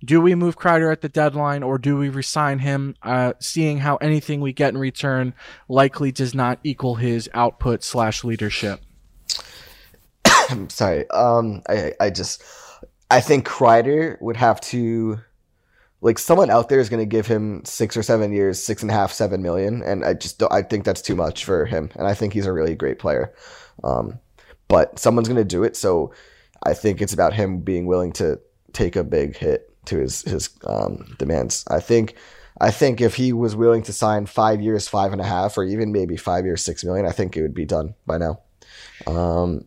do 0.05 0.21
we 0.21 0.35
move 0.35 0.59
Kreider 0.59 0.91
at 0.91 1.03
the 1.03 1.09
deadline 1.09 1.63
or 1.63 1.79
do 1.79 1.97
we 1.97 2.09
resign 2.09 2.59
him? 2.59 2.97
Uh, 3.03 3.35
seeing 3.39 3.79
how 3.79 3.97
anything 3.97 4.41
we 4.41 4.53
get 4.53 4.71
in 4.75 4.79
return 4.79 5.35
likely 5.69 6.11
does 6.11 6.35
not 6.35 6.59
equal 6.65 6.97
his 6.97 7.31
output 7.33 7.85
slash 7.85 8.25
leadership. 8.25 8.81
I'm 10.51 10.69
sorry. 10.71 11.09
Um, 11.11 11.63
I 11.69 11.93
I 12.01 12.11
just 12.11 12.43
I 13.11 13.21
think 13.21 13.47
Kreider 13.47 14.21
would 14.21 14.37
have 14.37 14.61
to 14.63 15.21
like 16.01 16.19
someone 16.19 16.51
out 16.51 16.69
there 16.69 16.79
is 16.79 16.89
going 16.89 17.03
to 17.03 17.07
give 17.07 17.27
him 17.27 17.65
six 17.65 17.97
or 17.97 18.03
seven 18.03 18.33
years, 18.33 18.63
six 18.63 18.83
and 18.83 18.91
a 18.91 18.95
half, 18.95 19.13
seven 19.13 19.43
million, 19.43 19.83
and 19.83 20.05
I 20.05 20.15
just 20.15 20.43
I 20.51 20.63
think 20.63 20.85
that's 20.85 21.03
too 21.03 21.17
much 21.17 21.45
for 21.45 21.67
him, 21.67 21.91
and 21.97 22.07
I 22.07 22.15
think 22.15 22.33
he's 22.33 22.47
a 22.47 22.53
really 22.53 22.75
great 22.75 22.99
player. 22.99 23.35
Um, 23.83 24.19
but 24.69 24.99
someone's 24.99 25.29
going 25.29 25.39
to 25.39 25.45
do 25.45 25.65
it, 25.65 25.77
so 25.77 26.13
I 26.63 26.75
think 26.75 27.01
it's 27.01 27.13
about 27.13 27.35
him 27.35 27.61
being 27.61 27.87
willing 27.87 28.13
to 28.15 28.41
take 28.73 28.97
a 28.97 29.05
big 29.05 29.37
hit 29.37 29.75
to 29.87 29.99
his 29.99 30.23
his 30.23 30.51
um, 30.65 31.15
demands. 31.19 31.65
I 31.69 31.81
think. 31.81 32.17
I 32.61 32.73
think 32.73 33.01
if 33.01 33.15
he 33.15 33.33
was 33.33 33.55
willing 33.55 33.85
to 33.85 33.93
sign 33.93 34.27
five 34.27 34.61
years, 34.61 34.89
five 34.89 35.13
and 35.13 35.21
a 35.21 35.25
half, 35.25 35.57
or 35.57 35.63
even 35.63 35.93
maybe 35.93 36.17
five 36.17 36.45
years, 36.45 36.61
six 36.61 36.83
million, 36.83 37.07
I 37.07 37.13
think 37.13 37.37
it 37.37 37.43
would 37.43 37.55
be 37.55 37.65
done 37.65 37.95
by 38.05 38.19
now. 38.19 38.41
Um, 39.07 39.65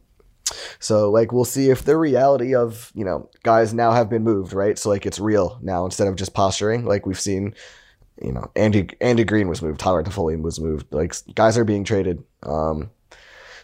so 0.80 1.10
like 1.10 1.32
we'll 1.32 1.45
see 1.45 1.70
if 1.70 1.84
the 1.84 1.97
reality 1.97 2.56
of 2.56 2.91
you 2.95 3.06
know 3.06 3.30
guys 3.43 3.74
now 3.74 3.91
have 3.91 4.10
been 4.10 4.24
moved 4.24 4.54
right. 4.54 4.78
So 4.78 4.89
like 4.89 5.06
it's 5.06 5.20
real 5.20 5.60
now 5.62 5.86
instead 5.86 6.08
of 6.08 6.16
just 6.16 6.34
posturing 6.34 6.86
like 6.86 7.06
we've 7.06 7.20
seen. 7.20 7.56
You 8.22 8.34
know, 8.34 8.52
Andy 8.56 8.88
Andy 9.02 9.24
Greene 9.24 9.47
was 9.47 9.64
moved, 9.64 9.80
Tyler 9.80 10.04
Toffoli 10.04 10.39
was 10.39 10.60
moved. 10.60 10.86
Like 10.93 11.16
guys 11.34 11.58
are 11.58 11.64
being 11.64 11.84
traded. 11.84 12.24
Um, 12.43 12.91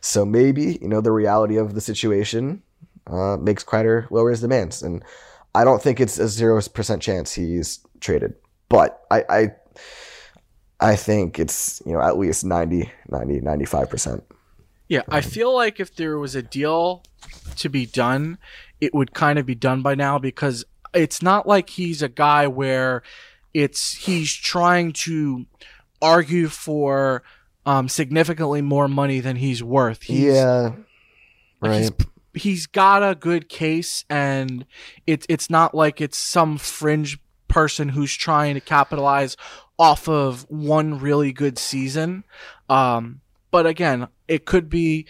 so 0.01 0.25
maybe 0.25 0.79
you 0.81 0.87
know 0.87 0.99
the 0.99 1.11
reality 1.11 1.57
of 1.57 1.75
the 1.75 1.81
situation 1.81 2.63
uh, 3.05 3.37
makes 3.37 3.63
Kreider 3.63 4.09
lower 4.09 4.31
his 4.31 4.41
demands, 4.41 4.81
and 4.81 5.03
I 5.55 5.63
don't 5.63 5.81
think 5.81 5.99
it's 5.99 6.17
a 6.17 6.27
zero 6.27 6.61
percent 6.73 7.01
chance 7.01 7.33
he's 7.33 7.79
traded. 7.99 8.33
But 8.69 9.05
I, 9.11 9.23
I 9.29 9.51
I 10.79 10.95
think 10.95 11.39
it's 11.39 11.81
you 11.85 11.93
know 11.93 12.01
at 12.01 12.17
least 12.17 12.45
90, 12.45 12.91
90, 13.09 13.41
95 13.41 13.89
percent. 13.89 14.23
Yeah, 14.89 15.01
I 15.09 15.21
feel 15.21 15.53
like 15.53 15.79
if 15.79 15.95
there 15.95 16.17
was 16.17 16.35
a 16.35 16.41
deal 16.41 17.03
to 17.57 17.69
be 17.69 17.85
done, 17.85 18.37
it 18.79 18.93
would 18.93 19.13
kind 19.13 19.37
of 19.37 19.45
be 19.45 19.55
done 19.55 19.81
by 19.81 19.95
now 19.95 20.17
because 20.17 20.63
it's 20.93 21.21
not 21.21 21.47
like 21.47 21.71
he's 21.71 22.01
a 22.01 22.07
guy 22.07 22.47
where 22.47 23.03
it's 23.53 23.95
he's 24.05 24.33
trying 24.33 24.93
to 24.93 25.45
argue 26.01 26.47
for 26.47 27.23
um, 27.65 27.89
significantly 27.89 28.61
more 28.61 28.87
money 28.87 29.19
than 29.19 29.35
he's 29.35 29.61
worth. 29.61 30.03
He's, 30.03 30.35
yeah, 30.35 30.71
right. 31.59 31.81
He's, 31.81 31.91
he's 32.33 32.65
got 32.67 33.03
a 33.03 33.15
good 33.15 33.49
case, 33.49 34.05
and 34.09 34.65
it's 35.05 35.25
it's 35.27 35.49
not 35.49 35.75
like 35.75 35.99
it's 35.99 36.17
some 36.17 36.57
fringe 36.57 37.19
person 37.47 37.89
who's 37.89 38.13
trying 38.13 38.53
to 38.53 38.61
capitalize 38.61 39.35
off 39.79 40.07
of 40.07 40.49
one 40.49 40.99
really 40.99 41.33
good 41.33 41.57
season. 41.57 42.23
Um, 42.69 43.21
but 43.51 43.65
again, 43.65 44.07
it 44.27 44.45
could 44.45 44.69
be 44.69 45.07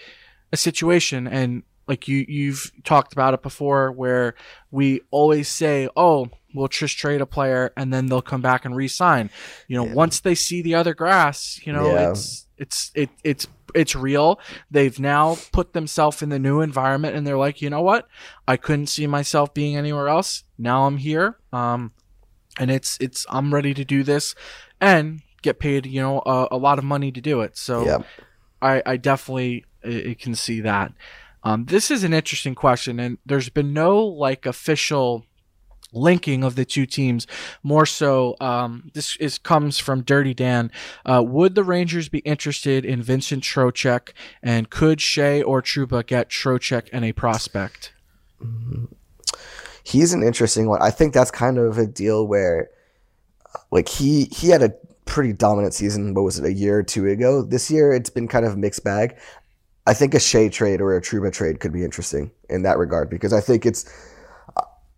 a 0.52 0.58
situation 0.58 1.28
and 1.28 1.64
like 1.88 2.08
you 2.08 2.26
you've 2.28 2.72
talked 2.84 3.14
about 3.14 3.34
it 3.34 3.42
before 3.42 3.92
where 3.92 4.36
we 4.72 5.02
always 5.10 5.48
say, 5.48 5.88
"Oh, 5.96 6.30
we'll 6.54 6.68
just 6.68 6.98
trade 6.98 7.22
a 7.22 7.26
player 7.26 7.72
and 7.78 7.94
then 7.94 8.08
they'll 8.08 8.22
come 8.22 8.42
back 8.42 8.66
and 8.66 8.76
re-sign." 8.76 9.30
You 9.68 9.78
know, 9.78 9.86
yeah. 9.86 9.94
once 9.94 10.20
they 10.20 10.36
see 10.36 10.62
the 10.62 10.76
other 10.76 10.94
grass, 10.94 11.60
you 11.64 11.72
know, 11.72 11.94
yeah. 11.94 12.12
it's 12.12 12.48
it's 12.58 12.92
it 12.94 13.10
it's 13.24 13.48
it's 13.74 13.96
real. 13.96 14.40
They've 14.70 15.00
now 15.00 15.38
put 15.52 15.74
themselves 15.74 16.22
in 16.22 16.30
the 16.30 16.40
new 16.40 16.62
environment 16.62 17.16
and 17.16 17.26
they're 17.26 17.38
like, 17.38 17.62
"You 17.62 17.70
know 17.70 17.82
what? 17.82 18.08
I 18.48 18.58
couldn't 18.58 18.88
see 18.88 19.08
myself 19.08 19.54
being 19.54 19.78
anywhere 19.78 20.10
else. 20.10 20.44
Now 20.58 20.88
I'm 20.88 20.98
here." 20.98 21.38
Um 21.54 21.94
and 22.60 22.70
it's 22.70 22.98
it's 23.00 23.26
I'm 23.30 23.54
ready 23.54 23.74
to 23.74 23.86
do 23.86 24.04
this 24.04 24.36
and 24.82 25.22
get 25.42 25.60
paid, 25.60 25.86
you 25.86 26.02
know, 26.02 26.22
a, 26.26 26.48
a 26.52 26.58
lot 26.58 26.80
of 26.80 26.84
money 26.84 27.12
to 27.12 27.22
do 27.22 27.42
it. 27.42 27.58
So 27.58 27.86
yeah. 27.86 28.00
I, 28.62 28.82
I 28.86 28.98
definitely 28.98 29.66
I, 29.84 30.12
I 30.12 30.18
can 30.20 30.36
see 30.36 30.62
that. 30.62 30.94
Um, 31.44 31.66
this 31.66 31.92
is 31.92 32.04
an 32.04 32.14
interesting 32.14 32.56
question, 32.56 33.00
and 33.00 33.18
there's 33.26 33.50
been 33.50 33.74
no 33.74 34.00
like 34.00 34.46
official 34.46 35.26
linking 35.94 36.44
of 36.44 36.56
the 36.56 36.66
two 36.66 36.86
teams. 36.86 37.26
More 37.64 37.86
so, 37.86 38.36
um, 38.42 38.92
this 38.94 39.16
is 39.18 39.38
comes 39.38 39.80
from 39.80 40.02
Dirty 40.02 40.34
Dan. 40.34 40.72
Uh, 41.06 41.24
would 41.26 41.56
the 41.56 41.64
Rangers 41.64 42.10
be 42.10 42.20
interested 42.20 42.84
in 42.84 43.02
Vincent 43.02 43.44
Trocheck, 43.44 44.10
and 44.44 44.70
could 44.70 45.00
Skjei 45.00 45.44
or 45.46 45.62
Trouba 45.62 46.06
get 46.06 46.30
Trocheck 46.30 46.90
and 46.92 47.06
a 47.06 47.14
prospect? 47.14 47.94
He's 49.84 50.14
an 50.14 50.24
interesting 50.24 50.68
one. 50.68 50.82
I 50.82 50.92
think 50.92 51.14
that's 51.14 51.32
kind 51.32 51.58
of 51.58 51.78
a 51.78 51.88
deal 51.88 52.28
where, 52.28 52.70
like 53.72 53.88
he 53.88 54.26
he 54.26 54.50
had 54.50 54.62
a 54.62 54.74
pretty 55.08 55.34
dominant 55.34 55.74
season. 55.74 56.14
What 56.14 56.24
was 56.24 56.38
it, 56.38 56.46
a 56.46 56.54
year 56.54 56.80
or 56.80 56.84
two 56.84 57.08
ago? 57.08 57.42
This 57.42 57.72
year, 57.72 57.94
it's 57.94 58.10
been 58.10 58.28
kind 58.28 58.46
of 58.46 58.58
mixed 58.58 58.84
bag. 58.84 59.18
I 59.88 59.94
think 59.94 60.14
a 60.14 60.18
Skjei 60.18 60.52
trade 60.52 60.82
or 60.82 60.96
a 60.96 61.02
Trouba 61.02 61.32
trade 61.32 61.60
could 61.60 61.74
be 61.74 61.84
interesting 61.84 62.32
in 62.50 62.64
that 62.64 62.78
regard 62.78 63.10
because 63.10 63.34
I 63.34 63.40
think 63.40 63.66
it's. 63.66 63.86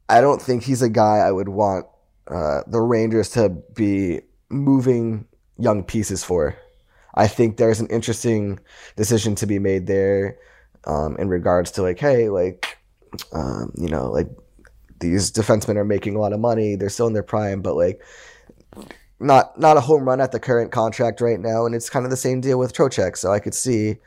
I 0.10 0.22
don't 0.22 0.41
think 0.41 0.64
he's 0.64 0.82
a 0.82 0.89
guy 0.89 1.18
I 1.18 1.32
would 1.32 1.49
want 1.49 1.86
uh, 2.28 2.62
the 2.66 2.82
Rangers 2.82 3.30
to 3.32 3.49
be 3.76 4.22
moving 4.49 5.28
young 5.60 5.84
pieces 5.84 6.24
for. 6.24 6.57
I 7.14 7.28
think 7.28 7.57
there's 7.57 7.80
an 7.80 7.88
interesting 7.88 8.60
decision 8.95 9.36
to 9.36 9.45
be 9.45 9.60
made 9.60 9.86
there 9.86 10.38
um, 10.86 11.16
in 11.18 11.30
regards 11.30 11.72
to 11.72 11.84
like, 11.84 11.99
hey, 11.99 12.30
like, 12.30 12.78
um, 13.34 13.72
you 13.78 13.89
know, 13.89 14.10
like 14.10 14.28
these 14.99 15.32
defensemen 15.32 15.76
are 15.76 15.86
making 15.86 16.16
a 16.16 16.20
lot 16.20 16.34
of 16.34 16.39
money. 16.39 16.76
They're 16.76 16.89
still 16.89 17.07
in 17.07 17.14
their 17.14 17.24
prime, 17.24 17.62
but 17.62 17.76
like 17.76 18.01
not 19.20 19.59
not 19.59 19.78
a 19.78 19.82
home 19.82 20.07
run 20.07 20.22
at 20.22 20.32
the 20.32 20.39
current 20.39 20.72
contract 20.72 21.22
right 21.22 21.39
now, 21.39 21.65
and 21.65 21.76
it's 21.76 21.89
kind 21.89 22.05
of 22.05 22.11
the 22.11 22.17
same 22.17 22.41
deal 22.41 22.57
with 22.57 22.74
Trocheck. 22.74 23.17
So 23.17 23.32
I 23.32 23.39
could 23.39 23.53
see, 23.53 23.97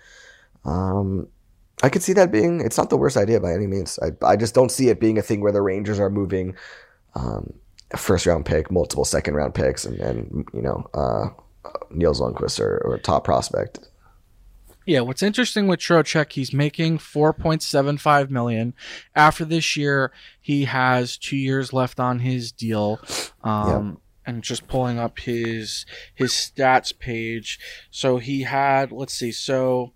um, 0.64 1.28
I 1.82 1.88
could 1.88 2.02
see 2.02 2.14
that 2.14 2.32
being. 2.32 2.60
It's 2.60 2.78
not 2.78 2.90
the 2.90 2.96
worst 2.96 3.16
idea 3.16 3.40
by 3.40 3.52
any 3.52 3.66
means. 3.66 3.98
I 4.02 4.12
I 4.26 4.36
just 4.36 4.54
don't 4.54 4.70
see 4.70 4.88
it 4.88 5.00
being 5.00 5.18
a 5.18 5.22
thing 5.22 5.40
where 5.40 5.52
the 5.52 5.62
Rangers 5.62 6.00
are 6.00 6.10
moving, 6.10 6.56
um, 7.14 7.52
a 7.90 7.96
first 7.96 8.26
round 8.26 8.46
pick, 8.46 8.70
multiple 8.70 9.04
second 9.04 9.34
round 9.34 9.54
picks, 9.54 9.84
and 9.84 10.00
and 10.00 10.46
you 10.54 10.62
know, 10.62 10.86
uh, 10.94 11.26
Nils 11.90 12.20
Lundkvist 12.20 12.60
or, 12.60 12.78
or 12.84 12.98
top 12.98 13.24
prospect. 13.24 13.80
Yeah, 14.84 15.00
what's 15.00 15.22
interesting 15.22 15.68
with 15.68 15.78
Trocheck, 15.78 16.32
he's 16.32 16.52
making 16.52 16.98
4.75 16.98 18.30
million. 18.30 18.74
After 19.14 19.44
this 19.44 19.76
year, 19.76 20.10
he 20.40 20.64
has 20.64 21.16
two 21.16 21.36
years 21.36 21.72
left 21.72 22.00
on 22.00 22.18
his 22.18 22.50
deal. 22.50 22.98
Um, 23.44 23.88
yep 23.90 24.02
and 24.26 24.42
just 24.42 24.66
pulling 24.66 24.98
up 24.98 25.18
his 25.20 25.86
his 26.14 26.32
stats 26.32 26.96
page. 26.96 27.58
So 27.90 28.18
he 28.18 28.42
had 28.42 28.92
let's 28.92 29.14
see, 29.14 29.32
so 29.32 29.92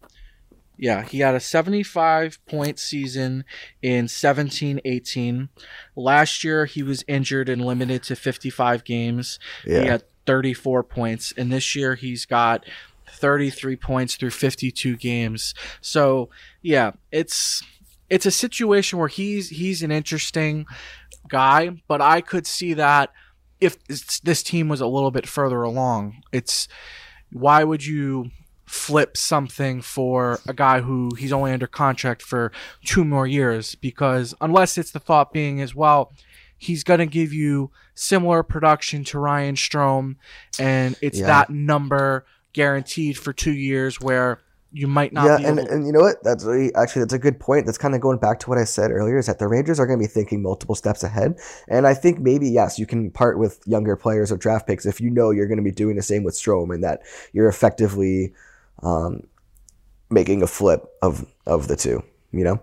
yeah, 0.79 1.05
he 1.05 1.21
had 1.21 1.35
a 1.35 1.41
75 1.41 2.45
point 2.47 2.79
season 2.79 3.45
in 3.83 4.09
17 4.09 4.81
18. 4.85 5.49
Last 5.95 6.45
year 6.45 6.67
he 6.67 6.83
was 6.83 7.05
injured 7.09 7.49
and 7.49 7.65
limited 7.65 8.03
to 8.05 8.17
55 8.17 8.85
games. 8.85 9.39
Yeah. 9.65 9.81
He 9.81 9.87
had 9.89 10.05
34 10.27 10.83
points 10.83 11.33
and 11.37 11.53
this 11.53 11.75
year 11.75 11.95
he's 11.95 12.27
got 12.27 12.65
33 13.17 13.77
points 13.77 14.17
through 14.17 14.31
52 14.31 14.97
games. 14.97 15.55
So, 15.81 16.29
yeah, 16.63 16.93
it's 17.11 17.63
it's 18.09 18.27
a 18.27 18.31
situation 18.31 18.99
where 18.99 19.09
he's 19.09 19.49
he's 19.49 19.83
an 19.83 19.91
interesting 19.91 20.67
guy, 21.29 21.71
but 21.89 22.01
I 22.01 22.21
could 22.21 22.47
see 22.47 22.75
that 22.75 23.11
if 23.61 23.83
this 23.87 24.43
team 24.43 24.69
was 24.69 24.81
a 24.81 24.87
little 24.87 25.11
bit 25.11 25.27
further 25.27 25.63
along. 25.63 26.23
It's 26.33 26.69
why 27.33 27.65
would 27.65 27.85
you 27.85 28.31
flip 28.67 29.17
something 29.17 29.81
for 29.81 30.41
a 30.47 30.53
guy 30.53 30.81
who 30.81 31.11
he's 31.17 31.33
only 31.33 31.53
under 31.53 31.67
contract 31.67 32.23
for 32.23 32.53
two 32.85 33.05
more 33.05 33.27
years? 33.27 33.75
Because 33.75 34.35
unless 34.41 34.77
it's 34.77 34.91
the 34.91 35.01
thought 35.01 35.33
being 35.33 35.61
as 35.61 35.75
well, 35.75 36.13
he's 36.59 36.85
going 36.85 37.01
to 37.01 37.07
give 37.07 37.33
you 37.33 37.71
similar 37.95 38.43
production 38.43 39.05
to 39.05 39.19
Ryan 39.19 39.55
Strome, 39.55 40.17
and 40.59 40.97
it's 41.01 41.21
yeah. 41.21 41.27
that 41.27 41.51
number 41.51 42.27
guaranteed 42.53 43.19
for 43.19 43.33
two 43.33 43.53
years 43.53 44.01
where 44.01 44.41
you 44.77 44.87
might 44.87 45.11
not. 45.11 45.41
Yeah, 45.41 45.49
and, 45.49 45.59
and 45.59 45.87
you 45.87 45.93
know 45.93 46.01
what? 46.01 46.23
That's 46.23 46.45
really, 46.45 46.75
actually 46.75 47.01
that's 47.01 47.15
a 47.15 47.19
good 47.19 47.41
point. 47.41 47.65
That's 47.65 47.79
kind 47.79 47.95
of 47.95 48.03
going 48.03 48.19
back 48.19 48.39
to 48.41 48.51
what 48.51 48.59
I 48.59 48.65
said 48.65 48.91
earlier. 48.91 49.17
Is 49.17 49.25
that 49.25 49.39
the 49.39 49.49
Rangers 49.49 49.81
are 49.81 49.87
going 49.87 49.99
to 49.99 50.03
be 50.03 50.07
thinking 50.07 50.43
multiple 50.43 50.75
steps 50.75 51.03
ahead, 51.03 51.39
and 51.67 51.87
I 51.87 51.95
think 51.95 52.19
maybe 52.19 52.47
yes, 52.47 52.79
you 52.79 52.85
can 52.85 53.11
part 53.11 53.39
with 53.39 53.59
younger 53.65 53.97
players 53.97 54.31
or 54.31 54.37
draft 54.37 54.67
picks 54.67 54.85
if 54.85 55.01
you 55.01 55.09
know 55.09 55.31
you're 55.31 55.47
going 55.47 55.57
to 55.57 55.65
be 55.65 55.71
doing 55.71 55.97
the 55.97 56.03
same 56.03 56.25
with 56.25 56.35
Strome 56.35 56.75
and 56.75 56.85
that 56.85 57.01
you're 57.33 57.49
effectively 57.49 58.35
um, 58.83 59.27
making 60.11 60.43
a 60.43 60.47
flip 60.47 60.85
of 61.01 61.25
of 61.47 61.69
the 61.69 61.77
two. 61.77 62.03
You 62.33 62.45
know. 62.45 62.61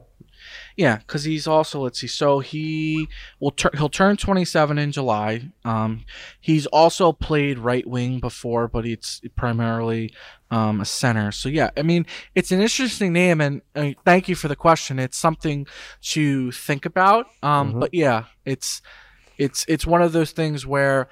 Yeah, 0.75 0.97
because 0.97 1.23
he's 1.23 1.47
also 1.47 1.81
let's 1.81 1.99
see. 1.99 2.07
So 2.07 2.39
he 2.39 3.07
will 3.39 3.51
turn 3.51 3.71
he'll 3.75 3.89
turn 3.89 4.17
27 4.17 4.77
in 4.77 4.91
July. 4.91 5.49
Um, 5.65 6.05
he's 6.39 6.65
also 6.67 7.11
played 7.11 7.59
right 7.59 7.85
wing 7.87 8.19
before, 8.19 8.67
but 8.67 8.85
it's 8.85 9.21
primarily 9.35 10.13
um, 10.53 10.81
a 10.81 10.85
center. 10.85 11.31
So 11.31 11.49
yeah, 11.49 11.69
I 11.75 11.81
mean 11.91 12.05
it's 12.35 12.51
an 12.51 12.61
interesting 12.61 13.11
name, 13.13 13.41
and 13.45 13.61
uh, 13.75 13.91
thank 14.05 14.23
you 14.29 14.35
for 14.35 14.47
the 14.47 14.55
question. 14.67 14.99
It's 14.99 15.17
something 15.17 15.65
to 16.13 16.51
think 16.51 16.85
about. 16.85 17.25
Um, 17.41 17.73
Mhm. 17.73 17.79
but 17.81 17.93
yeah, 17.93 18.19
it's 18.45 18.81
it's 19.37 19.65
it's 19.67 19.85
one 19.85 20.01
of 20.01 20.11
those 20.13 20.31
things 20.31 20.65
where 20.65 21.09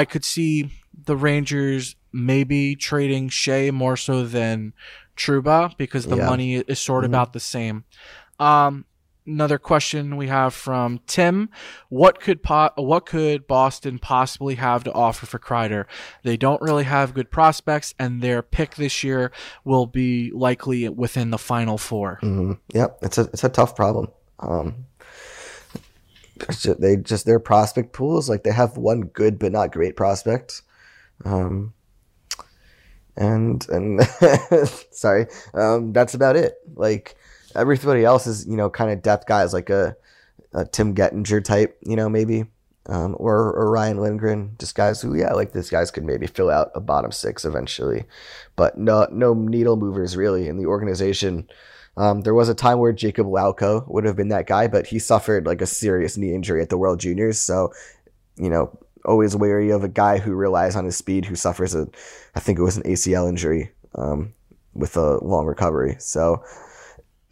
I 0.00 0.04
could 0.04 0.24
see 0.24 0.70
the 1.06 1.16
Rangers 1.16 1.96
maybe 2.12 2.76
trading 2.76 3.30
Skjei 3.30 3.72
more 3.72 3.96
so 3.96 4.24
than 4.26 4.72
Trouba 5.16 5.76
because 5.78 6.06
the 6.06 6.16
Yeah. 6.16 6.26
money 6.26 6.56
is 6.56 6.78
sort 6.80 7.04
of 7.04 7.10
Mhm. 7.10 7.14
about 7.14 7.32
the 7.32 7.40
same. 7.40 7.84
Um, 8.38 8.84
another 9.26 9.58
question 9.58 10.16
we 10.16 10.28
have 10.28 10.54
from 10.54 11.00
Tim: 11.06 11.48
What 11.88 12.20
could 12.20 12.42
po- 12.42 12.70
what 12.76 13.06
could 13.06 13.46
Boston 13.46 13.98
possibly 13.98 14.56
have 14.56 14.84
to 14.84 14.92
offer 14.92 15.26
for 15.26 15.38
Kreider? 15.38 15.86
They 16.22 16.36
don't 16.36 16.62
really 16.62 16.84
have 16.84 17.14
good 17.14 17.30
prospects, 17.30 17.94
and 17.98 18.22
their 18.22 18.42
pick 18.42 18.76
this 18.76 19.02
year 19.04 19.32
will 19.64 19.86
be 19.86 20.30
likely 20.32 20.88
within 20.88 21.30
the 21.30 21.38
final 21.38 21.78
4 21.78 22.18
hmm 22.20 22.52
Yep, 22.72 22.98
it's 23.02 23.18
a 23.18 23.22
it's 23.22 23.44
a 23.44 23.48
tough 23.48 23.76
problem. 23.76 24.08
Um, 24.38 24.86
they 26.78 26.96
just 26.96 27.26
their 27.26 27.38
prospect 27.38 27.92
pools 27.92 28.28
like 28.28 28.42
they 28.42 28.52
have 28.52 28.76
one 28.76 29.02
good 29.02 29.38
but 29.38 29.52
not 29.52 29.72
great 29.72 29.96
prospect, 29.96 30.62
um, 31.24 31.72
and 33.16 33.66
and 33.68 34.02
sorry, 34.90 35.26
um, 35.54 35.92
that's 35.92 36.14
about 36.14 36.36
it. 36.36 36.54
Like 36.74 37.16
everybody 37.54 38.04
else 38.04 38.26
is 38.26 38.46
you 38.46 38.56
know 38.56 38.70
kind 38.70 38.90
of 38.90 39.02
depth 39.02 39.26
guys 39.26 39.52
like 39.52 39.70
a, 39.70 39.96
a 40.52 40.64
Tim 40.64 40.94
Gettinger 40.94 41.44
type, 41.44 41.78
you 41.82 41.96
know 41.96 42.08
maybe. 42.08 42.46
Um, 42.86 43.14
or, 43.20 43.52
or 43.52 43.70
Ryan 43.70 43.98
Lindgren, 43.98 44.56
just 44.58 44.74
guys 44.74 45.00
who, 45.00 45.14
yeah, 45.14 45.34
like 45.34 45.52
these 45.52 45.70
guys 45.70 45.92
could 45.92 46.04
maybe 46.04 46.26
fill 46.26 46.50
out 46.50 46.72
a 46.74 46.80
bottom 46.80 47.12
six 47.12 47.44
eventually, 47.44 48.06
but 48.56 48.76
no, 48.76 49.06
no 49.12 49.34
needle 49.34 49.76
movers 49.76 50.16
really 50.16 50.48
in 50.48 50.56
the 50.56 50.66
organization. 50.66 51.48
Um, 51.96 52.22
there 52.22 52.34
was 52.34 52.48
a 52.48 52.54
time 52.54 52.78
where 52.78 52.92
Jakub 52.92 53.26
Lauko 53.26 53.86
would 53.88 54.04
have 54.04 54.16
been 54.16 54.30
that 54.30 54.48
guy, 54.48 54.66
but 54.66 54.88
he 54.88 54.98
suffered 54.98 55.46
like 55.46 55.60
a 55.60 55.66
serious 55.66 56.16
knee 56.16 56.34
injury 56.34 56.60
at 56.60 56.70
the 56.70 56.78
World 56.78 56.98
Juniors. 56.98 57.38
So, 57.38 57.72
you 58.36 58.48
know, 58.48 58.76
always 59.04 59.36
wary 59.36 59.70
of 59.70 59.84
a 59.84 59.88
guy 59.88 60.18
who 60.18 60.32
relies 60.32 60.76
on 60.76 60.84
his 60.84 60.96
speed, 60.96 61.24
who 61.24 61.36
suffers 61.36 61.74
a, 61.74 61.88
I 62.34 62.40
think 62.40 62.58
it 62.58 62.62
was 62.62 62.76
an 62.76 62.84
ACL 62.84 63.28
injury 63.28 63.70
um, 63.94 64.32
with 64.74 64.96
a 64.96 65.22
long 65.24 65.46
recovery. 65.46 65.96
So 65.98 66.42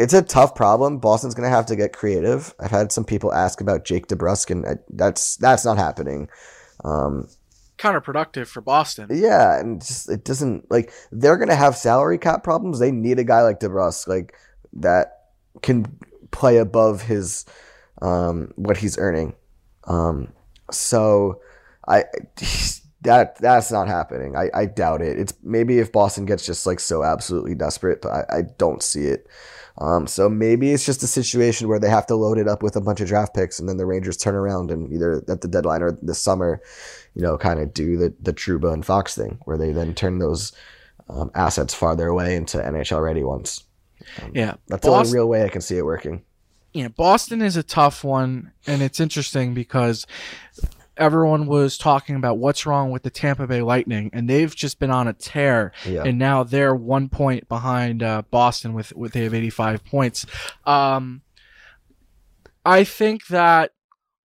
it's 0.00 0.14
a 0.14 0.22
tough 0.22 0.54
problem. 0.54 0.98
Boston's 0.98 1.34
going 1.34 1.48
to 1.48 1.54
have 1.54 1.66
to 1.66 1.76
get 1.76 1.92
creative. 1.92 2.54
I've 2.58 2.70
had 2.70 2.90
some 2.92 3.04
people 3.04 3.32
ask 3.32 3.60
about 3.60 3.84
Jake 3.84 4.06
DeBrusk, 4.08 4.50
and 4.50 4.66
I- 4.66 4.78
that's 4.88 5.36
that's 5.36 5.64
not 5.64 5.76
happening. 5.78 6.28
Um, 6.84 7.28
Counterproductive 7.78 8.46
for 8.46 8.60
Boston. 8.60 9.08
yeah, 9.10 9.58
and 9.58 9.80
just 9.80 10.10
it 10.10 10.24
doesn't 10.24 10.70
like 10.70 10.92
they're 11.12 11.38
gonna 11.38 11.54
have 11.54 11.76
salary 11.76 12.18
cap 12.18 12.42
problems. 12.44 12.78
They 12.78 12.90
need 12.90 13.18
a 13.18 13.24
guy 13.24 13.42
like 13.42 13.60
DeBrusk, 13.60 14.06
like 14.08 14.34
that 14.74 15.28
can 15.62 15.86
play 16.30 16.58
above 16.58 17.02
his 17.02 17.44
um 18.02 18.52
what 18.56 18.76
he's 18.76 18.98
earning. 18.98 19.34
Um 19.84 20.32
so 20.70 21.40
I 21.88 22.04
that 23.02 23.38
that's 23.40 23.72
not 23.72 23.88
happening. 23.88 24.36
I, 24.36 24.50
I 24.54 24.66
doubt 24.66 25.00
it. 25.00 25.18
It's 25.18 25.32
maybe 25.42 25.78
if 25.78 25.90
Boston 25.90 26.26
gets 26.26 26.44
just 26.44 26.66
like 26.66 26.80
so 26.80 27.02
absolutely 27.02 27.54
desperate, 27.54 28.02
but 28.02 28.10
I, 28.10 28.38
I 28.38 28.42
don't 28.58 28.82
see 28.82 29.04
it. 29.04 29.26
Um, 29.80 30.06
so 30.06 30.28
maybe 30.28 30.72
it's 30.72 30.84
just 30.84 31.02
a 31.02 31.06
situation 31.06 31.66
where 31.68 31.78
they 31.78 31.88
have 31.88 32.06
to 32.08 32.14
load 32.14 32.36
it 32.36 32.46
up 32.46 32.62
with 32.62 32.76
a 32.76 32.80
bunch 32.82 33.00
of 33.00 33.08
draft 33.08 33.34
picks, 33.34 33.58
and 33.58 33.68
then 33.68 33.78
the 33.78 33.86
Rangers 33.86 34.16
turn 34.16 34.34
around 34.34 34.70
and 34.70 34.92
either 34.92 35.24
at 35.28 35.40
the 35.40 35.48
deadline 35.48 35.82
or 35.82 35.92
this 36.02 36.18
summer, 36.18 36.60
you 37.14 37.22
know, 37.22 37.38
kind 37.38 37.60
of 37.60 37.72
do 37.72 37.96
the 37.96 38.14
the 38.20 38.32
Trouba 38.32 38.72
and 38.72 38.84
Fox 38.84 39.16
thing, 39.16 39.38
where 39.44 39.56
they 39.56 39.72
then 39.72 39.94
turn 39.94 40.18
those 40.18 40.52
um, 41.08 41.30
assets 41.34 41.72
farther 41.72 42.08
away 42.08 42.36
into 42.36 42.58
NHL 42.58 43.02
ready 43.02 43.24
ones. 43.24 43.64
Yeah, 44.32 44.54
That's 44.68 44.82
the 44.82 44.90
only 44.90 45.12
real 45.12 45.28
way 45.28 45.44
I 45.44 45.48
can 45.48 45.60
see 45.60 45.76
it 45.76 45.84
working. 45.84 46.22
yeah, 46.72 46.88
Boston 46.88 47.42
is 47.42 47.56
a 47.56 47.62
tough 47.62 48.04
one, 48.04 48.52
and 48.66 48.82
it's 48.82 49.00
interesting 49.00 49.54
because 49.54 50.06
everyone 51.00 51.46
was 51.46 51.76
talking 51.78 52.14
about 52.14 52.38
what's 52.38 52.66
wrong 52.66 52.90
with 52.90 53.02
the 53.02 53.10
Tampa 53.10 53.46
Bay 53.46 53.62
Lightning, 53.62 54.10
and 54.12 54.28
they've 54.28 54.54
just 54.54 54.78
been 54.78 54.90
on 54.90 55.08
a 55.08 55.12
tear, 55.12 55.72
Yeah. 55.84 56.04
and 56.04 56.18
now 56.18 56.44
they're 56.44 56.74
one 56.74 57.08
point 57.08 57.48
behind 57.48 58.02
uh, 58.02 58.22
Boston 58.30 58.74
with 58.74 58.92
with 58.94 59.12
they 59.12 59.24
have 59.24 59.34
eighty 59.34 59.50
five 59.50 59.84
points. 59.84 60.26
Um, 60.66 61.22
I 62.64 62.84
think 62.84 63.26
that, 63.28 63.72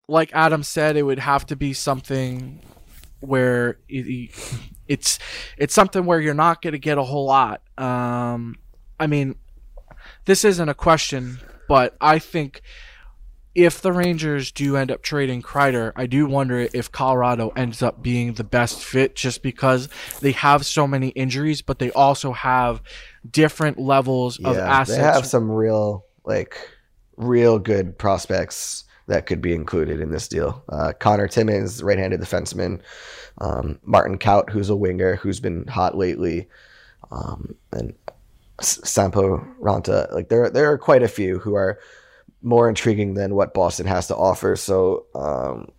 like 0.08 0.30
Adam 0.34 0.62
said, 0.64 0.98
it 0.98 1.04
would 1.04 1.20
have 1.20 1.46
to 1.48 1.56
be 1.56 1.74
something 1.74 2.62
where 3.22 3.80
it, 3.88 4.30
it's 4.88 5.18
it's 5.58 5.74
something 5.74 6.06
where 6.06 6.20
you're 6.20 6.34
not 6.34 6.62
going 6.62 6.74
to 6.74 6.80
get 6.80 6.98
a 6.98 7.04
whole 7.04 7.26
lot. 7.26 7.62
Um, 7.78 8.58
I 9.00 9.08
mean, 9.08 9.36
this 10.26 10.44
isn't 10.44 10.70
a 10.70 10.74
question, 10.76 11.40
but 11.68 11.96
I 12.02 12.20
think 12.20 12.62
if 13.56 13.82
the 13.82 13.94
Rangers 13.94 14.52
do 14.52 14.76
end 14.76 14.92
up 14.92 15.02
trading 15.02 15.42
Kreider, 15.42 15.94
I 15.96 16.06
do 16.08 16.28
wonder 16.28 16.68
if 16.74 16.92
Colorado 16.92 17.50
ends 17.56 17.82
up 17.82 18.04
being 18.04 18.34
the 18.34 18.44
best 18.44 18.84
fit 18.84 19.16
just 19.16 19.42
because 19.42 19.88
they 20.20 20.34
have 20.34 20.66
so 20.66 20.86
many 20.86 21.10
injuries, 21.10 21.62
but 21.62 21.80
they 21.80 21.90
also 21.92 22.34
have 22.34 22.82
different 23.30 23.80
levels 23.80 24.38
of 24.40 24.58
assets. 24.58 24.98
they 24.98 25.04
have 25.04 25.26
some 25.26 25.50
real 25.50 26.06
like 26.26 26.70
real 27.16 27.58
good 27.58 27.98
prospects 27.98 28.84
that 29.08 29.26
could 29.26 29.42
be 29.42 29.54
included 29.54 30.02
in 30.02 30.12
this 30.12 30.28
deal. 30.28 30.64
Uh, 30.68 30.92
Connor 31.00 31.28
Timmins, 31.28 31.82
right-handed 31.82 32.20
defenseman, 32.20 32.82
um, 33.38 33.80
Martin 33.84 34.18
Kaut, 34.18 34.50
who's 34.50 34.70
a 34.70 34.76
winger 34.76 35.16
who's 35.16 35.40
been 35.40 35.66
hot 35.68 35.96
lately, 35.96 36.50
um, 37.12 37.56
and 37.72 37.94
Sampo 38.60 39.46
Ranta. 39.62 40.12
Like 40.12 40.28
there, 40.28 40.50
there 40.50 40.72
are 40.72 40.78
quite 40.78 41.04
a 41.04 41.08
few 41.08 41.40
who 41.40 41.56
are 41.56 41.80
more 42.46 42.70
intriguing 42.70 43.16
than 43.16 43.36
what 43.36 43.54
Boston 43.54 43.88
has 43.88 44.08
to 44.08 44.16
offer. 44.16 44.56
So 44.56 45.08
um, 45.16 45.70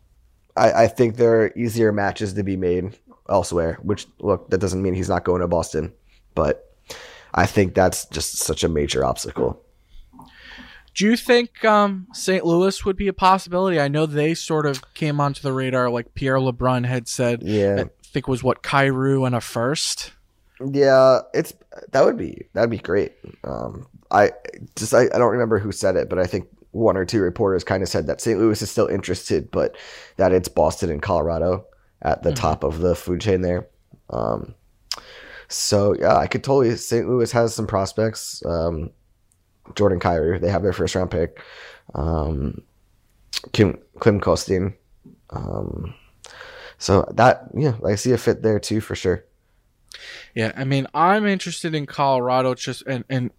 I, 0.57 0.85
I 0.85 0.87
think 0.89 1.17
there 1.17 1.43
are 1.43 1.53
easier 1.57 1.93
matches 1.93 2.35
to 2.35 2.43
be 2.43 2.57
made 2.57 2.99
elsewhere. 3.29 3.79
Which 3.83 4.07
look, 4.19 4.51
that 4.51 4.59
doesn't 4.59 4.83
mean 4.83 4.95
he's 4.95 5.09
not 5.09 5.25
going 5.25 5.41
to 5.41 5.49
Boston, 5.49 5.93
but 6.35 6.75
I 7.33 7.47
think 7.47 7.75
that's 7.75 8.07
just 8.07 8.39
such 8.39 8.65
a 8.65 8.69
major 8.69 9.05
obstacle. 9.05 9.63
Do 10.95 11.05
you 11.05 11.17
think 11.17 11.63
um, 11.65 12.07
St. 12.15 12.45
Louis 12.45 12.85
would 12.85 12.97
be 12.97 13.07
a 13.07 13.13
possibility? 13.13 13.79
I 13.79 13.89
know 13.89 14.07
they 14.07 14.33
sort 14.33 14.65
of 14.65 14.83
came 14.95 15.21
onto 15.21 15.43
the 15.43 15.53
radar, 15.53 15.91
like 15.91 16.15
Pierre 16.15 16.39
LeBrun 16.39 16.87
had 16.87 17.07
said. 17.07 17.43
Yeah, 17.43 17.75
I 17.75 17.85
think 18.03 18.27
it 18.27 18.29
was 18.29 18.43
what 18.43 18.63
Kyrou 18.63 19.27
and 19.27 19.37
a 19.37 19.41
first. 19.41 20.13
yeah, 20.73 21.21
it's 21.35 21.53
that 21.93 22.05
would 22.05 22.17
be 22.17 22.49
that'd 22.55 22.71
be 22.71 22.79
great. 22.79 23.13
Um, 23.45 23.87
I 24.11 24.33
just 24.75 24.95
I, 24.95 25.03
I 25.03 25.19
don't 25.19 25.33
remember 25.33 25.59
who 25.59 25.71
said 25.71 25.97
it, 25.97 26.09
but 26.09 26.19
I 26.19 26.25
think 26.25 26.49
one 26.77 26.97
or 26.97 27.05
two 27.05 27.21
reporters 27.21 27.65
kind 27.65 27.83
of 27.83 27.89
said 27.89 28.07
that 28.07 28.21
St. 28.21 28.39
Louis 28.39 28.61
is 28.61 28.71
still 28.71 28.87
interested, 28.87 29.51
but 29.51 29.77
that 30.17 30.33
it's 30.33 30.49
Boston 30.49 30.91
and 30.91 31.03
Colorado 31.03 31.67
at 32.03 32.23
the 32.23 32.31
Mhm. 32.31 32.37
top 32.37 32.65
of 32.65 32.79
the 32.81 32.95
food 32.95 33.21
chain 33.21 33.41
there. 33.41 33.67
Um, 34.11 34.55
so 35.49 35.95
yeah, 35.99 36.17
I 36.17 36.27
could 36.27 36.45
totally. 36.45 36.77
St. 36.77 37.09
Louis 37.09 37.33
has 37.33 37.55
some 37.55 37.67
prospects. 37.67 38.43
Um, 38.45 38.91
Jordan 39.75 39.99
Kyrou, 39.99 40.41
they 40.41 40.51
have 40.51 40.63
their 40.63 40.73
first 40.73 40.95
round 40.95 41.11
pick. 41.11 41.41
Um, 41.95 42.63
Kim 43.53 43.79
Klim 44.01 44.21
Kostin. 44.21 44.75
Um, 45.31 45.95
so 46.79 47.09
that 47.15 47.49
yeah, 47.55 47.75
I 47.85 47.95
see 47.95 48.13
a 48.13 48.19
fit 48.19 48.43
there 48.43 48.61
too 48.61 48.81
for 48.81 48.95
sure. 48.95 49.25
Yeah, 50.35 50.53
I 50.57 50.65
mean, 50.65 50.87
I'm 50.95 51.27
interested 51.27 51.75
in 51.75 51.87
Colorado 51.87 52.55
just 52.55 52.83
and 52.87 53.05
and 53.09 53.31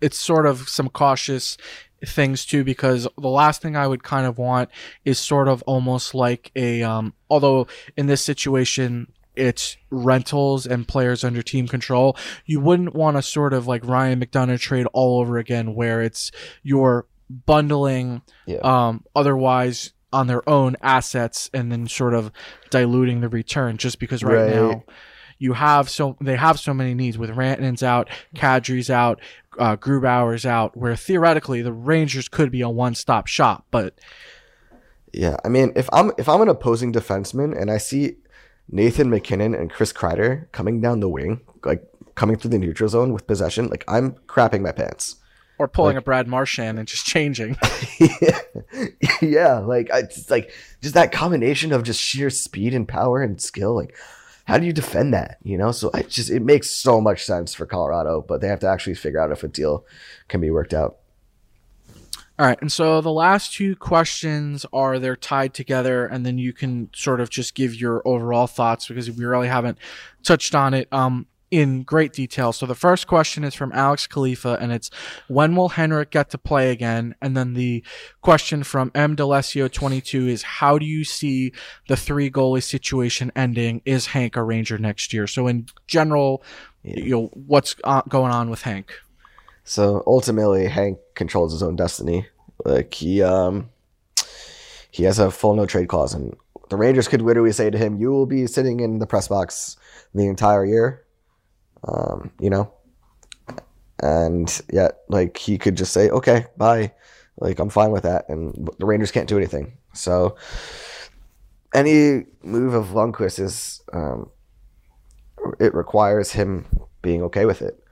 it's 0.00 0.18
sort 0.18 0.46
of 0.46 0.68
some 0.68 0.88
cautious 0.88 1.56
things 2.04 2.46
too 2.46 2.64
because 2.64 3.06
the 3.18 3.28
last 3.28 3.60
thing 3.62 3.76
I 3.76 3.86
would 3.86 4.02
kind 4.02 4.26
of 4.26 4.38
want 4.38 4.70
is 5.04 5.18
sort 5.18 5.48
of 5.48 5.62
almost 5.62 6.14
like 6.14 6.50
a 6.56 6.82
um 6.82 7.12
although 7.28 7.66
in 7.96 8.06
this 8.06 8.24
situation 8.24 9.12
it's 9.36 9.76
rentals 9.90 10.66
and 10.66 10.86
players 10.88 11.22
under 11.24 11.40
team 11.40 11.66
control, 11.68 12.16
you 12.44 12.60
wouldn't 12.60 12.94
want 12.94 13.16
to 13.16 13.22
sort 13.22 13.52
of 13.54 13.66
like 13.66 13.86
Ryan 13.86 14.20
McDonagh 14.20 14.58
trade 14.60 14.86
all 14.92 15.20
over 15.20 15.38
again 15.38 15.74
where 15.74 16.02
it's 16.02 16.30
you're 16.62 17.06
bundling 17.46 18.22
Yeah. 18.46 18.58
um 18.62 19.04
otherwise 19.14 19.92
on 20.12 20.26
their 20.26 20.46
own 20.48 20.76
assets 20.82 21.48
and 21.54 21.70
then 21.70 21.86
sort 21.86 22.14
of 22.14 22.32
diluting 22.70 23.20
the 23.20 23.28
return 23.28 23.76
just 23.76 24.00
because 24.00 24.24
right, 24.24 24.34
Right. 24.34 24.50
now 24.50 24.82
you 25.40 25.54
have 25.54 25.88
so 25.88 26.16
they 26.20 26.36
have 26.36 26.60
so 26.60 26.72
many 26.72 26.94
needs 26.94 27.18
with 27.18 27.30
Rantanen's 27.30 27.82
out, 27.82 28.08
Kadri's 28.36 28.90
out, 28.90 29.20
uh, 29.58 29.76
Grubauer's 29.76 30.46
out, 30.46 30.76
where 30.76 30.94
theoretically 30.94 31.62
the 31.62 31.72
Rangers 31.72 32.28
could 32.28 32.52
be 32.52 32.60
a 32.60 32.68
one-stop 32.68 33.26
shop. 33.26 33.64
But 33.72 33.94
Yeah, 35.12 35.36
I 35.44 35.48
mean, 35.48 35.72
if 35.74 35.88
I'm 35.92 36.12
if 36.18 36.28
I'm 36.28 36.42
an 36.42 36.48
opposing 36.48 36.92
defenseman 36.92 37.58
and 37.60 37.70
I 37.70 37.78
see 37.78 38.16
Nathan 38.68 39.10
MacKinnon 39.10 39.54
and 39.54 39.70
Chris 39.72 39.92
Kreider 39.92 40.52
coming 40.52 40.80
down 40.80 41.00
the 41.00 41.08
wing, 41.08 41.40
like 41.64 41.82
coming 42.14 42.36
through 42.36 42.50
the 42.50 42.58
neutral 42.58 42.88
zone 42.90 43.12
with 43.12 43.26
possession, 43.26 43.68
like 43.68 43.84
I'm 43.88 44.12
crapping 44.28 44.60
my 44.60 44.72
pants. 44.72 45.16
Or 45.58 45.68
pulling 45.68 45.96
Like- 45.96 46.02
a 46.02 46.04
Brad 46.04 46.28
Marchand 46.28 46.78
and 46.78 46.86
just 46.86 47.06
changing. 47.06 47.56
yeah, 49.22 49.58
like 49.58 49.90
I 49.90 50.02
just 50.02 50.30
like 50.30 50.50
just 50.82 50.94
that 50.94 51.12
combination 51.12 51.72
of 51.72 51.82
just 51.82 52.00
sheer 52.00 52.30
speed 52.30 52.74
and 52.74 52.86
power 52.86 53.22
and 53.22 53.40
skill. 53.40 53.74
Like, 53.74 53.96
how 54.50 54.58
do 54.58 54.66
you 54.66 54.72
defend 54.72 55.14
that? 55.14 55.38
You 55.44 55.56
know, 55.56 55.70
so 55.70 55.90
I 55.94 56.02
just 56.02 56.28
it 56.28 56.42
makes 56.42 56.68
so 56.68 57.00
much 57.00 57.24
sense 57.24 57.54
for 57.54 57.66
Colorado, 57.66 58.24
but 58.26 58.40
they 58.40 58.48
have 58.48 58.58
to 58.60 58.66
actually 58.66 58.94
figure 58.94 59.20
out 59.20 59.30
if 59.30 59.44
a 59.44 59.48
deal 59.48 59.84
can 60.26 60.40
be 60.40 60.50
worked 60.50 60.74
out. 60.74 60.96
All 62.36 62.46
right, 62.46 62.58
and 62.60 62.72
so 62.72 63.00
the 63.00 63.12
last 63.12 63.52
two 63.52 63.76
questions 63.76 64.66
are 64.72 64.98
they're 64.98 65.14
tied 65.14 65.54
together, 65.54 66.06
and 66.06 66.26
then 66.26 66.38
you 66.38 66.52
can 66.52 66.90
sort 66.94 67.20
of 67.20 67.30
just 67.30 67.54
give 67.54 67.74
your 67.76 68.02
overall 68.04 68.48
thoughts 68.48 68.88
because 68.88 69.08
we 69.10 69.24
really 69.24 69.46
haven't 69.46 69.78
touched 70.24 70.54
on 70.54 70.74
it 70.74 70.88
um, 70.90 71.26
in 71.50 71.82
great 71.82 72.12
detail. 72.12 72.52
So 72.52 72.64
the 72.66 72.74
first 72.74 73.06
question 73.06 73.42
is 73.44 73.54
from 73.54 73.72
Alex 73.72 74.06
Khalifa, 74.06 74.56
and 74.60 74.72
it's 74.72 74.90
when 75.28 75.56
will 75.56 75.70
Henrik 75.70 76.10
get 76.10 76.30
to 76.30 76.38
play 76.38 76.70
again? 76.70 77.14
And 77.20 77.36
then 77.36 77.54
the 77.54 77.84
question 78.22 78.62
from 78.62 78.92
M 78.94 79.16
Delesio 79.16 79.70
twenty 79.70 80.00
two 80.00 80.28
is 80.28 80.42
how 80.42 80.78
do 80.78 80.86
you 80.86 81.04
see 81.04 81.52
the 81.88 81.96
three 81.96 82.30
goalie 82.30 82.62
situation 82.62 83.32
ending? 83.34 83.82
Is 83.84 84.06
Hank 84.06 84.36
a 84.36 84.42
Ranger 84.42 84.78
next 84.78 85.12
year? 85.12 85.26
So 85.26 85.46
in 85.46 85.66
general, 85.86 86.42
you 86.82 87.10
know 87.10 87.30
what's 87.34 87.74
uh, 87.84 88.02
going 88.08 88.32
on 88.32 88.48
with 88.50 88.62
Hank. 88.62 88.92
So 89.64 90.02
ultimately, 90.06 90.66
Hank 90.66 90.98
controls 91.14 91.52
his 91.52 91.62
own 91.62 91.76
destiny. 91.76 92.26
Like 92.64 92.94
he 92.94 93.22
um 93.22 93.70
he 94.90 95.04
has 95.04 95.18
a 95.18 95.30
full 95.30 95.54
no 95.54 95.66
trade 95.66 95.88
clause, 95.88 96.14
and 96.14 96.36
the 96.68 96.76
Rangers 96.76 97.08
could 97.08 97.22
literally 97.22 97.52
say 97.52 97.70
to 97.70 97.78
him, 97.78 97.96
"You 97.96 98.10
will 98.10 98.26
be 98.26 98.46
sitting 98.46 98.80
in 98.80 98.98
the 98.98 99.06
press 99.06 99.28
box 99.28 99.76
the 100.14 100.26
entire 100.26 100.64
year." 100.64 101.04
Um, 101.84 102.30
you 102.40 102.50
know, 102.50 102.72
and 104.02 104.60
yet 104.72 105.00
like 105.08 105.36
he 105.36 105.58
could 105.58 105.76
just 105.76 105.92
say, 105.92 106.10
"Okay, 106.10 106.46
bye." 106.56 106.92
Like 107.38 107.58
I'm 107.58 107.70
fine 107.70 107.90
with 107.90 108.02
that, 108.02 108.28
and 108.28 108.68
the 108.78 108.86
Rangers 108.86 109.10
can't 109.10 109.28
do 109.28 109.38
anything. 109.38 109.72
So 109.94 110.36
any 111.74 112.26
move 112.42 112.74
of 112.74 112.88
Lundqvist 112.88 113.40
is 113.40 113.80
um, 113.92 114.30
it 115.58 115.74
requires 115.74 116.32
him 116.32 116.66
being 117.02 117.22
okay 117.24 117.46
with 117.46 117.62
it. 117.62 117.82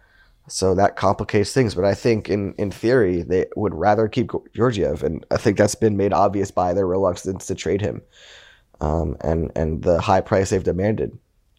So 0.49 0.75
that 0.75 0.97
complicates 0.97 1.53
things. 1.53 1.75
But 1.75 1.85
I 1.85 1.95
think 1.95 2.29
in, 2.29 2.55
in 2.55 2.71
theory, 2.71 3.23
they 3.23 3.47
would 3.57 3.75
rather 3.75 4.09
keep 4.09 4.31
Georgiev. 4.55 5.03
And 5.03 5.25
I 5.31 5.37
think 5.37 5.59
that's 5.59 5.75
been 5.75 5.97
made 5.97 6.13
obvious 6.13 6.51
by 6.51 6.73
their 6.73 6.87
reluctance 6.87 7.47
to 7.47 7.55
trade 7.55 7.81
him 7.81 8.03
um, 8.81 9.17
and, 9.21 9.53
and 9.55 9.83
the 9.83 10.01
high 10.01 10.23
price 10.23 10.51
they've 10.51 10.63
demanded. 10.63 11.19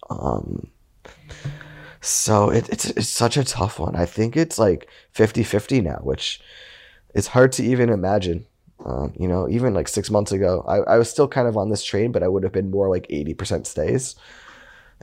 Um, 0.10 0.72
so 2.02 2.50
it, 2.50 2.70
it's, 2.70 2.86
it's 2.92 3.08
such 3.08 3.38
a 3.38 3.44
tough 3.44 3.80
one. 3.80 3.96
I 3.96 4.06
think 4.06 4.38
it's 4.38 4.58
like 4.58 4.90
50 5.12 5.44
50 5.44 5.82
now, 5.82 6.00
which 6.04 6.42
is 7.14 7.28
hard 7.28 7.52
to 7.54 7.64
even 7.64 7.90
imagine. 7.90 8.46
Um, 8.86 9.14
you 9.20 9.28
know, 9.28 9.50
even 9.50 9.74
like 9.74 9.90
six 9.90 10.10
months 10.10 10.32
ago, 10.32 10.64
I, 10.68 10.94
I 10.94 10.98
was 10.98 11.10
still 11.10 11.28
kind 11.28 11.48
of 11.48 11.58
on 11.58 11.70
this 11.70 11.84
train, 11.84 12.14
but 12.14 12.24
I 12.24 12.30
would 12.30 12.44
have 12.44 12.54
been 12.54 12.72
more 12.72 12.90
like 12.90 13.08
80% 13.10 13.68
stays. 13.68 14.16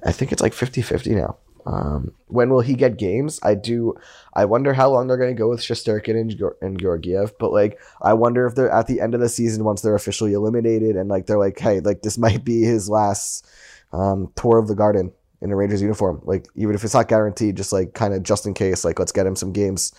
I 0.02 0.12
think 0.12 0.32
it's 0.32 0.42
like 0.42 0.54
50 0.54 0.80
50 0.80 1.14
now. 1.14 1.36
Um, 1.66 2.12
when 2.28 2.48
will 2.48 2.60
he 2.60 2.74
get 2.74 2.96
games? 2.96 3.40
I 3.42 3.54
do. 3.54 3.96
I 4.34 4.44
wonder 4.44 4.72
how 4.72 4.88
long 4.88 5.08
they're 5.08 5.16
going 5.16 5.34
to 5.34 5.38
go 5.38 5.48
with 5.48 5.60
Shesterkin 5.60 6.18
and, 6.18 6.40
and 6.62 6.80
Georgiev. 6.80 7.36
But 7.38 7.52
like, 7.52 7.78
I 8.00 8.14
wonder 8.14 8.46
if 8.46 8.54
they're 8.54 8.70
at 8.70 8.86
the 8.86 9.00
end 9.00 9.14
of 9.14 9.20
the 9.20 9.28
season 9.28 9.64
once 9.64 9.82
they're 9.82 9.96
officially 9.96 10.32
eliminated 10.32 10.96
and 10.96 11.10
like 11.10 11.26
they're 11.26 11.38
like, 11.38 11.58
hey, 11.58 11.80
like 11.80 12.02
this 12.02 12.16
might 12.18 12.44
be 12.44 12.62
his 12.62 12.88
last 12.88 13.46
um, 13.92 14.32
tour 14.36 14.58
of 14.58 14.68
the 14.68 14.76
Garden 14.76 15.12
in 15.42 15.50
a 15.50 15.56
Rangers 15.56 15.82
uniform. 15.82 16.20
Like, 16.24 16.46
even 16.54 16.74
if 16.74 16.84
it's 16.84 16.94
not 16.94 17.08
guaranteed, 17.08 17.56
just 17.56 17.72
like 17.72 17.94
kind 17.94 18.14
of 18.14 18.22
just 18.22 18.46
in 18.46 18.54
case, 18.54 18.84
like 18.84 18.98
let's 18.98 19.12
get 19.12 19.26
him 19.26 19.36
some 19.36 19.52
games 19.52 19.92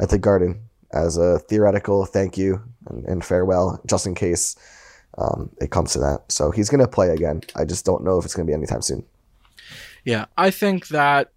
at 0.00 0.08
the 0.10 0.18
Garden 0.18 0.62
as 0.92 1.16
a 1.16 1.38
theoretical 1.40 2.06
thank 2.06 2.38
you 2.38 2.62
and, 2.88 3.04
and 3.06 3.24
farewell, 3.24 3.80
just 3.86 4.06
in 4.06 4.14
case 4.14 4.56
um, 5.18 5.50
it 5.60 5.70
comes 5.70 5.92
to 5.92 5.98
that. 5.98 6.20
So 6.28 6.50
he's 6.50 6.68
going 6.70 6.80
to 6.80 6.88
play 6.88 7.10
again. 7.10 7.42
I 7.56 7.64
just 7.64 7.84
don't 7.84 8.04
know 8.04 8.18
if 8.18 8.24
it's 8.24 8.34
going 8.34 8.46
to 8.46 8.50
be 8.50 8.54
anytime 8.54 8.82
soon. 8.82 9.04
Yeah, 10.04 10.26
I 10.36 10.50
think 10.50 10.88
that 10.88 11.32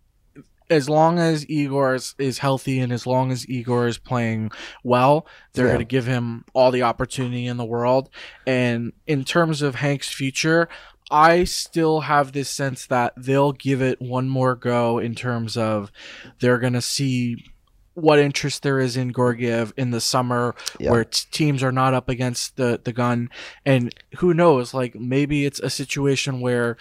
as 0.69 0.87
long 0.87 1.19
as 1.19 1.49
Igor 1.49 1.95
is, 1.95 2.15
is 2.17 2.37
healthy 2.37 2.79
and 2.79 2.93
as 2.93 3.05
long 3.05 3.29
as 3.29 3.49
Igor 3.49 3.87
is 3.87 3.97
playing 3.97 4.51
well, 4.85 5.27
they're 5.51 5.65
Yeah. 5.65 5.73
going 5.73 5.85
to 5.85 5.85
give 5.85 6.05
him 6.05 6.45
all 6.53 6.71
the 6.71 6.83
opportunity 6.83 7.45
in 7.45 7.57
the 7.57 7.65
world. 7.65 8.09
And 8.47 8.93
in 9.05 9.25
terms 9.25 9.61
of 9.61 9.75
Hank's 9.75 10.07
future, 10.07 10.69
I 11.11 11.43
still 11.43 12.01
have 12.01 12.31
this 12.31 12.49
sense 12.49 12.87
that 12.87 13.13
they'll 13.17 13.51
give 13.51 13.81
it 13.81 14.01
one 14.01 14.29
more 14.29 14.55
go 14.55 14.97
in 14.97 15.13
terms 15.13 15.57
of 15.57 15.91
they're 16.39 16.57
going 16.59 16.73
to 16.73 16.81
see 16.81 17.45
what 17.93 18.17
interest 18.19 18.63
there 18.63 18.79
is 18.79 18.95
in 18.95 19.11
Georgiev 19.13 19.73
in 19.75 19.91
the 19.91 19.99
summer 19.99 20.55
Yeah. 20.79 20.91
where 20.91 21.03
t- 21.03 21.27
teams 21.31 21.61
are 21.61 21.73
not 21.73 21.93
up 21.93 22.07
against 22.07 22.55
the, 22.55 22.79
the 22.81 22.93
gun. 22.93 23.29
And 23.65 23.93
who 24.19 24.33
knows, 24.33 24.73
like 24.73 24.95
maybe 24.95 25.45
it's 25.45 25.59
a 25.59 25.69
situation 25.69 26.39
where 26.39 26.77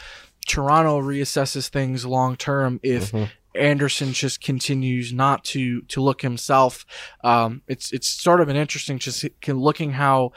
Toronto 0.46 1.00
reassesses 1.02 1.68
things 1.68 2.06
long 2.06 2.36
term 2.36 2.78
if 2.84 3.10
Mhm. 3.10 3.28
Andersen 3.56 4.12
just 4.12 4.40
continues 4.40 5.12
not 5.12 5.42
to 5.46 5.80
to 5.82 6.00
look 6.00 6.22
himself. 6.22 6.86
Um, 7.24 7.62
it's 7.66 7.92
it's 7.92 8.08
sort 8.08 8.40
of 8.40 8.48
an 8.48 8.54
interesting 8.56 9.00
just 9.00 9.26
can 9.42 9.58
looking 9.58 9.90
how 9.92 10.30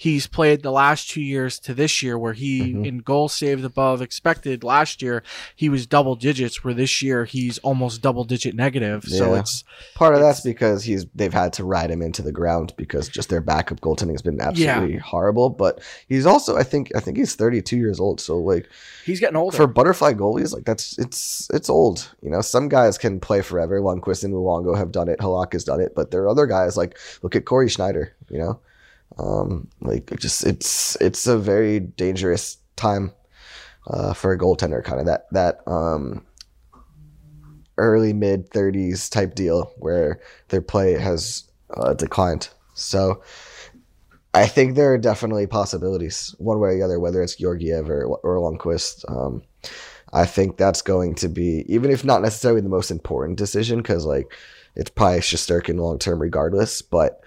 he's 0.00 0.26
played 0.28 0.62
the 0.62 0.70
last 0.70 1.10
two 1.10 1.20
years 1.20 1.58
to 1.58 1.74
this 1.74 2.02
year 2.02 2.16
where 2.16 2.32
he 2.32 2.72
Mhm. 2.72 2.86
in 2.86 2.98
goal 3.00 3.28
saved 3.28 3.64
above 3.64 4.00
expected 4.00 4.62
last 4.64 5.02
year 5.02 5.22
he 5.56 5.68
was 5.68 5.86
double 5.86 6.14
digits 6.14 6.62
where 6.64 6.72
this 6.72 7.02
year 7.02 7.24
he's 7.24 7.58
almost 7.58 8.00
double 8.00 8.22
digit 8.24 8.54
negative 8.54 9.04
so 9.04 9.34
it's 9.34 9.64
Part 9.96 10.14
of 10.14 10.20
It's- 10.20 10.36
that's 10.36 10.44
because 10.44 10.84
he's 10.84 11.04
they've 11.14 11.32
had 11.34 11.52
to 11.54 11.64
ride 11.64 11.90
him 11.90 12.00
into 12.00 12.22
the 12.22 12.30
ground 12.32 12.72
because 12.76 13.08
just 13.08 13.28
their 13.28 13.40
backup 13.40 13.80
goaltending 13.80 14.12
has 14.12 14.22
been 14.22 14.40
absolutely 14.40 14.96
horrible. 14.98 15.50
But 15.50 15.80
he's 16.08 16.24
also 16.26 16.56
I 16.56 16.62
think 16.62 16.92
I 16.94 17.00
think 17.00 17.16
he's 17.16 17.34
32 17.34 17.76
years 17.76 17.98
old. 17.98 18.20
So 18.20 18.38
like 18.38 18.68
he's 19.04 19.18
getting 19.18 19.36
older 19.36 19.56
for 19.56 19.66
butterfly 19.66 20.12
goalies, 20.14 20.52
like 20.54 20.64
that's 20.64 20.96
it's 20.98 21.48
it's 21.52 21.68
old. 21.68 22.14
You 22.22 22.30
know, 22.30 22.40
some 22.40 22.68
guys 22.68 22.96
can 22.98 23.18
play 23.18 23.40
forever. 23.42 23.80
Lundqvist 23.80 24.22
and 24.24 24.32
Luongo 24.34 24.76
have 24.76 24.92
done 24.92 25.08
it. 25.08 25.18
Halak 25.18 25.52
has 25.54 25.64
done 25.64 25.80
it. 25.80 25.94
But 25.96 26.10
there 26.12 26.22
are 26.22 26.28
other 26.28 26.46
guys 26.46 26.76
like 26.76 26.96
look 27.22 27.34
at 27.34 27.44
Cory 27.44 27.68
Schneider. 27.68 28.12
You 28.30 28.38
know, 28.38 28.60
um, 29.18 29.68
like 29.80 30.10
just 30.18 30.44
it's 30.44 30.96
it's 31.00 31.26
a 31.26 31.38
very 31.38 31.80
dangerous 31.80 32.58
time 32.76 33.12
uh, 33.88 34.12
for 34.12 34.32
a 34.32 34.38
goaltender. 34.38 34.82
Kind 34.82 35.00
of 35.00 35.06
that 35.06 35.26
that 35.32 35.60
um, 35.66 36.24
early 37.76 38.12
mid 38.12 38.50
30s 38.50 39.10
type 39.10 39.34
deal 39.34 39.72
where 39.78 40.20
their 40.48 40.62
play 40.62 40.92
has 40.92 41.44
uh, 41.76 41.94
declined. 41.94 42.48
So. 42.74 43.22
I 44.34 44.46
think 44.46 44.74
there 44.74 44.92
are 44.92 44.98
definitely 44.98 45.46
possibilities, 45.46 46.34
one 46.38 46.60
way 46.60 46.68
or 46.68 46.76
the 46.76 46.82
other, 46.82 47.00
whether 47.00 47.22
it's 47.22 47.34
Georgiev 47.34 47.88
or 47.88 48.04
or. 48.04 48.38
Um, 49.08 49.42
I 50.12 50.26
think 50.26 50.56
that's 50.56 50.82
going 50.82 51.14
to 51.16 51.28
be, 51.28 51.64
even 51.66 51.90
if 51.90 52.04
not 52.04 52.22
necessarily 52.22 52.60
the 52.60 52.68
most 52.68 52.90
important 52.90 53.38
decision, 53.38 53.78
because 53.78 54.04
like 54.04 54.32
it's 54.74 54.90
probably 54.90 55.20
Shesterkin 55.20 55.80
long 55.80 55.98
term 55.98 56.20
regardless, 56.20 56.82
but 56.82 57.20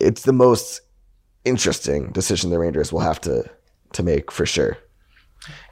it's 0.00 0.22
the 0.22 0.32
most 0.32 0.80
interesting 1.44 2.10
decision 2.12 2.50
the 2.50 2.58
Rangers 2.58 2.92
will 2.92 3.00
have 3.00 3.20
to 3.22 3.44
to 3.92 4.02
make 4.02 4.30
for 4.30 4.46
sure. 4.46 4.78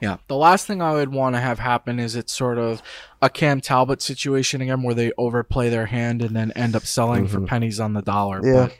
Yeah. 0.01 0.17
The 0.27 0.35
last 0.35 0.65
thing 0.65 0.81
I 0.81 0.93
would 0.93 1.13
want 1.13 1.35
to 1.35 1.39
have 1.39 1.59
happen 1.59 1.99
is 1.99 2.15
it's 2.15 2.33
sort 2.33 2.57
of 2.57 2.81
a 3.21 3.29
Cam 3.29 3.61
Talbot 3.61 4.01
situation 4.01 4.61
again 4.61 4.81
where 4.83 4.95
they 4.95 5.11
overplay 5.17 5.69
their 5.69 5.85
hand 5.85 6.21
and 6.23 6.35
then 6.35 6.51
end 6.53 6.75
up 6.75 6.85
selling 6.85 7.27
for 7.27 7.39
Mhm. 7.39 7.47
pennies 7.47 7.79
on 7.79 7.93
the 7.93 8.01
dollar. 8.01 8.41
Yeah. 8.43 8.53
But 8.67 8.77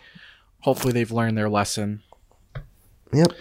hopefully 0.62 0.92
they've 0.92 1.12
learned 1.12 1.38
their 1.38 1.50
lesson. 1.50 2.02
Yep. 3.14 3.32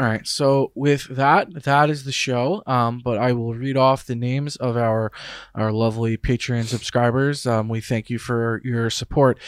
All 0.00 0.06
right. 0.06 0.26
So 0.26 0.72
with 0.74 1.04
that, 1.08 1.62
that 1.64 1.90
is 1.90 2.04
the 2.04 2.12
show. 2.12 2.62
Um, 2.66 3.00
but 3.04 3.18
I 3.18 3.32
will 3.32 3.54
read 3.54 3.76
off 3.76 4.06
the 4.06 4.16
names 4.16 4.56
of 4.56 4.76
our 4.76 5.12
our 5.54 5.70
lovely 5.72 6.16
Patreon 6.16 6.64
subscribers. 6.64 7.46
Um, 7.46 7.68
we 7.68 7.80
thank 7.80 8.10
you 8.10 8.18
for 8.18 8.60
your 8.64 8.90
support. 8.90 9.38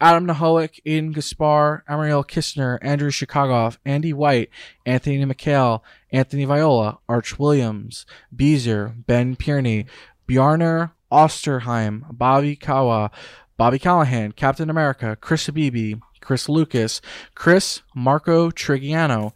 Adam 0.00 0.26
Nahoic, 0.26 0.80
Aiden 0.84 1.14
Gaspar, 1.14 1.84
Amariel 1.88 2.26
Kistner, 2.26 2.78
Andrew 2.82 3.10
Chicagoff, 3.10 3.78
Andy 3.84 4.12
White, 4.12 4.50
Anthony 4.84 5.24
McHale, 5.24 5.80
Anthony 6.12 6.44
Viola, 6.44 6.98
Arch 7.08 7.38
Williams, 7.38 8.04
Beezer, 8.34 8.94
Ben 9.06 9.36
Pierney, 9.36 9.86
Bjarner 10.28 10.92
Osterheim, 11.10 12.04
Bobby 12.10 12.56
Kawa, 12.56 13.10
Bobby 13.56 13.78
Callahan, 13.78 14.32
Captain 14.32 14.68
America, 14.68 15.16
Chris 15.20 15.48
Abibi, 15.48 16.00
Chris 16.20 16.48
Lucas, 16.48 17.00
Chris 17.34 17.82
Marco 17.94 18.50
Trigiano, 18.50 19.32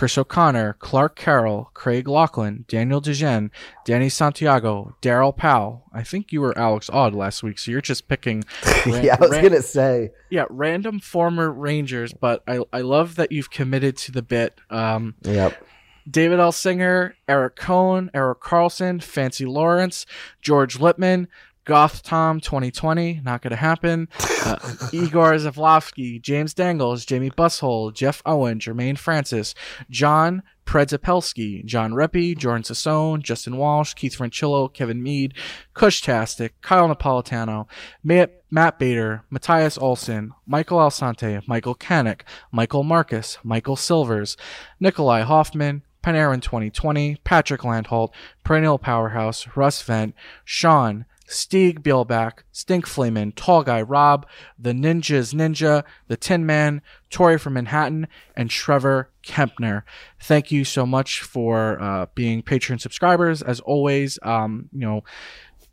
Chris 0.00 0.16
O'Connor, 0.16 0.76
Clark 0.78 1.14
Carroll, 1.14 1.70
Craig 1.74 2.08
Lachlan, 2.08 2.64
Daniel 2.68 3.02
DeGen, 3.02 3.50
Danny 3.84 4.08
Santiago, 4.08 4.96
Daryl 5.02 5.36
Powell. 5.36 5.84
I 5.92 6.02
think 6.04 6.32
you 6.32 6.40
were 6.40 6.56
Alex 6.56 6.88
Odd 6.90 7.14
last 7.14 7.42
week, 7.42 7.58
so 7.58 7.70
you're 7.70 7.82
just 7.82 8.08
picking 8.08 8.42
Ran- 8.86 9.04
yeah, 9.04 9.16
I 9.18 9.20
was 9.20 9.30
ran- 9.30 9.42
gonna 9.42 9.60
say. 9.60 10.12
yeah, 10.30 10.46
random 10.48 11.00
former 11.00 11.50
Rangers, 11.52 12.14
but 12.14 12.42
I 12.48 12.60
I 12.72 12.80
love 12.80 13.16
that 13.16 13.30
you've 13.30 13.50
committed 13.50 13.98
to 13.98 14.10
the 14.12 14.22
bit. 14.22 14.58
Um, 14.70 15.16
Yep. 15.24 15.66
David 16.10 16.40
L. 16.40 16.50
Singer, 16.50 17.14
Eric 17.28 17.56
Cohn, 17.56 18.10
Eric 18.14 18.40
Carlson, 18.40 19.00
Fancy 19.00 19.44
Lawrence, 19.44 20.06
George 20.40 20.80
Lippman, 20.80 21.28
Goth 21.64 22.02
Tom 22.02 22.40
2020, 22.40 23.20
not 23.24 23.42
going 23.42 23.50
to 23.50 23.56
happen. 23.56 24.08
Uh, 24.44 24.56
Igor 24.92 25.32
Zavlovsky, 25.34 26.20
James 26.20 26.54
Dangles, 26.54 27.04
Jamie 27.04 27.30
Busshole, 27.30 27.94
Jeff 27.94 28.22
Owen, 28.24 28.58
Jermaine 28.58 28.98
Francis, 28.98 29.54
John 29.90 30.42
Predzapelski, 30.70 31.64
John 31.64 31.92
Reppy, 31.92 32.36
Jordan 32.36 32.62
Sassone, 32.62 33.22
Justin 33.22 33.56
Walsh, 33.56 33.94
Keith 33.94 34.16
Franchillo, 34.16 34.72
Kevin 34.72 35.02
Mead, 35.02 35.34
Kushtastic, 35.74 36.50
Kyle 36.62 36.88
Napolitano, 36.88 37.66
Matt, 38.04 38.42
Matt 38.50 38.78
Bader, 38.78 39.24
Matthias 39.30 39.76
Olson, 39.76 40.32
Michael 40.46 40.78
Alsante, 40.78 41.46
Michael 41.46 41.74
Kanik, 41.74 42.22
Michael 42.52 42.84
Marcus, 42.84 43.38
Michael 43.42 43.76
Silvers, 43.76 44.36
Nikolai 44.78 45.22
Hoffman, 45.22 45.82
Panarin 46.02 46.40
2020, 46.40 47.16
Patrick 47.24 47.62
Landholt, 47.62 48.10
Perennial 48.44 48.78
Powerhouse, 48.78 49.48
Russ 49.54 49.82
Vent, 49.82 50.14
Sean, 50.44 51.04
Stieg 51.30 51.78
Bielbach, 51.78 52.40
Stink 52.50 52.86
Flamin, 52.86 53.32
Tall 53.36 53.62
Guy 53.62 53.80
Rob, 53.82 54.26
The 54.58 54.72
Ninjas 54.72 55.32
Ninja, 55.32 55.84
The 56.08 56.16
Tin 56.16 56.44
Man, 56.44 56.82
Tori 57.08 57.38
from 57.38 57.52
Manhattan, 57.52 58.08
and 58.36 58.50
Trevor 58.50 59.10
Kempner. 59.24 59.84
Thank 60.20 60.50
you 60.50 60.64
so 60.64 60.84
much 60.84 61.20
for 61.22 61.80
uh, 61.80 62.06
being 62.16 62.42
Patreon 62.42 62.80
subscribers. 62.80 63.42
As 63.42 63.60
always, 63.60 64.18
um, 64.24 64.68
you 64.72 64.80
know, 64.80 65.04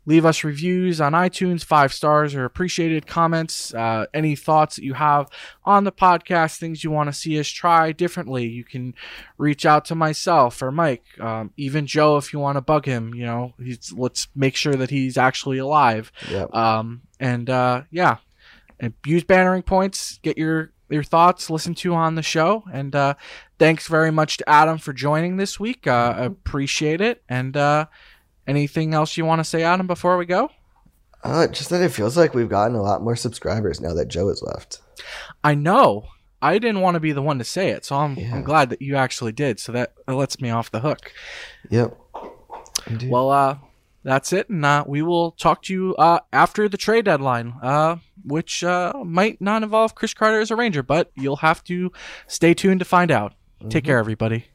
leave 0.08 0.24
us 0.24 0.42
reviews 0.42 1.02
on 1.02 1.12
iTunes. 1.12 1.62
Five 1.62 1.92
stars 1.92 2.34
are 2.34 2.46
appreciated. 2.46 3.06
Comments, 3.06 3.74
uh, 3.74 4.06
any 4.14 4.34
thoughts 4.34 4.76
that 4.76 4.84
you 4.84 4.94
have 4.94 5.28
on 5.66 5.84
the 5.84 5.92
podcast, 5.92 6.56
things 6.56 6.82
you 6.82 6.90
want 6.90 7.08
to 7.08 7.12
see 7.12 7.38
us 7.38 7.46
try 7.46 7.92
differently. 7.92 8.46
You 8.46 8.64
can 8.64 8.94
reach 9.36 9.66
out 9.66 9.84
to 9.84 9.94
myself 9.94 10.62
or 10.62 10.72
Mike, 10.72 11.04
um, 11.20 11.52
even 11.58 11.86
Joe 11.86 12.16
if 12.16 12.32
you 12.32 12.38
want 12.38 12.56
to 12.56 12.62
bug 12.62 12.86
him. 12.86 13.14
You 13.14 13.26
know, 13.26 13.54
he's, 13.62 13.92
let's 13.92 14.28
make 14.34 14.56
sure 14.56 14.74
that 14.76 14.88
he's 14.88 15.18
actually 15.18 15.58
alive. 15.58 16.10
Yep. 16.30 16.54
Um, 16.54 17.02
and 17.20 17.50
uh, 17.50 17.82
yeah, 17.90 18.16
and 18.80 18.94
use 19.04 19.24
bannering 19.24 19.62
points. 19.62 20.20
Get 20.22 20.38
your 20.38 20.72
your 20.88 21.02
thoughts 21.02 21.50
listened 21.50 21.76
to 21.76 21.92
on 21.92 22.14
the 22.14 22.22
show. 22.22 22.64
And 22.72 22.96
uh, 22.96 23.14
thanks 23.58 23.86
very 23.88 24.10
much 24.10 24.38
to 24.38 24.48
Adam 24.48 24.78
for 24.78 24.94
joining 24.94 25.36
this 25.36 25.60
week. 25.60 25.86
Uh, 25.86 26.14
I 26.16 26.24
appreciate 26.24 27.02
it. 27.02 27.22
And 27.28 27.58
uh, 27.58 27.88
anything 28.48 28.94
else 28.94 29.16
you 29.16 29.24
want 29.24 29.38
to 29.40 29.44
say, 29.44 29.62
Adam, 29.62 29.86
before 29.86 30.16
we 30.16 30.26
go? 30.26 30.50
Uh, 31.22 31.46
just 31.48 31.70
that 31.70 31.82
it 31.82 31.90
feels 31.90 32.16
like 32.16 32.34
we've 32.34 32.48
gotten 32.48 32.76
a 32.76 32.82
lot 32.82 33.02
more 33.02 33.16
subscribers 33.16 33.80
now 33.80 33.92
that 33.94 34.08
Joe 34.08 34.28
has 34.28 34.42
left. 34.42 34.80
I 35.44 35.54
know. 35.54 36.06
I 36.40 36.58
didn't 36.58 36.80
want 36.80 36.94
to 36.94 37.00
be 37.00 37.10
the 37.12 37.22
one 37.22 37.38
to 37.38 37.44
say 37.44 37.70
it, 37.70 37.84
so 37.84 37.96
I'm, 37.96 38.14
Yeah. 38.16 38.34
I'm 38.34 38.44
glad 38.44 38.70
that 38.70 38.80
you 38.80 38.94
actually 38.96 39.32
did. 39.32 39.58
So 39.58 39.72
that, 39.72 39.92
that 40.06 40.14
lets 40.14 40.40
me 40.40 40.50
off 40.50 40.70
the 40.70 40.80
hook. 40.80 41.12
Yep. 41.70 41.96
Indeed. 42.86 43.10
Well, 43.10 43.30
uh, 43.30 43.58
that's 44.04 44.32
it, 44.32 44.48
and 44.48 44.64
uh, 44.64 44.84
we 44.86 45.02
will 45.02 45.32
talk 45.32 45.62
to 45.64 45.72
you 45.74 45.96
uh, 45.96 46.20
after 46.32 46.68
the 46.68 46.76
trade 46.76 47.04
deadline, 47.06 47.54
uh, 47.60 47.96
which 48.24 48.62
uh, 48.62 48.92
might 49.04 49.40
not 49.40 49.64
involve 49.64 49.96
Chris 49.96 50.14
Carter 50.14 50.40
as 50.40 50.52
a 50.52 50.56
Ranger, 50.56 50.84
but 50.84 51.10
you'll 51.16 51.36
have 51.36 51.64
to 51.64 51.90
stay 52.28 52.54
tuned 52.54 52.78
to 52.78 52.84
find 52.84 53.10
out. 53.10 53.34
Take 53.68 53.84
care, 53.84 53.98
everybody. 53.98 54.46